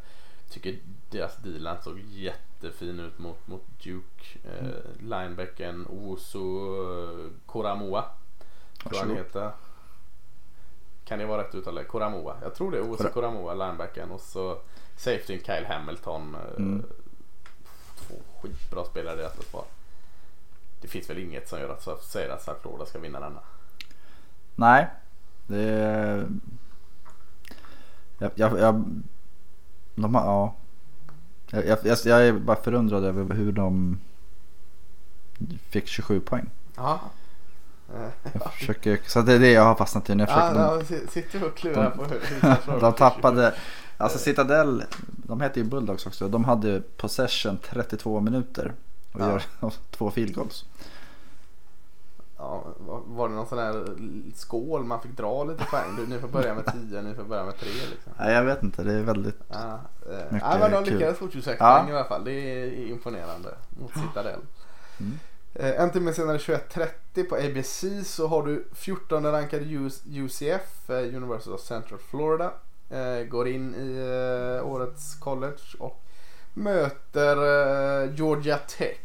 Tycker 0.49 0.79
deras 1.09 1.35
D-line 1.37 1.77
såg 1.83 1.99
jättefin 1.99 2.99
ut 2.99 3.19
mot, 3.19 3.47
mot 3.47 3.63
Duke. 3.83 4.39
Eh, 4.43 4.67
Linebacken 4.99 5.87
Oso 5.89 6.39
eh, 6.93 7.27
Koramoa. 7.45 8.05
Tror 8.83 8.99
han 8.99 9.09
heter. 9.17 9.51
Kan 11.05 11.19
det 11.19 11.25
vara 11.25 11.43
rätt 11.43 11.55
uttal? 11.55 11.83
Koramoa. 11.83 12.35
Jag 12.41 12.55
tror 12.55 12.71
det 12.71 12.77
är 12.77 12.81
Oso 12.81 12.97
Kora- 13.03 13.09
Koramoa, 13.11 13.53
linebacken. 13.53 14.11
Och 14.11 14.21
så 14.21 14.57
safety 14.97 15.39
Kyle 15.43 15.65
Hamilton. 15.65 16.35
eh, 16.35 16.41
Mm. 16.57 16.85
Två 17.95 18.15
skitbra 18.41 18.85
spelare 18.85 19.13
i 19.13 19.17
deras 19.17 19.33
försvar. 19.35 19.63
Det 20.81 20.87
finns 20.87 21.09
väl 21.09 21.17
inget 21.17 21.49
som 21.49 21.59
gör 21.59 21.69
att 21.69 21.83
South 21.83 22.57
Florida 22.61 22.85
ska 22.85 22.99
vinna 22.99 23.19
denna. 23.19 23.41
Nej, 24.61 24.87
det. 25.47 26.27
Jag, 28.17 28.31
jag, 28.35 28.59
jag, 28.59 28.83
de 29.95 30.15
har, 30.15 30.25
ja. 30.25 30.55
Jag, 31.51 31.65
jag, 31.85 31.97
jag- 32.05 32.27
är 32.27 32.33
bara 32.33 32.55
förundrad 32.63 33.03
över 33.05 33.35
hur 33.35 33.51
de 33.51 33.99
fick 35.69 35.87
27 35.87 36.19
poäng. 36.19 36.49
Ja. 36.75 36.99
Jag 38.33 38.53
försöker, 38.53 38.99
så 39.07 39.21
det 39.21 39.33
är 39.33 39.39
det 39.39 39.51
jag 39.51 39.63
har 39.65 39.75
fastnat 39.75 40.09
i. 40.09 40.13
Jag 40.13 40.21
Ja, 40.21 40.25
försöker, 40.25 40.59
ja, 40.59 40.83
si- 40.85 41.07
sitter 41.07 41.43
och 41.47 41.55
klurar 41.57 41.83
de- 41.83 41.97
på 41.97 42.03
hur, 42.03 42.79
de 42.79 42.93
tappade, 42.93 43.53
alltså 43.97 44.17
Citadel, 44.17 44.83
de 45.07 45.41
heter 45.41 45.61
ju 45.61 45.67
Bulldogs 45.67 46.05
också. 46.05 46.27
De 46.27 46.43
hade 46.45 46.81
possession 46.97 47.57
32 47.69 48.19
minuter 48.19 48.73
och 49.13 49.21
Ja. 49.21 49.29
gör 49.29 49.43
två 49.91 50.11
field 50.11 50.35
goals. 50.35 50.65
Ja, 52.43 52.63
var, 53.07 53.29
det 53.29 53.35
någon 53.35 53.47
sån 53.47 53.57
här 53.59 53.85
skål 54.35 54.83
man 54.83 55.01
fick 55.01 55.11
dra 55.17 55.43
lite 55.43 55.65
poäng? 55.65 55.95
Du, 55.97 56.07
ni 56.07 56.19
får 56.19 56.27
börja 56.27 56.53
med 56.55 56.65
10, 56.89 57.01
ni 57.01 57.15
får 57.15 57.23
börja 57.23 57.45
med 57.45 57.57
3 57.59 57.69
liksom. 57.91 58.13
Nej, 58.19 58.33
jag 58.33 58.43
vet 58.43 58.63
inte, 58.63 58.83
det 58.83 58.93
är 58.93 59.01
väldigt... 59.03 59.39
Ja, 59.49 59.79
eh, 60.09 60.31
Mycket 60.33 60.47
ja, 60.51 60.57
men 60.59 60.71
de 60.71 60.83
lyckades 60.91 61.17
få 61.17 61.29
26 61.29 61.57
Ja. 61.59 61.77
poäng 61.79 61.89
i 61.93 61.95
alla 61.97 62.07
fall. 62.07 62.23
Det 62.23 62.31
är 62.31 62.87
imponerande 62.87 63.49
mot 63.69 63.91
Citadel. 63.93 64.39
Mm. 64.99 65.19
Eh, 65.53 65.81
En 65.81 65.91
timme 65.91 66.13
senare 66.13 66.37
21.30 66.37 67.29
på 67.29 67.35
ABC 67.35 67.85
så 68.05 68.27
har 68.27 68.43
du 68.45 68.65
14 68.73 69.31
rankade 69.31 69.65
UCF, 70.05 70.89
eh, 70.89 71.15
University 71.15 71.51
of 71.51 71.61
Central 71.61 71.99
Florida. 71.99 72.53
eh, 72.89 73.23
Går 73.29 73.47
in 73.47 73.75
i 73.75 73.97
eh, 74.61 74.67
årets 74.67 75.15
college 75.15 75.61
och 75.79 76.01
möter 76.53 77.35
Georgia 78.15 78.57
Tech. 78.57 78.97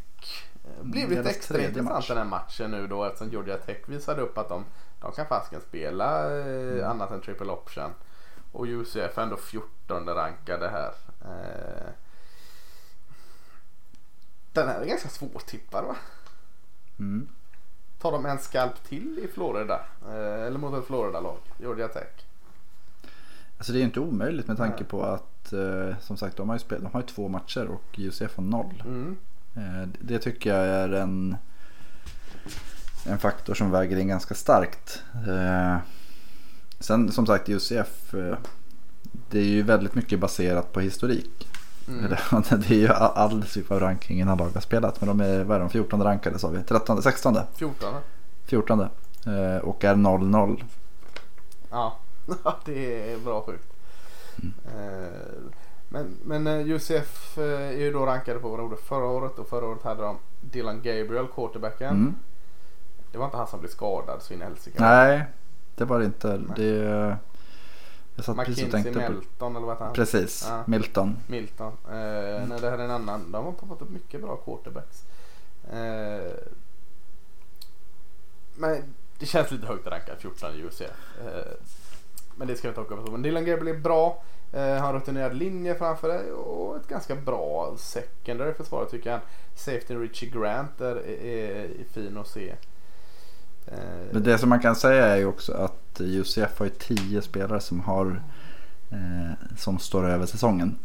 Blev 0.83 1.11
lite 1.11 1.31
extra 1.31 1.59
intressant 1.61 2.09
den 2.09 2.17
här 2.17 2.25
matchen 2.25 2.71
nu 2.71 2.87
då 2.87 3.05
eftersom 3.05 3.31
Georgia 3.31 3.57
Tech 3.57 3.79
visade 3.87 4.23
upp 4.23 4.39
att 4.39 4.49
de, 4.49 4.65
de 5.01 5.13
kan 5.13 5.27
fasken 5.27 5.61
spela 5.61 6.39
eh, 6.39 6.47
Mm. 6.47 6.91
annat 6.91 7.11
än 7.11 7.21
triple 7.21 7.53
option. 7.53 7.91
Och 8.53 8.67
UCF 8.67 9.19
är 9.19 9.23
ändå 9.23 9.37
14 9.37 10.07
rankade 10.09 10.69
här. 10.69 10.93
Eh, 11.25 11.91
Den 14.53 14.69
här 14.69 14.81
är 14.81 14.87
ganska 14.87 15.09
svårtippad 15.09 15.85
va? 15.85 15.97
Mm. 16.99 17.29
Tar 17.99 18.13
de 18.13 18.27
en 18.27 18.39
skalp 18.39 18.85
till 18.85 19.19
i 19.25 19.29
Florida? 19.29 19.81
Eh, 20.09 20.43
eller 20.47 20.59
mot 20.59 20.75
ett 20.75 20.87
Florida-lag? 20.87 21.39
Georgia 21.59 21.89
Tech? 21.89 22.09
Alltså 23.59 23.73
det 23.73 23.79
är 23.81 23.83
inte 23.83 24.01
omöjligt 24.01 24.49
med 24.49 24.57
tanke 24.57 24.85
på 24.85 25.03
att 25.03 25.53
som 26.01 26.17
sagt 26.17 26.37
de 26.37 26.49
har 26.49 26.57
ju, 26.57 26.61
spel, 26.61 26.83
de 26.83 26.93
har 26.93 27.01
ju 27.01 27.07
två 27.07 27.29
matcher 27.29 27.67
och 27.67 27.99
UCF 27.99 28.37
har 28.37 28.45
noll. 28.45 28.83
Mm. 28.87 29.17
Eh, 29.57 29.89
det 30.01 30.19
tycker 30.19 30.55
jag 30.55 30.67
är 30.67 30.89
en, 30.89 31.37
en 33.05 33.19
faktor 33.19 33.55
som 33.55 33.71
väger 33.71 33.97
in 33.97 34.09
ganska 34.09 34.35
starkt. 34.35 35.03
Eh, 35.29 35.77
sen 36.81 37.13
som 37.13 37.27
sagt 37.27 37.49
UCF 37.49 38.15
eh, 38.15 38.37
det 39.31 39.39
är 39.39 39.45
ju 39.45 39.63
väldigt 39.63 39.95
mycket 39.95 40.21
baserat 40.21 40.73
på 40.73 40.81
historik. 40.81 41.49
Mm. 41.89 42.11
Det 42.51 42.71
är 42.71 42.79
ju 42.79 42.89
all, 42.89 43.43
typ 43.43 43.71
av 43.71 43.81
ranking 43.81 44.21
innan 44.21 44.39
lag 44.39 44.51
har 44.55 44.61
spelat. 44.61 45.01
Men 45.01 45.09
de 45.09 45.21
är, 45.21 45.45
vad 45.45 45.57
är 45.57 45.61
de, 45.61 45.71
14 45.71 46.03
rankade 46.03 46.39
sa 46.39 46.49
vi? 46.49 46.63
13, 46.63 47.03
16, 47.03 47.37
14? 47.55 47.95
14 48.45 48.81
eh, 48.81 48.89
och 49.63 49.85
är 49.85 49.95
0-0. 49.95 50.65
Ja, 51.71 51.99
det 52.65 53.13
är 53.13 53.19
bra 53.19 53.43
sjukt. 53.43 53.73
Eh, 54.67 55.26
Men, 55.97 56.17
men 56.25 56.47
eh, 56.47 56.75
UCF 56.75 57.39
eh, 57.39 57.45
är 57.45 57.73
ju 57.73 57.93
då 57.93 58.07
rankade 58.07 58.39
på 58.41 58.49
vad 58.49 58.59
de 58.59 58.63
gjorde 58.63 58.77
förra 58.77 59.05
året 59.05 59.39
och 59.39 59.49
förra 59.49 59.67
året 59.67 59.83
hade 59.83 60.03
de 60.03 60.19
Dylan 60.41 60.83
Gabriel, 60.83 61.27
quarterbacken. 61.35 61.91
Mm. 61.91 62.15
Det 63.13 63.19
var 63.19 63.25
inte 63.25 63.37
han 63.37 63.47
som 63.47 63.61
blev 63.61 63.71
skadad 63.71 64.23
så 64.23 64.35
in 64.35 64.41
i 64.41 64.45
helsike. 64.45 64.77
Nej, 64.81 65.25
det 65.75 65.85
var 65.85 65.99
det 65.99 66.05
inte. 66.05 66.29
Nej. 66.29 66.57
Det, 66.57 67.17
jag 68.15 68.25
satt 68.25 68.37
precis 68.37 68.65
och 68.65 68.69
McKinsey 68.69 68.71
tänkte 68.71 69.21
på 69.39 69.47
eller 69.47 69.61
vad 69.61 69.79
han? 69.79 69.93
Precis, 69.93 70.47
Ja. 70.49 70.65
Milton. 70.67 71.17
Milton. 71.27 71.73
Eh, 71.85 71.93
Nej 72.49 72.61
det 72.61 72.71
här 72.71 72.79
är 72.79 72.85
en 72.85 72.91
annan. 72.91 73.33
De 73.33 73.45
har 73.45 73.53
poppat 73.53 73.83
upp 73.83 73.91
mycket 73.91 74.21
bra 74.21 74.37
quarterbacks. 74.37 75.05
Eh, 75.73 76.33
men 78.55 78.95
det 79.19 79.27
känns 79.27 79.51
lite 79.51 79.67
högt 79.67 79.87
rankat 79.87 80.21
14 80.21 80.55
i 80.55 80.63
UCF. 80.63 80.83
Eh, 81.27 81.53
men 82.37 82.49
det 82.49 82.57
ska 82.57 82.69
vi 82.69 82.69
inte 82.69 82.81
åka 82.81 82.97
på. 82.97 83.13
Men 83.13 83.23
Dylan 83.23 83.45
Gabriel 83.45 83.77
är 83.77 83.81
bra. 83.81 84.23
Eh, 84.53 84.77
har 84.77 84.89
en 84.89 84.95
rutinerad 84.95 85.37
linje 85.37 85.75
framför 85.75 86.09
dig 86.09 86.33
och 86.33 86.77
ett 86.77 86.89
ganska 86.89 87.15
bra 87.15 87.75
secondary 87.79 88.55
försvar 88.55 88.85
tycker 88.85 89.11
jag. 89.11 89.21
Safety 89.55 89.95
Richie 89.95 90.31
Grant 90.31 90.81
är, 90.81 90.97
är, 91.07 91.65
är 91.65 91.85
fin 91.93 92.19
att 92.19 92.29
se. 92.29 92.55
Eh, 93.67 93.79
Men 94.13 94.23
det 94.23 94.39
som 94.39 94.49
man 94.49 94.61
kan 94.61 94.77
säga 94.77 95.07
är 95.07 95.17
ju 95.17 95.27
också 95.27 95.53
att 95.53 96.01
UCF 96.01 96.59
har 96.59 96.67
ju 96.67 96.73
10 96.73 97.23
spelare 97.23 97.61
som 97.61 97.81
har 97.81 98.23
eh, 98.91 99.57
som 99.57 99.79
står 99.79 100.09
över 100.09 100.27
säsongen. 100.27 100.79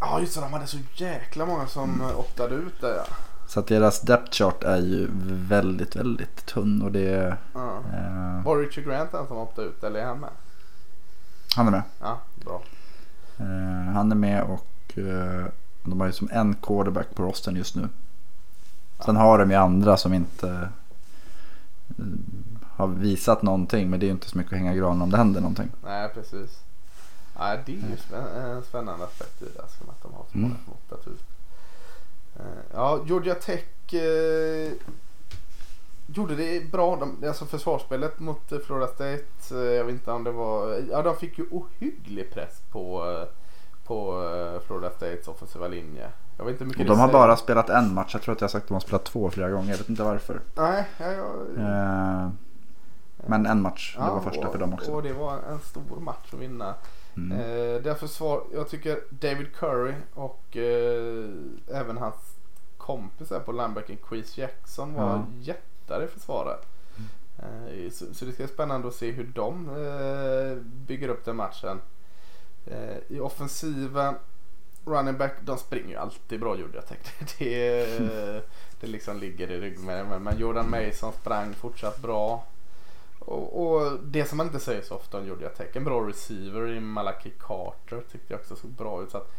Ja 0.00 0.20
just 0.20 0.34
det, 0.34 0.40
de 0.40 0.52
hade 0.52 0.66
så 0.66 0.78
jäkla 0.94 1.46
många 1.46 1.66
som 1.66 1.94
mm. 1.94 2.16
optade 2.16 2.54
ut 2.54 2.80
där 2.80 2.94
ja. 2.94 3.04
Så 3.46 3.60
att 3.60 3.66
deras 3.66 4.00
depth 4.00 4.32
chart 4.32 4.64
är 4.64 4.76
ju 4.76 5.08
väldigt, 5.48 5.96
väldigt 5.96 6.46
tunn 6.46 6.82
och 6.82 6.92
det 6.92 7.36
ja. 7.54 7.76
eh, 7.76 8.44
Var 8.44 8.56
Richie 8.56 8.84
Grant 8.84 9.12
den 9.12 9.26
som 9.26 9.36
optade 9.36 9.68
ut 9.68 9.84
eller 9.84 10.00
är 10.00 10.04
han 10.04 10.20
med? 10.20 10.30
Han 11.58 11.66
är 11.66 11.70
med. 11.70 11.82
Ja, 12.00 12.18
bra. 12.44 12.62
Eh, 13.38 13.92
han 13.94 14.12
är 14.12 14.16
med 14.16 14.42
och 14.42 14.98
eh, 14.98 15.46
de 15.84 16.00
har 16.00 16.06
ju 16.06 16.12
som 16.12 16.28
en 16.32 16.54
quarterback 16.54 17.14
på 17.14 17.22
rosten 17.22 17.56
just 17.56 17.74
nu. 17.76 17.88
Sen 19.04 19.16
har 19.16 19.38
de 19.38 19.50
ju 19.50 19.56
andra 19.56 19.96
som 19.96 20.12
inte 20.14 20.68
eh, 21.98 22.04
har 22.76 22.86
visat 22.86 23.42
någonting 23.42 23.90
men 23.90 24.00
det 24.00 24.04
är 24.04 24.08
ju 24.08 24.12
inte 24.12 24.28
så 24.30 24.38
mycket 24.38 24.52
att 24.52 24.58
hänga 24.58 24.74
i 24.74 24.76
granen 24.78 25.02
om 25.02 25.10
det 25.10 25.16
händer 25.16 25.40
någonting. 25.40 25.68
Nej, 25.84 26.08
precis. 26.14 26.58
Nej, 27.38 27.60
det 27.66 27.72
är 27.72 27.76
ju 27.76 27.82
en 28.56 28.62
spännande 28.62 29.04
aspekt 29.04 29.42
i 29.42 29.44
det. 29.56 29.62
Alltså, 29.62 29.84
att 29.90 30.02
de 30.02 30.12
har 30.12 30.24
så 30.32 30.38
många 30.38 30.54
Mm. 30.54 30.64
som 30.64 30.72
optat 30.72 31.06
ut. 31.08 31.20
Eh, 32.36 32.44
Ja, 32.74 33.00
Georgia 33.06 33.34
Tech 33.34 33.94
eh, 33.94 34.72
gjorde 36.14 36.34
det 36.36 36.70
bra. 36.72 36.96
De, 36.96 37.28
alltså 37.28 37.44
försvarsspelet 37.46 38.18
mot 38.18 38.52
eh, 38.52 38.58
Florida 38.58 38.86
State. 38.86 39.24
eh, 39.50 39.56
Jag 39.58 39.84
vet 39.84 39.92
inte 39.92 40.10
om 40.12 40.24
det 40.24 40.30
var... 40.32 40.82
Ja, 40.90 41.02
de 41.02 41.16
fick 41.16 41.38
ju 41.38 41.44
ohygglig 41.50 42.30
press 42.34 42.62
på, 42.72 43.10
eh, 43.10 43.28
på 43.86 44.22
eh, 44.24 44.60
Florida 44.66 44.90
States 44.90 45.28
offensiva 45.28 45.68
linje. 45.68 46.08
Jag 46.36 46.44
vet 46.44 46.52
inte 46.52 46.64
mycket 46.64 46.80
Och 46.80 46.86
de 46.86 47.00
har 47.00 47.12
bara 47.12 47.36
spelat 47.36 47.70
en 47.70 47.94
match. 47.94 48.10
Jag 48.14 48.22
tror 48.22 48.32
att 48.34 48.40
jag 48.40 48.48
har 48.48 48.50
sagt 48.50 48.62
att 48.64 48.68
de 48.68 48.74
har 48.74 48.80
spelat 48.80 49.04
två 49.04 49.30
flera 49.30 49.50
gånger. 49.50 49.70
Jag 49.70 49.78
vet 49.78 49.88
inte 49.88 50.02
varför. 50.02 50.40
Nej, 50.54 50.84
ja, 50.98 51.06
ja, 51.12 51.32
Eh, 51.58 52.28
men 53.26 53.46
en 53.46 53.62
match. 53.62 53.94
Det 53.96 54.02
var 54.10 54.20
första 54.20 54.46
och, 54.46 54.52
för 54.52 54.58
dem 54.58 54.74
också. 54.74 54.92
Och 54.92 55.02
det 55.02 55.12
var 55.12 55.32
en 55.32 55.58
stor 55.60 56.00
match 56.00 56.28
att 56.32 56.38
vinna. 56.40 56.74
Mm. 57.16 57.38
Eh, 57.38 57.82
därför 57.82 58.06
svar, 58.06 58.42
jag 58.54 58.68
tycker 58.68 58.98
David 59.10 59.54
Curry 59.56 59.94
och 60.14 60.56
eh, 60.56 61.28
även 61.80 61.96
hans 61.96 62.14
kompisar 62.76 63.40
på 63.40 63.52
linebacken 63.52 63.96
Chris 64.08 64.38
Jackson 64.38 64.94
var 64.94 65.02
Ja. 65.10 65.24
jättar 65.40 65.62
i 66.04 66.06
försvaret. 66.06 66.66
Eh, 67.38 67.90
så, 67.90 68.14
så 68.14 68.24
det 68.24 68.32
ska 68.32 68.42
bli 68.42 68.52
spännande 68.52 68.88
att 68.88 68.94
se 68.94 69.10
hur 69.10 69.24
de 69.24 69.68
eh, 69.68 70.62
bygger 70.62 71.08
upp 71.08 71.24
den 71.24 71.36
matchen. 71.36 71.80
Eh, 72.66 72.96
I 73.08 73.20
offensiven 73.20 74.14
running 74.84 75.18
back, 75.18 75.32
de 75.40 75.58
springer 75.58 75.88
ju 75.88 75.96
alltid 75.96 76.40
bra 76.40 76.58
gjorde 76.58 76.74
jag 76.78 76.86
tänkte. 76.86 77.10
Det, 77.38 77.86
det 78.80 78.86
liksom 78.86 79.18
ligger 79.18 79.50
i 79.50 79.60
ryggmärgen. 79.60 80.22
Men 80.22 80.38
Jordan 80.38 80.70
Mason 80.70 81.12
sprang 81.12 81.54
fortsatt 81.54 81.98
bra. 81.98 82.44
Och, 83.18 83.62
och, 83.62 83.98
det 84.02 84.24
som 84.24 84.36
man 84.36 84.46
inte 84.46 84.60
säger 84.60 84.82
så 84.82 84.94
ofta 84.94 85.18
om 85.18 85.38
Tech. 85.56 85.76
En 85.76 85.84
bra 85.84 86.08
receiver 86.08 86.68
i 86.68 86.80
Malachi 86.80 87.32
Carter 87.38 88.02
tyckte 88.12 88.32
jag 88.32 88.40
också 88.40 88.56
såg 88.56 88.70
bra 88.70 89.02
ut. 89.02 89.10
Så 89.10 89.16
att, 89.16 89.30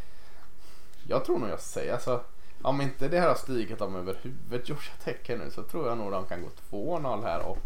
jag 1.08 1.24
tror 1.24 1.38
nog 1.38 1.50
jag 1.50 1.60
säger 1.60 1.92
alltså. 1.92 2.20
Om 2.62 2.80
inte 2.80 3.08
det 3.08 3.20
här 3.20 3.28
har 3.28 3.34
stigit 3.34 3.78
dem 3.78 3.96
över 3.96 4.16
huvudet 4.22 4.68
Georgia 4.68 4.92
Tech 5.04 5.16
nu 5.28 5.50
så 5.50 5.62
tror 5.62 5.88
jag 5.88 5.98
nog 5.98 6.12
de 6.12 6.26
kan 6.26 6.42
gå 6.42 6.48
2-0 6.70 7.22
här. 7.22 7.40
Och, 7.40 7.58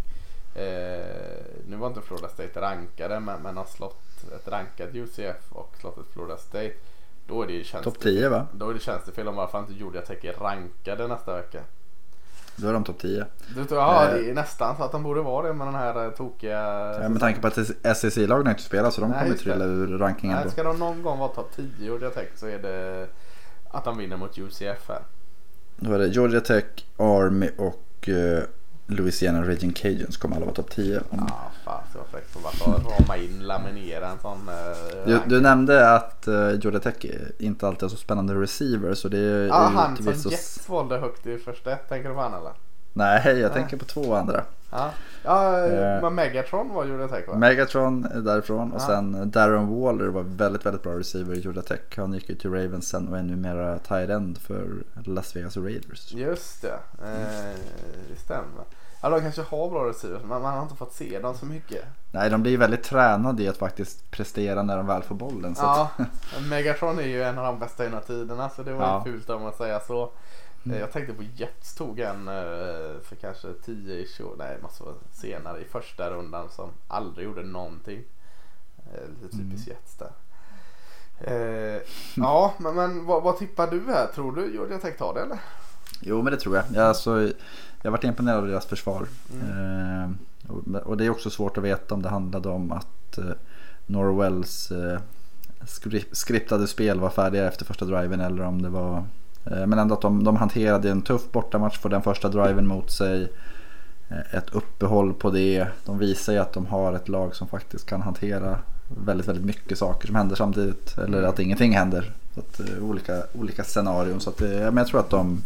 eh, 0.58 1.44
nu 1.68 1.76
var 1.76 1.86
inte 1.86 2.00
Florida 2.00 2.28
State 2.28 2.60
rankade 2.60 3.20
men, 3.20 3.42
men 3.42 3.56
har 3.56 3.64
slått 3.64 4.32
ett 4.36 4.48
rankat 4.48 4.94
UCF 4.94 5.52
och 5.52 5.74
slått 5.80 5.98
ett 5.98 6.12
Florida 6.12 6.36
State. 6.36 6.72
Då 7.26 7.42
är 7.42 7.46
det 7.46 7.82
Topp 7.82 8.00
10 8.00 8.28
va? 8.28 8.46
Då 8.52 8.70
är 8.70 8.74
det 8.74 8.80
tjänstefel 8.80 9.28
om 9.28 9.36
varför 9.36 9.58
inte 9.58 9.72
Georgia 9.72 10.02
Tech 10.02 10.24
är 10.24 10.32
rankade 10.32 11.08
nästa 11.08 11.36
vecka. 11.36 11.60
Då 12.56 12.68
är 12.68 12.72
de 12.72 12.84
topp 12.84 12.98
10. 12.98 13.26
Du 13.54 13.64
tror, 13.64 13.80
ja, 13.80 14.10
det 14.14 14.30
är 14.30 14.34
nästan 14.34 14.76
så 14.76 14.82
att 14.82 14.92
de 14.92 15.02
borde 15.02 15.20
vara 15.20 15.46
det 15.46 15.54
med 15.54 15.66
den 15.66 15.74
här 15.74 16.04
eh, 16.04 16.10
tokiga... 16.10 16.60
Ja, 17.02 17.08
med 17.08 17.20
tanke 17.20 17.40
på 17.40 17.46
att 17.46 17.96
SEC-lagen 17.96 18.48
inte 18.48 18.62
spelar 18.62 18.90
så 18.90 19.00
de 19.00 19.10
Nej, 19.10 19.22
kommer 19.22 19.36
trilla 19.36 19.64
ur 19.64 19.98
rankingen. 19.98 20.38
Nej, 20.40 20.50
ska 20.50 20.62
de 20.62 20.78
någon 20.78 21.02
gång 21.02 21.18
vara 21.18 21.28
topp 21.28 21.50
10 21.56 21.68
Georgia 21.78 22.10
Tech 22.10 22.28
så 22.34 22.46
är 22.46 22.58
det 22.58 23.06
att 23.74 23.84
de 23.84 23.98
vinner 23.98 24.16
mot 24.16 24.38
UCF 24.38 24.88
här. 24.88 25.02
Då 25.76 25.92
är 25.92 25.98
det 25.98 26.06
Georgia 26.06 26.40
Tech, 26.40 26.64
Army 26.96 27.50
och 27.58 28.08
uh, 28.08 28.42
Louisiana 28.86 29.42
Region 29.42 29.72
Cajuns 29.72 30.16
kommer 30.16 30.36
alla 30.36 30.44
vara 30.44 30.54
topp 30.54 30.70
10. 30.70 31.02
Ja, 31.10 31.50
fan 31.64 31.82
så 31.92 31.98
fräckt 32.10 32.42
på 32.42 32.48
att 32.48 33.00
rama 33.00 33.16
in, 33.16 33.38
laminera 33.42 34.08
en 34.08 34.18
sån 34.18 34.48
uh, 34.48 35.06
du, 35.06 35.20
du, 35.26 35.40
nämnde 35.40 35.94
att 35.94 36.24
uh, 36.28 36.34
Georgia 36.34 36.80
Tech 36.80 36.94
inte 37.38 37.66
alltid 37.66 37.82
har 37.82 37.88
så 37.88 37.96
spännande 37.96 38.34
receivers. 38.34 38.98
Så 38.98 39.08
det 39.08 39.18
är, 39.18 39.46
ja, 39.46 39.54
han 39.74 39.96
som. 39.96 40.30
Jets 40.30 40.68
valde 40.68 40.98
högt 40.98 41.26
i 41.26 41.38
första 41.38 41.76
tänker 41.76 42.08
du 42.08 42.14
på 42.14 42.20
han 42.20 42.34
eller? 42.34 42.52
Nej, 42.96 43.22
jag 43.24 43.36
Nej. 43.36 43.50
tänker 43.50 43.76
på 43.76 43.84
två 43.84 44.14
andra. 44.14 44.44
Ja, 44.70 44.90
ja 45.24 45.66
uh, 46.02 46.10
Megatron 46.10 46.74
var 46.74 46.84
Georgia 46.84 47.08
Tech 47.08 47.28
va? 47.28 47.34
Megatron 47.34 48.04
är 48.04 48.20
därifrån 48.20 48.72
och 48.72 48.80
sen 48.80 49.30
Darren 49.30 49.80
Waller 49.80 50.06
var 50.06 50.22
väldigt, 50.22 50.66
väldigt 50.66 50.82
bra 50.82 50.98
receiver 50.98 51.34
i 51.34 51.40
Georgia 51.40 51.62
Tech. 51.62 51.80
Han 51.96 52.12
gick 52.12 52.28
ju 52.28 52.34
till 52.34 52.50
Ravens 52.50 52.88
sen 52.88 53.08
och 53.08 53.18
är 53.18 53.22
numera 53.22 53.78
tight 53.78 54.10
end 54.10 54.38
för 54.38 54.68
Las 55.04 55.36
Vegas 55.36 55.56
Raiders. 55.56 56.12
Just 56.12 56.62
det, 56.62 56.78
eh, 57.02 57.58
det 58.10 58.20
stämmer. 58.20 58.64
Ja, 59.04 59.10
de 59.10 59.20
kanske 59.20 59.42
har 59.42 59.70
bra 59.70 59.88
receivers 59.88 60.22
men 60.22 60.42
man 60.42 60.54
har 60.54 60.62
inte 60.62 60.74
fått 60.74 60.92
se 60.92 61.18
dem 61.18 61.34
så 61.34 61.46
mycket. 61.46 61.84
Nej, 62.12 62.30
de 62.30 62.42
blir 62.42 62.58
väldigt 62.58 62.82
tränade 62.82 63.42
i 63.42 63.48
att 63.48 63.56
faktiskt 63.56 64.10
prestera 64.10 64.62
när 64.62 64.76
de 64.76 64.86
väl 64.86 65.02
får 65.02 65.14
bollen. 65.14 65.54
Så 65.54 65.62
ja, 65.62 65.90
att... 65.96 66.42
Megatron 66.50 66.98
är 66.98 67.02
ju 67.02 67.22
en 67.22 67.38
av 67.38 67.44
de 67.44 67.58
bästa 67.58 67.84
genom 67.84 68.00
tiderna 68.00 68.50
så 68.50 68.62
det 68.62 68.72
var 68.72 68.84
ja. 68.84 69.02
ju 69.06 69.12
fult 69.12 69.30
om 69.30 69.42
man 69.42 69.52
säger 69.52 69.80
så. 69.86 70.10
Mm. 70.66 70.78
Jag 70.78 70.92
tänkte 70.92 71.14
på 71.14 71.22
Jets 71.22 71.74
tog 71.74 72.00
en 72.00 72.28
eh, 72.28 73.00
för 73.02 73.16
kanske 73.20 73.52
10 73.64 74.04
ish 74.04 74.20
år, 74.20 74.34
nej 74.38 74.58
vara 74.60 74.94
senare 75.12 75.60
i 75.60 75.64
första 75.64 76.10
rundan 76.10 76.50
som 76.50 76.70
aldrig 76.88 77.26
gjorde 77.26 77.42
någonting. 77.42 78.04
Eh, 78.92 79.08
lite 79.08 79.36
typiskt 79.36 79.68
mm. 79.68 79.78
Jets 79.78 79.96
där. 79.96 80.12
Eh, 81.20 81.82
ja 82.16 82.54
men, 82.58 82.74
men 82.74 83.04
vad, 83.04 83.22
vad, 83.22 83.38
tippar 83.38 83.66
du 83.66 83.82
här? 83.86 84.06
Tror 84.06 84.32
du 84.32 84.52
Georgia 84.52 84.78
Tech 84.78 84.96
tar 84.98 85.14
det 85.14 85.20
eller? 85.20 85.38
Jo 86.00 86.22
men 86.22 86.32
det 86.32 86.38
tror 86.38 86.56
jag. 86.56 86.64
jag 86.74 86.84
alltså, 86.84 87.32
jag 87.82 87.90
varit 87.90 88.04
imponerad 88.04 88.38
av 88.38 88.46
deras 88.46 88.66
försvar. 88.66 89.06
Mm. 89.32 90.02
Eh, 90.02 90.10
och, 90.50 90.86
och, 90.86 90.96
det 90.96 91.04
är 91.04 91.10
också 91.10 91.30
svårt 91.30 91.58
att 91.58 91.64
veta 91.64 91.94
om 91.94 92.02
det 92.02 92.08
handlade 92.08 92.48
om 92.48 92.72
att 92.72 93.18
eh, 93.18 93.24
Norwells 93.86 94.72
skriptade 96.12 96.66
spel 96.66 97.00
var 97.00 97.10
färdiga 97.10 97.48
efter 97.48 97.64
första 97.64 97.84
driven 97.84 98.20
eller 98.20 98.42
om 98.42 98.62
det 98.62 98.68
var 98.68 99.04
Eh, 99.44 99.66
men 99.66 99.78
ändå 99.78 99.94
att 99.94 100.00
de, 100.00 100.24
de 100.24 100.36
hanterade 100.36 100.90
en 100.90 101.02
tuff 101.02 101.32
bortamatch, 101.32 101.78
för 101.78 101.88
den 101.88 102.02
första 102.02 102.28
driven 102.28 102.66
mot 102.66 102.90
sig. 102.90 103.32
Eh, 104.08 104.34
ett 104.34 104.50
uppehåll 104.50 105.14
på 105.14 105.30
det. 105.30 105.66
De 105.84 105.98
visar 105.98 106.32
ju 106.32 106.38
att 106.38 106.52
de 106.52 106.66
har 106.66 106.92
ett 106.92 107.08
lag 107.08 107.34
som 107.34 107.48
faktiskt 107.48 107.86
kan 107.86 108.02
hantera 108.02 108.58
väldigt, 108.88 109.28
väldigt 109.28 109.44
mycket 109.44 109.78
saker 109.78 110.06
som 110.06 110.16
händer 110.16 110.36
samtidigt. 110.36 110.98
Eller 110.98 111.22
att 111.22 111.38
ingenting 111.38 111.72
händer. 111.72 112.12
Så 112.34 112.40
att, 112.40 112.60
eh, 112.60 112.84
olika, 112.84 113.22
olika 113.32 113.64
scenarion. 113.64 114.20
Så 114.20 114.30
att, 114.30 114.40
men 114.40 114.76
jag 114.76 114.86
tror 114.86 115.00
att 115.00 115.10
de 115.10 115.42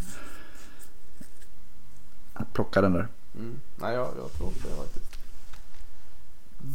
plockar 2.53 2.81
den 2.81 2.93
där. 2.93 3.07
Mm. 3.35 3.59
Nej, 3.75 3.93
jag, 3.93 4.07
jag 4.21 4.33
tror 4.37 4.51
det 4.63 4.75
faktiskt. 4.75 5.09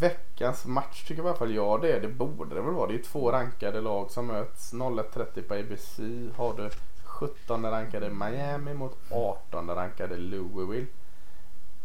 Veckans 0.01 0.67
match 0.67 1.05
tycker 1.05 1.23
i 1.23 1.27
alla 1.27 1.37
fall 1.37 1.55
jag 1.55 1.81
det 1.81 1.93
är. 1.93 2.01
Det 2.01 2.09
borde 2.09 2.55
det 2.55 2.61
väl 2.61 2.75
vara. 2.75 2.89
Det 2.89 2.95
är 2.95 3.03
två 3.03 3.33
rankade 3.33 3.81
lag 3.81 4.11
som 4.11 4.27
möts. 4.27 4.73
01.30 4.73 5.43
på 5.43 5.55
ABC 5.55 5.99
har 6.37 6.57
du 6.57 6.71
17 7.15 7.71
rankade 7.71 8.11
Miami 8.11 8.75
mot 8.75 8.97
18 9.11 9.71
rankade 9.71 10.17
Louisville. 10.17 10.87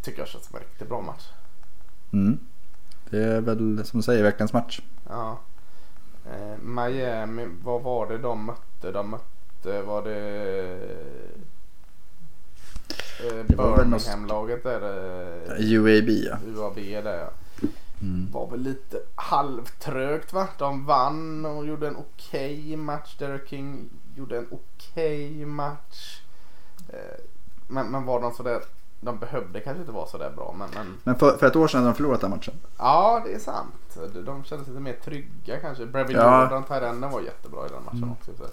Tycker 0.01 0.19
jag 0.19 0.27
känns 0.27 0.45
som 0.45 0.55
en 0.55 0.61
riktigt 0.61 0.89
bra 0.89 1.01
match. 1.01 1.27
Mm. 2.13 2.39
Det 3.09 3.23
är 3.23 3.41
väl 3.41 3.85
som 3.85 3.99
du 3.99 4.03
säger 4.03 4.23
veckans 4.23 4.53
match. 4.53 4.81
Ja. 5.09 5.39
Eh, 6.25 6.57
Miami, 6.61 7.47
vad 7.63 7.81
var 7.81 8.07
det 8.07 8.17
de 8.17 8.45
mötte? 8.45 8.91
De 8.91 9.09
mötte, 9.09 9.81
var 9.81 10.01
det 10.01 10.79
eh, 13.19 13.43
Birmingham-laget 13.47 14.63
där? 14.63 14.81
UAB 15.59 16.09
ja. 16.09 16.37
UAB 16.45 16.75
där 16.75 17.19
ja. 17.19 17.29
Mm. 18.01 18.31
Var 18.31 18.51
väl 18.51 18.59
lite 18.59 19.01
halvtrögt 19.15 20.33
va? 20.33 20.47
De 20.57 20.85
vann 20.85 21.45
och 21.45 21.65
gjorde 21.65 21.87
en 21.87 21.95
okej 21.95 22.59
okay 22.59 22.77
match. 22.77 23.15
Derek 23.17 23.49
King 23.49 23.89
gjorde 24.19 24.37
en 24.37 24.47
okej 24.51 25.31
okay 25.31 25.45
match. 25.45 26.21
Eh, 26.89 27.23
men, 27.67 27.91
men 27.91 28.05
var 28.05 28.21
de 28.21 28.33
sådär, 28.33 28.61
de 28.99 29.19
behövde 29.19 29.59
kanske 29.59 29.81
inte 29.81 29.91
vara 29.91 30.07
sådär 30.07 30.31
bra. 30.35 30.55
Men, 30.57 30.69
men... 30.73 30.97
men 31.03 31.15
för, 31.15 31.37
för 31.37 31.47
ett 31.47 31.55
år 31.55 31.67
sedan 31.67 31.79
hade 31.79 31.91
de 31.91 31.95
förlorat 31.95 32.21
den 32.21 32.29
matchen. 32.29 32.53
Ja, 32.77 33.21
det 33.25 33.33
är 33.33 33.39
sant. 33.39 33.97
De 34.25 34.43
kändes 34.43 34.67
lite 34.67 34.79
mer 34.79 34.93
trygga 34.93 35.59
kanske. 35.59 35.85
Brevin 35.85 36.15
ja. 36.15 36.43
Jordan, 36.43 36.63
Tyrenden 36.63 37.11
var 37.11 37.21
jättebra 37.21 37.65
i 37.65 37.69
den 37.69 37.83
matchen 37.83 37.97
mm. 37.97 38.11
också. 38.11 38.31
Så. 38.37 38.43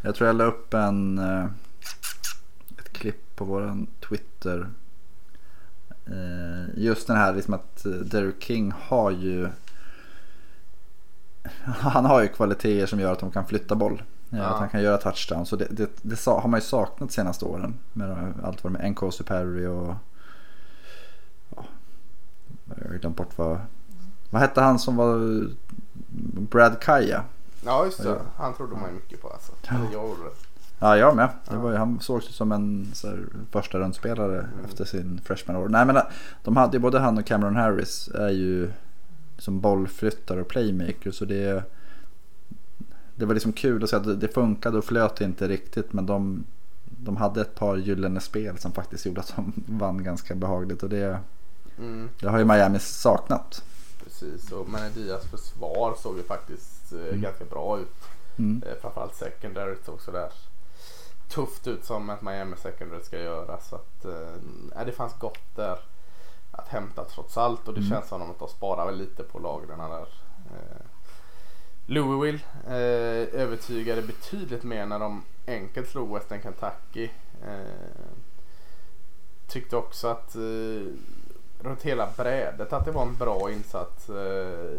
Jag 0.00 0.14
tror 0.14 0.26
jag 0.26 0.36
la 0.36 0.44
upp 0.44 0.74
en, 0.74 1.18
eh, 1.18 1.44
ett 2.78 2.92
klipp 2.92 3.36
på 3.36 3.44
våran 3.44 3.86
Twitter. 4.08 4.70
Eh, 6.06 6.78
just 6.82 7.06
den 7.06 7.16
här 7.16 7.34
liksom 7.34 7.54
att 7.54 7.84
Derek 7.84 8.42
King 8.42 8.72
har 8.78 9.10
ju 9.10 9.48
han 11.64 12.04
har 12.04 12.22
ju 12.22 12.28
kvaliteter 12.28 12.86
som 12.86 13.00
gör 13.00 13.12
att 13.12 13.18
de 13.18 13.30
kan 13.30 13.46
flytta 13.46 13.74
boll. 13.74 14.02
Ja. 14.36 14.44
Att 14.44 14.58
han 14.58 14.68
kan 14.68 14.82
göra 14.82 14.98
touchdown. 14.98 15.46
Så 15.46 15.56
det, 15.56 15.66
det, 15.70 15.90
det, 16.02 16.26
har 16.26 16.48
man 16.48 16.60
ju 16.60 16.64
saknat 16.66 17.08
de 17.08 17.14
senaste 17.14 17.44
åren. 17.44 17.74
Med 17.92 18.34
allt 18.42 18.64
vad 18.64 18.72
med 18.72 18.90
Nkosi 18.90 19.24
Perry 19.24 19.66
och... 19.66 19.94
Ja, 21.56 21.64
jag 22.82 22.90
har 22.90 22.98
glömt 22.98 23.16
bort 23.16 23.38
vad... 23.38 23.58
Vad 24.30 24.42
hette 24.42 24.60
han 24.60 24.78
som 24.78 24.96
var 24.96 25.46
Brad 26.50 26.80
Kaja? 26.80 27.24
Ja 27.64 27.84
just 27.84 28.02
det. 28.02 28.20
Han 28.36 28.54
trodde 28.54 28.72
man 28.72 28.88
ju 28.88 28.94
mycket 28.94 29.22
på 29.22 29.28
alltså. 29.28 29.52
Ja. 29.68 29.76
Jag 29.92 30.16
Ja 30.78 30.96
jag 30.96 31.16
med. 31.16 31.28
Det 31.48 31.56
var 31.56 31.70
ju, 31.70 31.76
han 31.76 32.00
sågs 32.00 32.34
som 32.34 32.52
en 32.52 32.90
så 32.94 33.08
här, 33.08 33.26
första 33.50 33.78
rundspelare 33.78 34.38
mm. 34.38 34.64
efter 34.64 34.84
sin 34.84 35.20
freshman 35.24 35.56
år. 35.56 35.68
Nej 35.68 35.86
men 35.86 35.96
de 36.44 36.56
hade 36.56 36.76
ju 36.76 36.80
både 36.80 36.98
han 36.98 37.18
och 37.18 37.26
Cameron 37.26 37.56
Harris 37.56 38.08
är 38.08 38.28
ju 38.28 38.70
som 39.38 39.60
bollflyttare 39.60 40.40
och 40.40 40.48
playmaker. 40.48 41.10
Så 41.10 41.24
det 41.24 41.64
det 43.16 43.26
var 43.26 43.34
liksom 43.34 43.52
kul 43.52 43.84
att 43.84 43.90
se 43.90 43.96
att 43.96 44.20
det 44.20 44.28
funkade 44.28 44.78
och 44.78 44.84
flöt 44.84 45.20
inte 45.20 45.48
riktigt 45.48 45.92
men 45.92 46.06
de, 46.06 46.44
de 46.84 47.16
hade 47.16 47.40
ett 47.40 47.54
par 47.54 47.76
gyllene 47.76 48.20
spel 48.20 48.58
som 48.58 48.72
faktiskt 48.72 49.06
gjorde 49.06 49.20
att 49.20 49.36
de 49.36 49.52
vann 49.78 50.04
ganska 50.04 50.34
behagligt 50.34 50.82
och 50.82 50.88
det, 50.88 51.18
mm. 51.78 52.08
det 52.20 52.28
har 52.28 52.38
ju 52.38 52.44
Miami 52.44 52.78
saknat. 52.78 53.62
Precis, 54.04 54.52
och 54.52 54.68
Menedias 54.68 55.24
försvar 55.24 55.94
såg 55.98 56.16
ju 56.16 56.22
faktiskt 56.22 56.92
eh, 56.92 57.08
mm. 57.08 57.20
ganska 57.20 57.44
bra 57.44 57.78
ut. 57.78 57.94
Mm. 58.38 58.62
Eh, 58.66 58.74
framförallt 58.80 59.14
secondary 59.14 59.76
såg 59.84 60.00
sådär 60.00 60.32
tufft 61.28 61.66
ut 61.66 61.84
som 61.84 62.10
ett 62.10 62.22
Miami 62.22 62.56
secondary 62.56 63.02
ska 63.02 63.18
göra. 63.18 63.60
Så 63.60 63.76
att 63.76 64.04
eh, 64.04 64.84
det 64.86 64.92
fanns 64.92 65.14
gott 65.18 65.56
där 65.56 65.78
att 66.52 66.68
hämta 66.68 67.04
trots 67.04 67.36
allt 67.36 67.68
och 67.68 67.74
det 67.74 67.80
mm. 67.80 67.90
känns 67.90 68.08
som 68.08 68.22
att 68.22 68.38
de 68.38 68.48
sparar 68.48 68.86
väl 68.86 68.98
lite 68.98 69.22
på 69.22 69.38
lagren 69.38 69.78
där. 69.78 70.08
Louisville 71.86 72.40
eh, 72.66 73.40
övertygade 73.40 74.02
betydligt 74.02 74.62
mer 74.62 74.86
när 74.86 74.98
de 74.98 75.22
enkelt 75.46 75.88
slog 75.88 76.14
Western 76.14 76.42
Kentucky. 76.42 77.08
Eh, 77.44 78.06
tyckte 79.48 79.76
också 79.76 80.08
att 80.08 80.34
eh, 80.34 80.92
runt 81.60 81.82
hela 81.82 82.08
brädet 82.16 82.72
att 82.72 82.84
det 82.84 82.90
var 82.90 83.02
en 83.02 83.16
bra 83.16 83.50
insats. 83.52 84.08
Eh, 84.08 84.78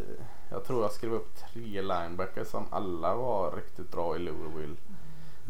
jag 0.49 0.65
tror 0.65 0.81
jag 0.81 0.91
skrev 0.91 1.13
upp 1.13 1.35
tre 1.53 1.81
linebackers 1.81 2.47
som 2.47 2.65
alla 2.69 3.15
var 3.15 3.51
riktigt 3.51 3.91
bra 3.91 4.15
i 4.15 4.19
Louisville. 4.19 4.75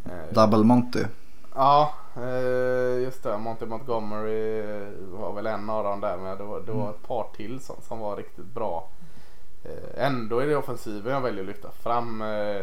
Eh, 0.06 0.34
Double 0.34 0.64
Monty. 0.64 1.04
Ja, 1.56 1.94
eh, 2.16 3.04
just 3.04 3.24
det. 3.24 3.38
Monty 3.38 3.66
Montgomery 3.66 4.62
var 5.12 5.34
väl 5.34 5.48
en 5.48 5.70
av 5.70 5.84
dem 5.84 6.02
där. 6.02 6.18
Men 6.18 6.38
det 6.38 6.44
var, 6.44 6.60
det 6.60 6.72
var 6.72 6.90
ett 6.90 7.08
par 7.08 7.28
till 7.36 7.60
som, 7.60 7.76
som 7.88 8.00
var 8.00 8.16
riktigt 8.16 8.46
bra. 8.46 8.90
Eh, 9.68 10.06
ändå 10.06 10.40
är 10.40 10.48
det 10.48 10.56
offensiven 10.56 11.14
jag 11.14 11.22
väljer 11.22 11.42
att 11.42 11.48
lyfta 11.48 11.72
fram. 11.72 12.22
Eh, 12.22 12.62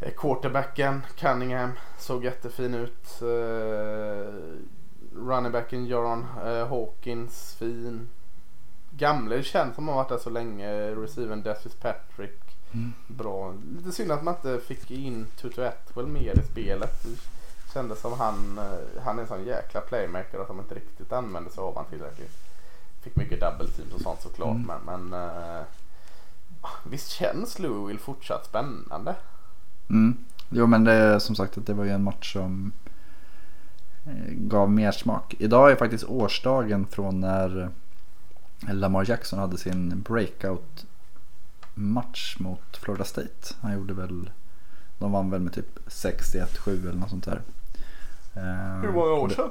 Eh, 0.00 0.12
Quarterbacken 0.16 1.02
Cunningham 1.18 1.70
såg 1.98 2.24
jättefin 2.24 2.74
ut. 2.74 3.22
Runningbacken 5.16 5.86
Jaron 5.86 6.22
Hawkins 6.68 7.54
fin. 7.54 8.08
Gamle 8.90 9.42
känns 9.42 9.74
som 9.74 9.88
har 9.88 9.94
varit 9.94 10.08
där 10.08 10.18
så 10.18 10.30
länge. 10.30 10.94
Receiven 10.94 11.42
Death 11.42 11.68
Patrick. 11.80 12.40
Mm. 12.74 12.92
Bra. 13.06 13.54
Lite 13.76 13.92
synd 13.92 14.12
att 14.12 14.22
man 14.22 14.34
inte 14.34 14.60
fick 14.66 14.90
in 14.90 15.26
Tutu 15.36 15.64
Atwell 15.64 16.06
mer 16.06 16.38
i 16.38 16.42
spelet. 16.52 17.02
Det 17.02 17.72
kändes 17.72 18.00
som 18.00 18.12
han, 18.12 18.60
han 19.04 19.18
är 19.18 19.22
en 19.22 19.28
sån 19.28 19.44
jäkla 19.44 19.80
playmaker 19.80 20.38
och 20.40 20.46
som 20.46 20.58
inte 20.58 20.74
riktigt 20.74 21.12
använde 21.12 21.50
sig 21.50 21.60
av 21.62 21.76
han 21.76 21.84
tillräckligt. 21.84 22.36
Fick 23.02 23.16
mycket 23.16 23.40
double 23.40 23.68
teams 23.68 23.94
och 23.94 24.00
sånt 24.00 24.22
såklart 24.22 24.56
Mm. 24.56 24.80
men, 24.86 25.04
men 25.10 25.20
visst 26.84 27.10
känns 27.10 27.58
Louisville 27.58 27.98
fortsatt 27.98 28.46
spännande? 28.46 29.14
Mm. 29.90 30.16
Jo 30.48 30.66
men 30.66 30.84
det 30.84 30.92
är 30.92 31.18
som 31.18 31.34
sagt 31.34 31.58
att 31.58 31.66
det 31.66 31.74
var 31.74 31.84
ju 31.84 31.90
en 31.90 32.02
match 32.02 32.32
som 32.32 32.72
eh, 34.06 34.32
gav 34.32 34.70
mer 34.70 34.92
smak. 34.92 35.34
Idag 35.38 35.70
är 35.70 35.76
faktiskt 35.76 36.04
årsdagen 36.04 36.86
från 36.86 37.20
när 37.20 37.70
Lamar 38.72 39.04
Jackson 39.08 39.38
hade 39.38 39.58
sin 39.58 40.02
breakout 40.02 40.86
match 41.74 42.36
mot 42.40 42.76
Florida 42.76 43.04
State. 43.04 43.54
Han 43.60 43.72
gjorde 43.72 43.94
väl, 43.94 44.30
de 44.98 45.12
vann 45.12 45.30
väl 45.30 45.40
med 45.40 45.52
typ 45.52 45.78
61-7 45.88 46.68
eller 46.88 46.92
något 47.00 47.10
sånt 47.10 47.24
där. 47.24 47.42
Eh, 48.34 48.80
Hur 48.82 48.92
många 48.92 49.12
år 49.12 49.28
det- 49.28 49.34
sedan? 49.34 49.50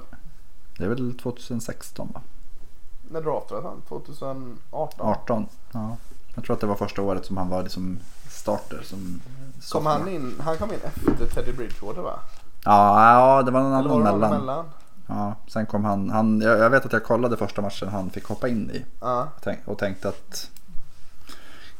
Det 0.77 0.83
är 0.83 0.89
väl 0.89 1.17
2016 1.17 2.11
va? 2.13 2.21
När 3.11 3.21
draftades 3.21 3.63
han? 3.65 3.81
2018? 3.81 5.07
18? 5.07 5.47
Ja. 5.71 5.97
Jag 6.35 6.43
tror 6.43 6.53
att 6.53 6.61
det 6.61 6.67
var 6.67 6.75
första 6.75 7.01
året 7.01 7.25
som 7.25 7.37
han 7.37 7.49
var 7.49 7.63
liksom 7.63 7.99
starter. 8.29 8.81
Som 8.83 9.21
Kom 9.71 9.85
han 9.85 10.07
in? 10.07 10.35
Han 10.39 10.57
kom 10.57 10.73
in 10.73 10.79
efter 10.83 11.25
Teddy 11.25 11.53
Bridgewater 11.53 12.01
va? 12.01 12.19
Ja, 12.65 13.13
ja 13.13 13.43
det 13.43 13.51
var 13.51 13.61
någon 13.61 14.07
annan 14.07 14.39
mellan. 14.39 14.65
Ja, 15.07 15.35
sen 15.47 15.65
kom 15.65 15.85
han, 15.85 16.09
han 16.09 16.41
jag, 16.41 16.59
jag 16.59 16.69
vet 16.69 16.85
att 16.85 16.93
jag 16.93 17.03
kollade 17.03 17.37
första 17.37 17.61
matchen 17.61 17.87
han 17.89 18.09
fick 18.09 18.25
hoppa 18.25 18.47
in 18.47 18.71
i. 18.71 18.85
Ja. 19.01 19.21
Och, 19.35 19.41
tänk, 19.41 19.59
och 19.65 19.77
tänkte 19.77 20.09
att 20.09 20.49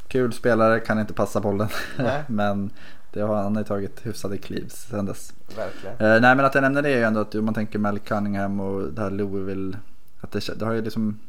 kul 0.07 0.33
spelare 0.33 0.79
kan 0.79 0.99
inte 0.99 1.13
passa 1.13 1.39
bollen. 1.39 1.69
Men 2.27 2.71
det 3.13 3.21
har, 3.21 3.35
han 3.35 3.55
ju 3.55 3.63
tagit 3.63 4.05
hyfsade 4.05 4.37
kliv 4.37 4.69
sen 4.69 5.05
dess. 5.05 5.33
Verkligen. 5.55 5.95
Eh, 5.95 6.21
nej 6.21 6.35
men 6.35 6.45
att 6.45 6.55
jag 6.55 6.61
nämner 6.61 6.81
det 6.81 6.89
är 6.89 6.97
ju 6.97 7.03
ändå 7.03 7.19
att 7.19 7.35
om 7.35 7.45
man 7.45 7.53
tänker 7.53 7.79
Mel 7.79 7.99
Cunningham 7.99 8.59
och 8.59 8.93
det 8.93 9.01
här 9.01 9.09
Louisville. 9.09 9.77
Att 10.21 10.31
det, 10.31 10.59
det 10.59 10.65
har 10.65 10.73
ju 10.73 10.81
liksom, 10.81 11.19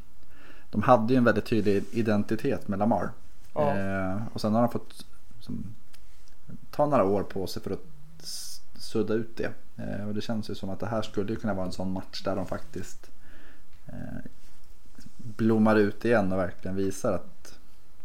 de 0.71 0.83
hade 0.83 1.13
ju 1.13 1.17
en 1.17 1.25
väldigt 1.25 1.47
tydlig 1.47 1.85
identitet 1.93 2.69
med 2.69 2.79
Lamar. 2.79 3.11
Ja. 3.55 3.77
Eh, 3.77 4.23
och 4.33 4.41
sen 4.41 4.55
har 4.55 4.61
de 4.61 4.71
fått 4.71 5.05
som, 5.41 5.65
ta 6.71 6.87
några 6.87 7.05
år 7.05 7.23
på 7.23 7.47
sig 7.47 7.63
för 7.63 7.71
att 7.71 7.85
sudda 8.79 9.15
ut 9.15 9.37
det. 9.37 9.51
Eh, 9.77 10.09
och 10.09 10.15
det 10.15 10.21
känns 10.21 10.51
ju 10.51 10.55
som 10.55 10.71
att 10.71 10.81
det 10.81 10.87
här 10.87 11.03
skulle 11.03 11.33
ju 11.33 11.37
kunna 11.39 11.55
vara 11.55 11.67
en 11.67 11.73
sån 11.73 11.93
match 11.93 12.23
där 12.25 12.37
de 12.37 12.47
faktiskt 12.47 13.11
eh, 13.87 14.31
blommar 15.17 15.77
ut 15.77 16.05
igen 16.05 16.33
och 16.33 16.39
verkligen 16.39 16.77
visar 16.77 17.13
att 17.13 17.59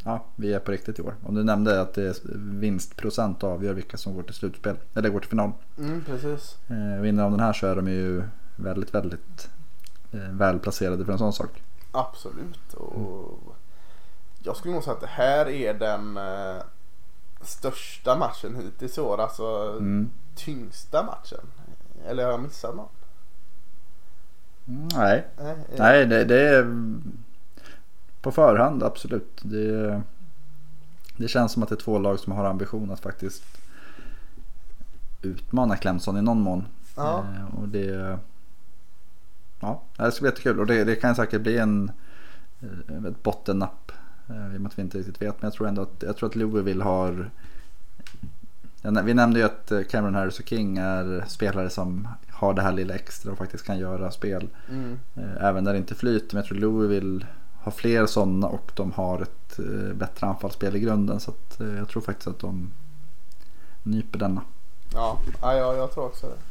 ja, 0.04 0.26
vi 0.36 0.54
är 0.54 0.60
på 0.60 0.72
riktigt 0.72 1.00
i 1.00 1.02
år. 1.02 1.16
Om 1.24 1.36
du 1.36 1.44
nämnde 1.44 1.82
att 1.82 1.94
det 1.94 2.04
är 2.04 2.16
vinstprocent 2.36 3.44
avgör 3.44 3.74
vilka 3.74 3.98
som 3.98 4.16
går 4.16 4.24
till 4.24 4.34
slutspel 4.34 4.76
eller 4.94 5.10
går 5.10 5.20
till 5.20 5.30
final. 5.30 5.52
Mm, 5.78 6.04
precis. 6.04 6.58
Eh, 6.68 7.02
vinner 7.02 7.24
de 7.24 7.32
den 7.32 7.40
här 7.40 7.54
så 7.54 7.68
är 7.68 7.76
de 7.76 7.88
ju 7.88 8.24
väldigt, 8.56 8.94
väldigt 8.94 9.50
eh, 10.12 10.30
välplacerade 10.32 11.06
för 11.06 11.12
en 11.12 11.18
sån 11.18 11.34
sak. 11.34 11.62
Absolut. 11.92 12.74
Och 12.74 13.56
jag 14.44 14.56
skulle 14.58 14.74
nog 14.74 14.84
säga 14.84 14.94
att 14.94 15.02
det 15.02 15.08
här 15.08 15.50
är 15.50 15.74
den 15.74 16.18
eh, 16.18 16.62
största 17.42 18.18
matchen 18.18 18.56
hittills 18.56 18.98
i 18.98 19.02
år. 19.02 19.22
Alltså 19.22 19.76
Mm. 19.78 20.10
tyngsta 20.36 21.04
matchen. 21.04 21.46
Eller 22.08 22.24
har 22.24 22.32
jag 22.32 22.42
missat 22.42 22.76
någon? 22.76 22.88
Mm, 24.68 24.88
nej, 24.96 25.28
Nej. 25.38 25.52
eh, 25.52 25.58
nej 25.78 26.06
det, 26.06 26.24
det 26.26 26.42
är 26.50 26.66
på 28.22 28.32
förhand 28.32 28.84
absolut. 28.84 29.40
Det, 29.42 30.02
det 31.18 31.28
känns 31.28 31.52
som 31.52 31.64
att 31.64 31.70
det 31.70 31.76
är 31.76 31.80
två 31.84 32.00
lag 32.00 32.20
som 32.20 32.34
har 32.34 32.46
ambition 32.46 32.92
att 32.92 33.00
faktiskt 33.00 33.44
utmana 35.22 35.78
Clemson 35.78 36.18
i 36.18 36.22
någon 36.22 36.42
mån. 36.42 36.66
Ja. 36.96 37.20
Eh, 37.36 37.60
och 37.60 37.68
det, 37.68 38.20
ja, 39.62 39.82
det 39.98 40.12
ska 40.12 40.22
bli 40.22 40.30
jättekul 40.30 40.60
och 40.60 40.66
det, 40.66 40.84
det 40.84 40.96
kan 40.96 41.16
säkert 41.16 41.42
bli 41.42 41.58
en 41.58 41.92
eh, 42.62 43.06
ett 43.06 43.24
bottennapp. 43.24 43.92
eh, 44.30 44.54
I 44.54 44.58
och 44.58 44.62
med 44.62 44.70
att 44.70 44.78
vi 44.78 44.82
inte 44.82 44.98
riktigt 44.98 45.22
vet. 45.22 45.42
Men 45.42 45.48
jag 45.48 45.54
tror 45.54 45.68
ändå 45.68 45.82
att, 45.82 46.04
jag 46.04 46.18
tror 46.18 46.30
att 46.30 46.36
Louisville 46.36 46.84
har 46.84 47.30
Vi 49.04 49.14
nämnde 49.14 49.40
ju 49.40 49.46
att 49.46 49.72
eh, 49.72 49.82
Cameron 49.84 50.16
Harris 50.16 50.40
och 50.40 50.46
King 50.46 50.78
är 50.78 51.24
spelare 51.28 51.70
som 51.70 52.08
har 52.30 52.54
det 52.54 52.62
här 52.62 52.72
lilla 52.72 52.94
extra 52.94 53.32
och 53.32 53.38
faktiskt 53.38 53.66
kan 53.66 53.80
göra 53.80 54.12
spel. 54.12 54.48
Mm. 54.70 55.00
Även 55.40 55.64
när 55.64 55.72
det 55.72 55.78
inte 55.78 55.96
flyter. 55.96 56.36
Men 56.36 56.42
jag 56.42 56.46
tror 56.46 56.58
Louisville 56.58 57.26
har 57.60 57.72
fler 57.72 58.06
sådana 58.06 58.48
och 58.48 58.72
de 58.76 58.92
har 58.92 59.22
ett 59.22 59.60
bättre 59.96 60.28
anfallsspel 60.28 60.76
i 60.76 60.80
grunden. 60.80 61.20
Så 61.20 61.34
jag 61.58 61.88
tror 61.90 62.02
faktiskt 62.02 62.28
att 62.28 62.40
de 62.40 62.72
nyper 63.84 64.20
denna. 64.20 64.42
Ja, 64.94 65.20
ja, 65.42 65.76
jag 65.76 65.92
tror 65.92 66.06
också 66.06 66.28
det. 66.28 66.51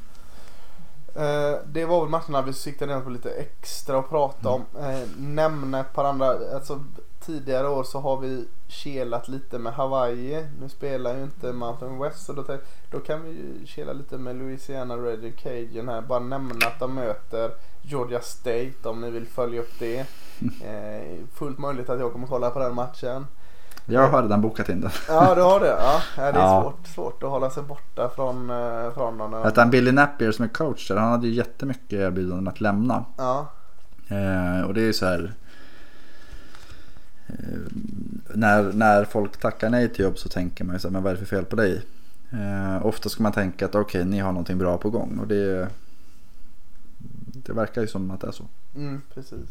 Eh, 1.14 1.58
det 1.66 1.84
var 1.84 2.00
väl 2.00 2.08
matcherna 2.08 2.42
vi 2.42 2.52
siktade 2.52 2.94
ner 2.94 3.00
på 3.00 3.10
lite 3.10 3.30
extra 3.30 3.98
att 3.98 4.08
prata 4.08 4.48
om. 4.48 4.64
Eh, 4.78 5.08
nämna 5.18 5.80
ett 5.80 5.92
par 5.92 6.04
andra. 6.04 6.26
Alltså, 6.54 6.84
tidigare 7.20 7.68
år 7.68 7.84
så 7.84 8.00
har 8.00 8.16
vi 8.16 8.48
kelat 8.68 9.28
lite 9.28 9.58
med 9.58 9.72
Hawaii. 9.72 10.46
Nu 10.60 10.68
spelar 10.68 11.16
ju 11.16 11.22
inte 11.22 11.52
Mountain 11.52 11.98
West 11.98 12.26
så 12.26 12.32
då, 12.32 12.44
då 12.90 13.00
kan 13.00 13.22
vi 13.22 13.30
ju 13.30 13.66
kela 13.66 13.92
lite 13.92 14.18
med 14.18 14.36
Louisiana 14.36 14.96
Red 14.96 15.38
Cajun 15.38 15.88
här. 15.88 16.00
Bara 16.00 16.18
nämna 16.18 16.66
att 16.66 16.78
de 16.78 16.94
möter 16.94 17.50
Georgia 17.82 18.20
State 18.20 18.88
om 18.88 19.00
ni 19.00 19.10
vill 19.10 19.26
följa 19.26 19.60
upp 19.60 19.78
det. 19.78 20.06
Eh, 20.64 21.26
fullt 21.34 21.58
möjligt 21.58 21.88
att 21.88 22.00
jag 22.00 22.12
kommer 22.12 22.26
kolla 22.26 22.50
på 22.50 22.58
den 22.58 22.74
matchen. 22.74 23.26
Jag 23.92 24.08
har 24.08 24.22
redan 24.22 24.40
bokat 24.40 24.68
in 24.68 24.80
den. 24.80 24.90
Ja 25.08 25.34
du 25.34 25.42
har 25.42 25.60
det? 25.60 25.66
Ja, 25.66 26.00
det 26.16 26.22
är 26.22 26.32
Ja. 26.34 26.62
Svårt, 26.62 26.86
svårt 26.94 27.22
att 27.22 27.28
hålla 27.30 27.50
sig 27.50 27.62
borta 27.62 28.10
från, 28.14 28.50
eh, 28.50 28.92
från 28.94 29.18
dem. 29.18 29.34
Att 29.34 29.56
han 29.56 29.70
Billy 29.70 29.92
Napier 29.92 30.32
som 30.32 30.44
är 30.44 30.48
coach 30.48 30.88
där, 30.88 30.96
han 30.96 31.10
hade 31.10 31.26
ju 31.26 31.34
jättemycket 31.34 31.92
erbjudanden 31.92 32.48
att 32.48 32.60
lämna. 32.60 33.04
Ja, 33.16 33.46
Eh, 34.08 34.60
och 34.66 34.74
det 34.74 34.80
är 34.80 34.84
ju 34.84 34.92
så 34.92 35.06
här. 35.06 35.32
Eh, 37.26 37.34
när, 38.34 38.72
när 38.72 39.04
folk 39.04 39.36
tackar 39.40 39.70
nej 39.70 39.88
till 39.88 40.04
jobb 40.04 40.18
så 40.18 40.28
tänker 40.28 40.64
man 40.64 40.76
ju 40.76 40.80
så 40.80 40.88
här, 40.88 40.92
men 40.92 41.02
vad 41.02 41.12
är 41.12 41.14
det 41.16 41.26
för 41.26 41.36
fel 41.36 41.44
på 41.44 41.56
dig? 41.56 41.82
Eh, 42.32 42.86
ofta 42.86 43.08
ska 43.08 43.22
man 43.22 43.32
tänka 43.32 43.64
att 43.64 43.74
okej, 43.74 44.04
ni 44.04 44.18
har 44.18 44.32
någonting 44.32 44.58
bra 44.58 44.78
på 44.78 44.90
gång. 44.90 45.18
Och 45.18 45.26
det, 45.26 45.68
det 47.32 47.52
verkar 47.52 47.80
ju 47.80 47.86
som 47.86 48.10
att 48.10 48.20
det 48.20 48.26
är 48.26 48.32
så. 48.32 48.44
mm, 48.74 49.02
precis. 49.14 49.48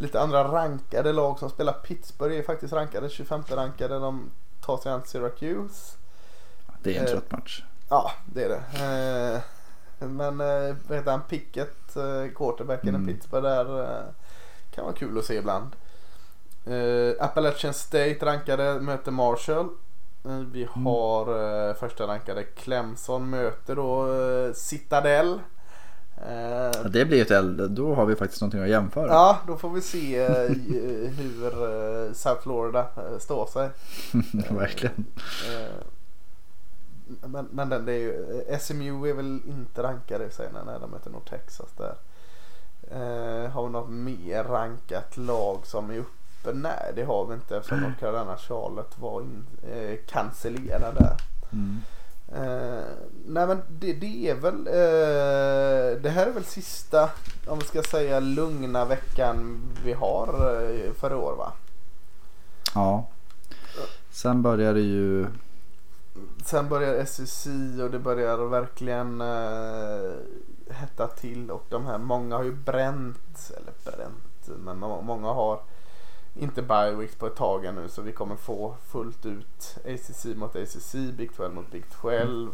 Lite 0.00 0.20
andra 0.20 0.44
rankade 0.52 1.12
lag 1.12 1.38
som 1.38 1.50
spelar 1.50 1.72
Pittsburgh 1.72 2.36
är 2.38 2.42
faktiskt 2.42 2.72
rankade. 2.72 3.08
25 3.08 3.42
rankade. 3.48 3.98
De 3.98 4.30
tar 4.60 4.76
sig 4.76 4.92
an 4.92 5.02
Syracuse. 5.06 5.96
Det 6.82 6.96
är 6.96 7.00
en 7.00 7.06
Eh. 7.06 7.10
trött 7.12 7.32
match. 7.32 7.64
Ja, 7.88 8.10
det 8.26 8.44
är 8.44 8.48
det. 8.48 8.62
Eh, 10.00 10.08
men 10.08 10.40
eh, 10.40 10.76
vad 10.88 10.98
heter 10.98 11.10
han? 11.10 11.22
Pickett, 11.22 11.94
quarterbacken 12.36 12.88
Mm. 12.94 13.08
i 13.08 13.12
Pittsburgh 13.12 13.42
där. 13.48 14.04
Kan 14.74 14.84
vara 14.84 14.94
kul 14.94 15.18
att 15.18 15.24
se 15.24 15.34
ibland. 15.34 15.76
Appalachian 17.20 17.74
State 17.74 18.16
rankade 18.22 18.80
möter 18.80 19.10
Marshall. 19.12 19.68
Vi 20.52 20.62
Mm. 20.74 20.86
har 20.86 21.68
eh, 21.68 21.74
första 21.74 22.06
rankade 22.06 22.44
Clemson 22.44 23.30
möter 23.30 23.76
då 23.76 24.06
Citadel. 24.54 25.40
Eh, 26.28 26.70
Ja, 26.82 26.88
det 26.88 27.04
blir 27.04 27.22
ett 27.22 27.30
eld, 27.30 27.70
då 27.70 27.94
har 27.94 28.06
vi 28.06 28.16
faktiskt 28.16 28.40
någonting 28.42 28.62
att 28.62 28.68
jämföra. 28.68 29.06
Ja, 29.08 29.38
då 29.46 29.56
får 29.56 29.70
vi 29.70 29.80
se 29.80 30.18
eh, 30.18 30.48
hur 31.18 31.46
eh, 31.46 32.12
South 32.12 32.42
Florida 32.42 32.86
står 33.18 33.46
sig. 33.46 33.70
Verkligen. 34.50 35.04
Men, 37.20 37.48
men 37.52 37.68
den, 37.68 37.84
det 37.84 37.92
är 37.92 37.98
ju, 37.98 38.44
SMU 38.60 39.08
är 39.08 39.14
väl 39.14 39.40
inte 39.46 39.82
rankade 39.82 40.24
i 40.24 40.30
sig 40.30 40.48
när 40.64 40.78
de 40.80 40.90
möter 40.90 41.10
North 41.10 41.30
Texas 41.30 41.68
där. 41.76 41.94
Har 43.48 43.66
vi 43.66 43.72
något 43.72 43.90
mer 43.90 44.44
rankat 44.44 45.16
lag 45.16 45.66
som 45.66 45.90
är 45.90 45.98
uppe? 45.98 46.52
Nej 46.52 46.92
det 46.94 47.04
har 47.04 47.26
vi 47.26 47.34
inte 47.34 47.56
eftersom 47.56 47.80
North 47.80 47.98
Carolina 47.98 48.36
Charlotte 48.36 48.98
var 48.98 49.20
in, 49.20 49.46
eh, 49.72 49.98
cancellerad 50.08 50.94
där. 50.94 51.16
Mm. 51.52 51.80
Eh, 52.34 52.84
nej 53.26 53.46
men 53.46 53.62
det, 53.68 53.92
det 53.92 54.28
är 54.30 54.34
väl 54.34 54.66
eh, 54.66 56.02
Det 56.02 56.10
här 56.10 56.26
är 56.26 56.30
väl 56.32 56.44
sista 56.44 57.10
om 57.46 57.58
vi 57.58 57.64
ska 57.64 57.82
säga 57.82 58.20
lugna 58.20 58.84
veckan 58.84 59.60
vi 59.84 59.92
har 59.92 60.28
eh, 60.28 60.92
för 60.92 61.10
i 61.10 61.14
år 61.14 61.34
va? 61.36 61.52
Ja. 62.74 63.08
Sen 64.10 64.42
börjar 64.42 64.74
det 64.74 64.80
ju 64.80 65.26
Sen 66.44 66.68
börjar 66.68 67.04
SEC 67.04 67.46
och 67.82 67.90
det 67.90 67.98
börjar 67.98 68.38
verkligen 68.38 69.20
eh, 69.20 70.12
hetta 70.70 71.06
till 71.06 71.50
och 71.50 71.64
de 71.68 71.86
här 71.86 71.98
många 71.98 72.36
har 72.36 72.44
ju 72.44 72.52
bränt 72.52 73.50
eller 73.56 73.72
bränt 73.96 74.60
men 74.64 74.78
må- 74.78 75.02
många 75.02 75.28
har 75.28 75.60
inte 76.34 76.62
bye 76.62 76.90
weeks 76.90 77.14
på 77.14 77.26
ett 77.26 77.36
tag 77.36 77.64
ännu 77.64 77.88
så 77.88 78.02
vi 78.02 78.12
kommer 78.12 78.36
få 78.36 78.74
fullt 78.88 79.26
ut 79.26 79.76
ACC 79.84 80.24
mot 80.24 80.56
ACC, 80.56 80.94
Big 81.16 81.36
12 81.36 81.54
mot 81.54 81.70
Big 81.70 81.84
12. 82.00 82.50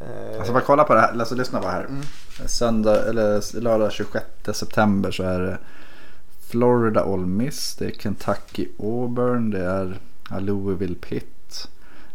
Eh, 0.00 0.38
Alltså 0.38 0.52
bara 0.52 0.62
kolla 0.62 0.84
på 0.84 0.94
det 0.94 1.00
här, 1.00 1.18
alltså 1.18 1.34
lyssna 1.34 1.58
på 1.60 1.66
det 1.66 1.72
här. 1.72 1.84
Mm. 1.84 2.02
Söndag, 2.46 3.08
eller 3.08 3.60
lördag 3.60 3.92
26 3.92 4.26
september 4.52 5.10
så 5.10 5.22
är 5.22 5.40
det 5.40 5.58
Florida 6.48 7.04
Ole 7.04 7.26
Miss, 7.26 7.76
det 7.76 7.86
är 7.86 7.90
Kentucky 7.90 8.68
Auburn, 8.78 9.50
det 9.50 9.64
är 9.64 10.00
Louisville 10.40 10.94
Pitt, 10.94 11.68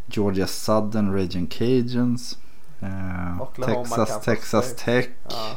Georgia 0.05 0.47
Southern 0.47 1.13
Raging 1.13 1.47
Cajuns, 1.47 2.37
eh, 2.79 3.41
Oklahoma, 3.41 3.85
Texas, 3.85 4.21
Texas 4.25 4.65
State. 4.65 4.83
Tech. 4.85 5.09
ja. 5.29 5.55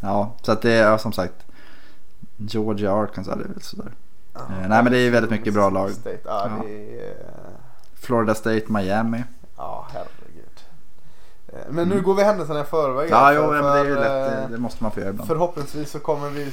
Ja, 0.00 0.36
så 0.42 0.52
att 0.52 0.62
det 0.62 0.72
är 0.72 0.98
som 0.98 1.12
sagt 1.12 1.34
Georgia, 2.36 2.92
Arkansas, 2.92 3.38
det 3.38 3.44
är 3.44 3.48
väl 3.48 3.62
sådär. 3.62 3.92
Eh, 4.40 4.68
nej, 4.68 4.82
men 4.82 4.92
det 4.92 4.98
är 4.98 5.10
väldigt 5.10 5.30
mycket 5.30 5.54
bra 5.54 5.70
lag. 5.70 5.90
State. 5.90 6.18
Ja, 6.24 6.44
är... 6.44 7.08
eh, 7.10 7.16
Florida 7.94 8.34
State, 8.34 8.72
Miami. 8.72 9.24
Ja, 9.56 9.86
herregud. 9.92 10.60
Eh, 11.48 11.58
Men 11.68 11.88
nu 11.88 12.00
går 12.00 12.14
vi 12.14 12.22
händelserna 12.24 12.60
i 12.60 12.64
förväg. 12.64 13.08
Mm. 13.08 13.18
Ja, 13.18 13.24
här, 13.24 13.34
jo, 13.34 13.50
men 13.50 13.62
det 13.62 13.78
är 13.78 13.84
ju 13.84 13.94
lätt, 13.94 14.50
det, 14.50 14.58
måste 14.58 14.82
man 14.82 14.92
få 14.92 15.00
göra 15.00 15.10
ibland. 15.10 15.28
Förhoppningsvis 15.28 15.90
så 15.90 15.98
kommer 15.98 16.30
vi 16.30 16.50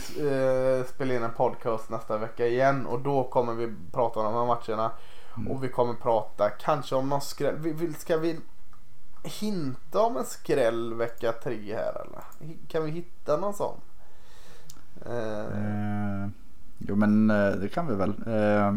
spela 0.87 1.13
in 1.13 1.23
en 1.23 1.33
podcast 1.33 1.89
nästa 1.89 2.17
vecka 2.17 2.47
igen 2.47 2.85
och 2.85 2.99
då 2.99 3.23
kommer 3.23 3.53
vi 3.53 3.73
prata 3.91 4.19
om 4.19 4.25
de 4.25 4.33
här 4.33 4.45
matcherna. 4.45 4.91
Mm. 5.37 5.51
Och 5.51 5.63
vi 5.63 5.69
kommer 5.69 5.93
prata 5.93 6.49
kanske 6.49 6.95
om 6.95 7.09
någon 7.09 7.21
skräll. 7.21 7.93
Ska 7.99 8.17
vi 8.17 8.39
hinta 9.23 10.01
om 10.01 10.17
en 10.17 10.25
skräll 10.25 10.93
vecka 10.93 11.31
tre 11.31 11.75
här 11.75 12.01
eller? 12.01 12.21
Kan 12.67 12.83
vi 12.85 12.91
hitta 12.91 13.37
någon 13.37 13.53
sån? 13.53 13.77
Eh, 15.05 15.15
Eh, 15.15 16.27
jo 16.77 16.95
men 16.95 17.29
eh, 17.29 17.51
det 17.51 17.69
kan 17.69 17.87
vi 17.87 17.95
väl. 17.95 18.13
Eh, 18.27 18.75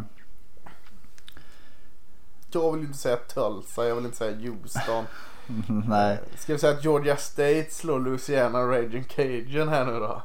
jag 2.51 2.73
vill 2.73 2.85
inte 2.85 2.99
säga 2.99 3.17
Tulsa, 3.17 3.85
jag 3.89 3.95
vill 3.97 4.05
inte 4.05 4.17
säga 4.17 4.37
Houston. 4.51 5.05
nej. 5.89 6.13
Eh, 6.13 6.39
Ska 6.39 6.53
vi 6.53 6.59
säga 6.59 6.73
att 6.73 6.85
Georgia 6.85 7.17
State 7.17 7.67
slår 7.71 8.01
Louisiana 8.01 8.59
Raging 8.59 9.05
Cajun 9.05 9.69
här 9.69 9.85
nu 9.87 9.93
då? 9.93 10.23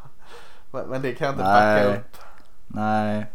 Men, 0.72 0.88
men 0.88 1.02
det 1.02 1.14
kan 1.14 1.26
jag 1.26 1.34
inte 1.34 1.44
Nej. 1.44 1.86
backa 1.86 1.98
upp. 2.00 2.18
Nej. 2.68 3.26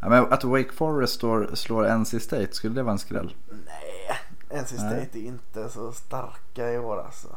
Ja, 0.00 0.08
men 0.08 0.32
att 0.32 0.44
Wake 0.44 0.72
Forest 0.72 1.14
står, 1.14 1.50
slår 1.54 1.98
NC 1.98 2.20
State, 2.20 2.52
skulle 2.52 2.74
det 2.74 2.82
vara 2.82 2.92
en 2.92 2.98
skräll? 2.98 3.34
Nej, 3.66 4.60
NC 4.62 4.68
State 4.68 5.08
Nej. 5.12 5.24
är 5.24 5.28
inte 5.28 5.68
så 5.68 5.92
starka 5.92 6.72
i 6.72 6.78
år 6.78 7.00
alltså. 7.04 7.28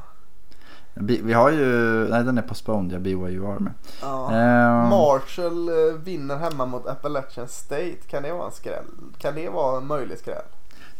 Vi, 1.02 1.34
har 1.34 1.50
ju, 1.52 1.66
nej 2.10 2.24
den 2.24 2.38
är 2.38 2.41
postponed, 2.41 2.91
ja 2.93 3.00
BYU 3.00 3.41
har 3.43 3.60
med. 3.60 3.74
Ja. 4.02 4.32
Ehm, 4.32 4.89
Marshall 4.89 5.70
eh, 5.70 5.93
vinner 6.04 6.38
hemma 6.38 6.66
mot 6.66 6.88
Appalachian 6.88 7.47
State. 7.47 7.95
Kan 8.08 8.24
det 8.24 8.34
vara 8.34 8.45
en 8.45 8.52
skräll? 8.52 8.84
Kan 9.18 9.36
det 9.36 9.50
vara 9.50 9.78
en 9.78 9.88
möjlig 9.88 10.18
skräll? 10.20 10.43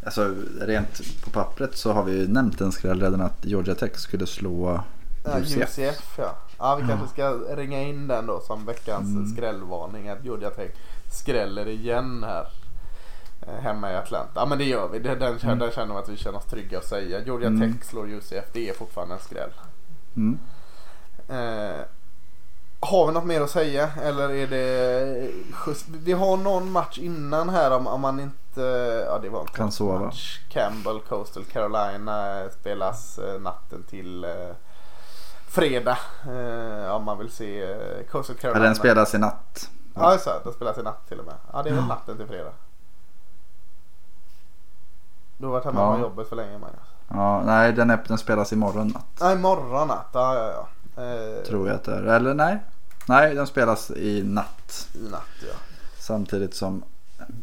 alltså 0.06 0.34
rent 0.62 1.22
på 1.24 1.30
pappret 1.30 1.78
så 1.78 1.92
har 1.92 2.04
vi 2.04 2.12
ju 2.22 2.28
nämnt 2.28 2.62
en 2.62 2.72
skräll 2.72 3.02
redan 3.02 3.22
att 3.22 3.46
Georgia 3.46 3.76
Tech 3.76 3.96
skulle 3.96 4.28
slå 4.28 4.80
Ja, 5.26 5.40
UCF. 5.40 5.80
UCF 5.80 6.14
ja. 6.18 6.36
Ja, 6.60 6.76
vi 6.82 6.88
kanske 6.88 7.08
ska 7.08 7.30
ringa 7.56 7.82
in 7.82 8.08
den 8.08 8.26
då 8.26 8.40
som 8.40 8.66
veckans 8.66 9.08
Mm. 9.16 9.28
skrällvarning. 9.30 10.10
Att 10.10 10.24
Georgia 10.26 10.50
Tech 10.50 10.72
skräller 11.12 11.68
igen 11.68 12.24
här. 12.28 12.48
eh, 13.42 13.64
Hemma 13.64 13.92
i 13.92 13.96
Atlanta. 13.96 14.32
Ja 14.36 14.46
men 14.46 14.58
det 14.58 14.64
gör 14.64 14.88
vi. 14.88 15.00
Det- 15.00 15.16
Den, 15.16 15.38
Mm. 15.44 15.60
den 15.60 15.72
känner 15.72 15.94
vi 15.94 16.00
att 16.00 16.10
vi 16.10 16.18
känner 16.18 16.38
oss 16.38 16.46
trygga 16.46 16.78
att 16.78 16.86
säga. 16.86 17.24
Georgia 17.26 17.48
Mm. 17.48 17.74
Tech 17.74 17.84
slår 17.90 18.10
UCF. 18.10 18.46
Det 18.54 18.70
är 18.70 18.74
fortfarande 18.74 19.14
en 19.16 19.20
skräll. 19.22 19.50
Mm. 20.16 20.40
Eh, 21.28 21.82
har 22.82 23.08
vi 23.08 23.14
något 23.14 23.24
mer 23.26 23.42
att 23.42 23.50
säga 23.50 23.90
eller 24.04 24.30
är 24.30 24.48
det 24.48 25.32
just, 25.68 25.88
Vi 25.90 26.12
har 26.14 26.38
någon 26.38 26.72
match 26.72 26.98
innan 26.98 27.50
här 27.50 27.72
om, 27.72 27.88
om 27.88 28.02
man 28.02 28.20
inte 28.20 28.62
Ja 29.08 29.20
det 29.20 29.30
var 29.30 29.42
en 29.42 29.48
Kan 29.48 29.72
sova. 29.72 30.00
match. 30.00 30.40
Campbell 30.50 31.00
Coastal 31.00 31.44
Carolina 31.46 32.42
eh, 32.44 32.50
spelas 32.60 33.20
eh, 33.20 33.42
natten 33.42 33.84
till 33.84 34.24
eh, 34.24 34.32
fredag. 35.48 35.98
Eh, 36.28 36.92
om 36.96 37.04
man 37.04 37.18
vill 37.18 37.32
se 37.32 37.62
eh, 37.64 38.04
Coastal 38.12 38.36
Ja, 38.36 38.42
Carolina. 38.42 38.66
den 38.66 38.76
spelas 38.76 39.14
i 39.16 39.18
natt. 39.18 39.70
Ja 39.96 40.14
just 40.14 40.26
det, 40.26 40.40
den 40.44 40.54
spelas 40.54 40.78
i 40.78 40.84
natt 40.84 41.08
till 41.08 41.20
och 41.20 41.26
med. 41.26 41.36
Ja 41.54 41.64
det 41.64 41.70
är 41.70 41.74
väl 41.74 41.86
natten 41.86 42.18
till 42.18 42.28
fredag. 42.28 42.52
Du 45.38 45.46
har 45.46 45.52
varit 45.54 45.66
hemma 45.66 45.80
Ja. 45.82 45.92
med 45.92 46.02
jobbet 46.02 46.30
för 46.30 46.36
länge 46.36 46.58
Magnus. 46.58 46.89
Ja, 47.10 47.44
nej 47.46 47.74
den, 47.74 47.90
är, 47.90 48.04
den 48.08 48.18
spelas 48.18 48.54
imorgon 48.54 48.88
natt. 48.88 49.06
Nej 49.22 49.36
imorgon 49.36 49.88
natt. 49.88 50.10
Ja 50.14 50.36
ja 50.36 50.52
ja. 50.52 50.68
Eh, 51.04 51.44
Tror 51.44 51.68
jag 51.68 51.76
att 51.76 51.84
det 51.84 51.94
är. 51.96 52.04
Eller 52.04 52.34
nej. 52.34 52.60
Nej, 53.06 53.36
den 53.36 53.48
spelas 53.48 53.92
i 53.92 54.24
natt. 54.24 54.88
I 54.94 55.10
natt 55.10 55.24
ja. 55.42 55.56
Samtidigt 56.00 56.54
som 56.56 56.84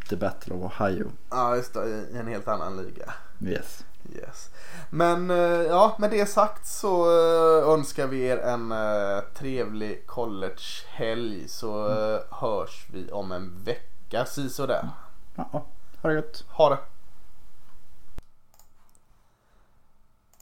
The 0.09 0.17
Battle 0.17 0.55
of 0.55 0.65
Ohio. 0.81 1.11
Ja 1.31 1.57
just 1.57 1.75
det, 1.75 1.87
i 1.89 2.17
en 2.19 2.27
helt 2.27 2.49
annan 2.49 2.77
liga. 2.77 3.13
Yes. 3.41 3.85
Yes. 4.15 4.51
Men 4.91 5.31
eh, 5.31 5.63
ja, 5.63 5.97
med 5.99 6.11
det 6.11 6.27
sagt 6.27 6.67
så 6.67 7.05
eh, 7.05 7.69
önskar 7.73 8.07
vi 8.07 8.21
er 8.29 8.39
en 8.39 8.73
eh, 8.73 9.21
trevlig 9.35 10.07
collegehelg 10.07 11.49
så 11.49 11.89
eh, 11.89 12.21
hörs 12.31 12.87
vi 12.93 13.11
om 13.13 13.33
en 13.33 13.53
vecka, 13.65 14.25
si 14.25 14.49
sådär. 14.51 14.89
Ja, 15.35 15.65
ha 16.03 16.09
det 16.09 16.15
gött. 16.15 16.45
Ha 16.49 16.69
det! 16.71 16.79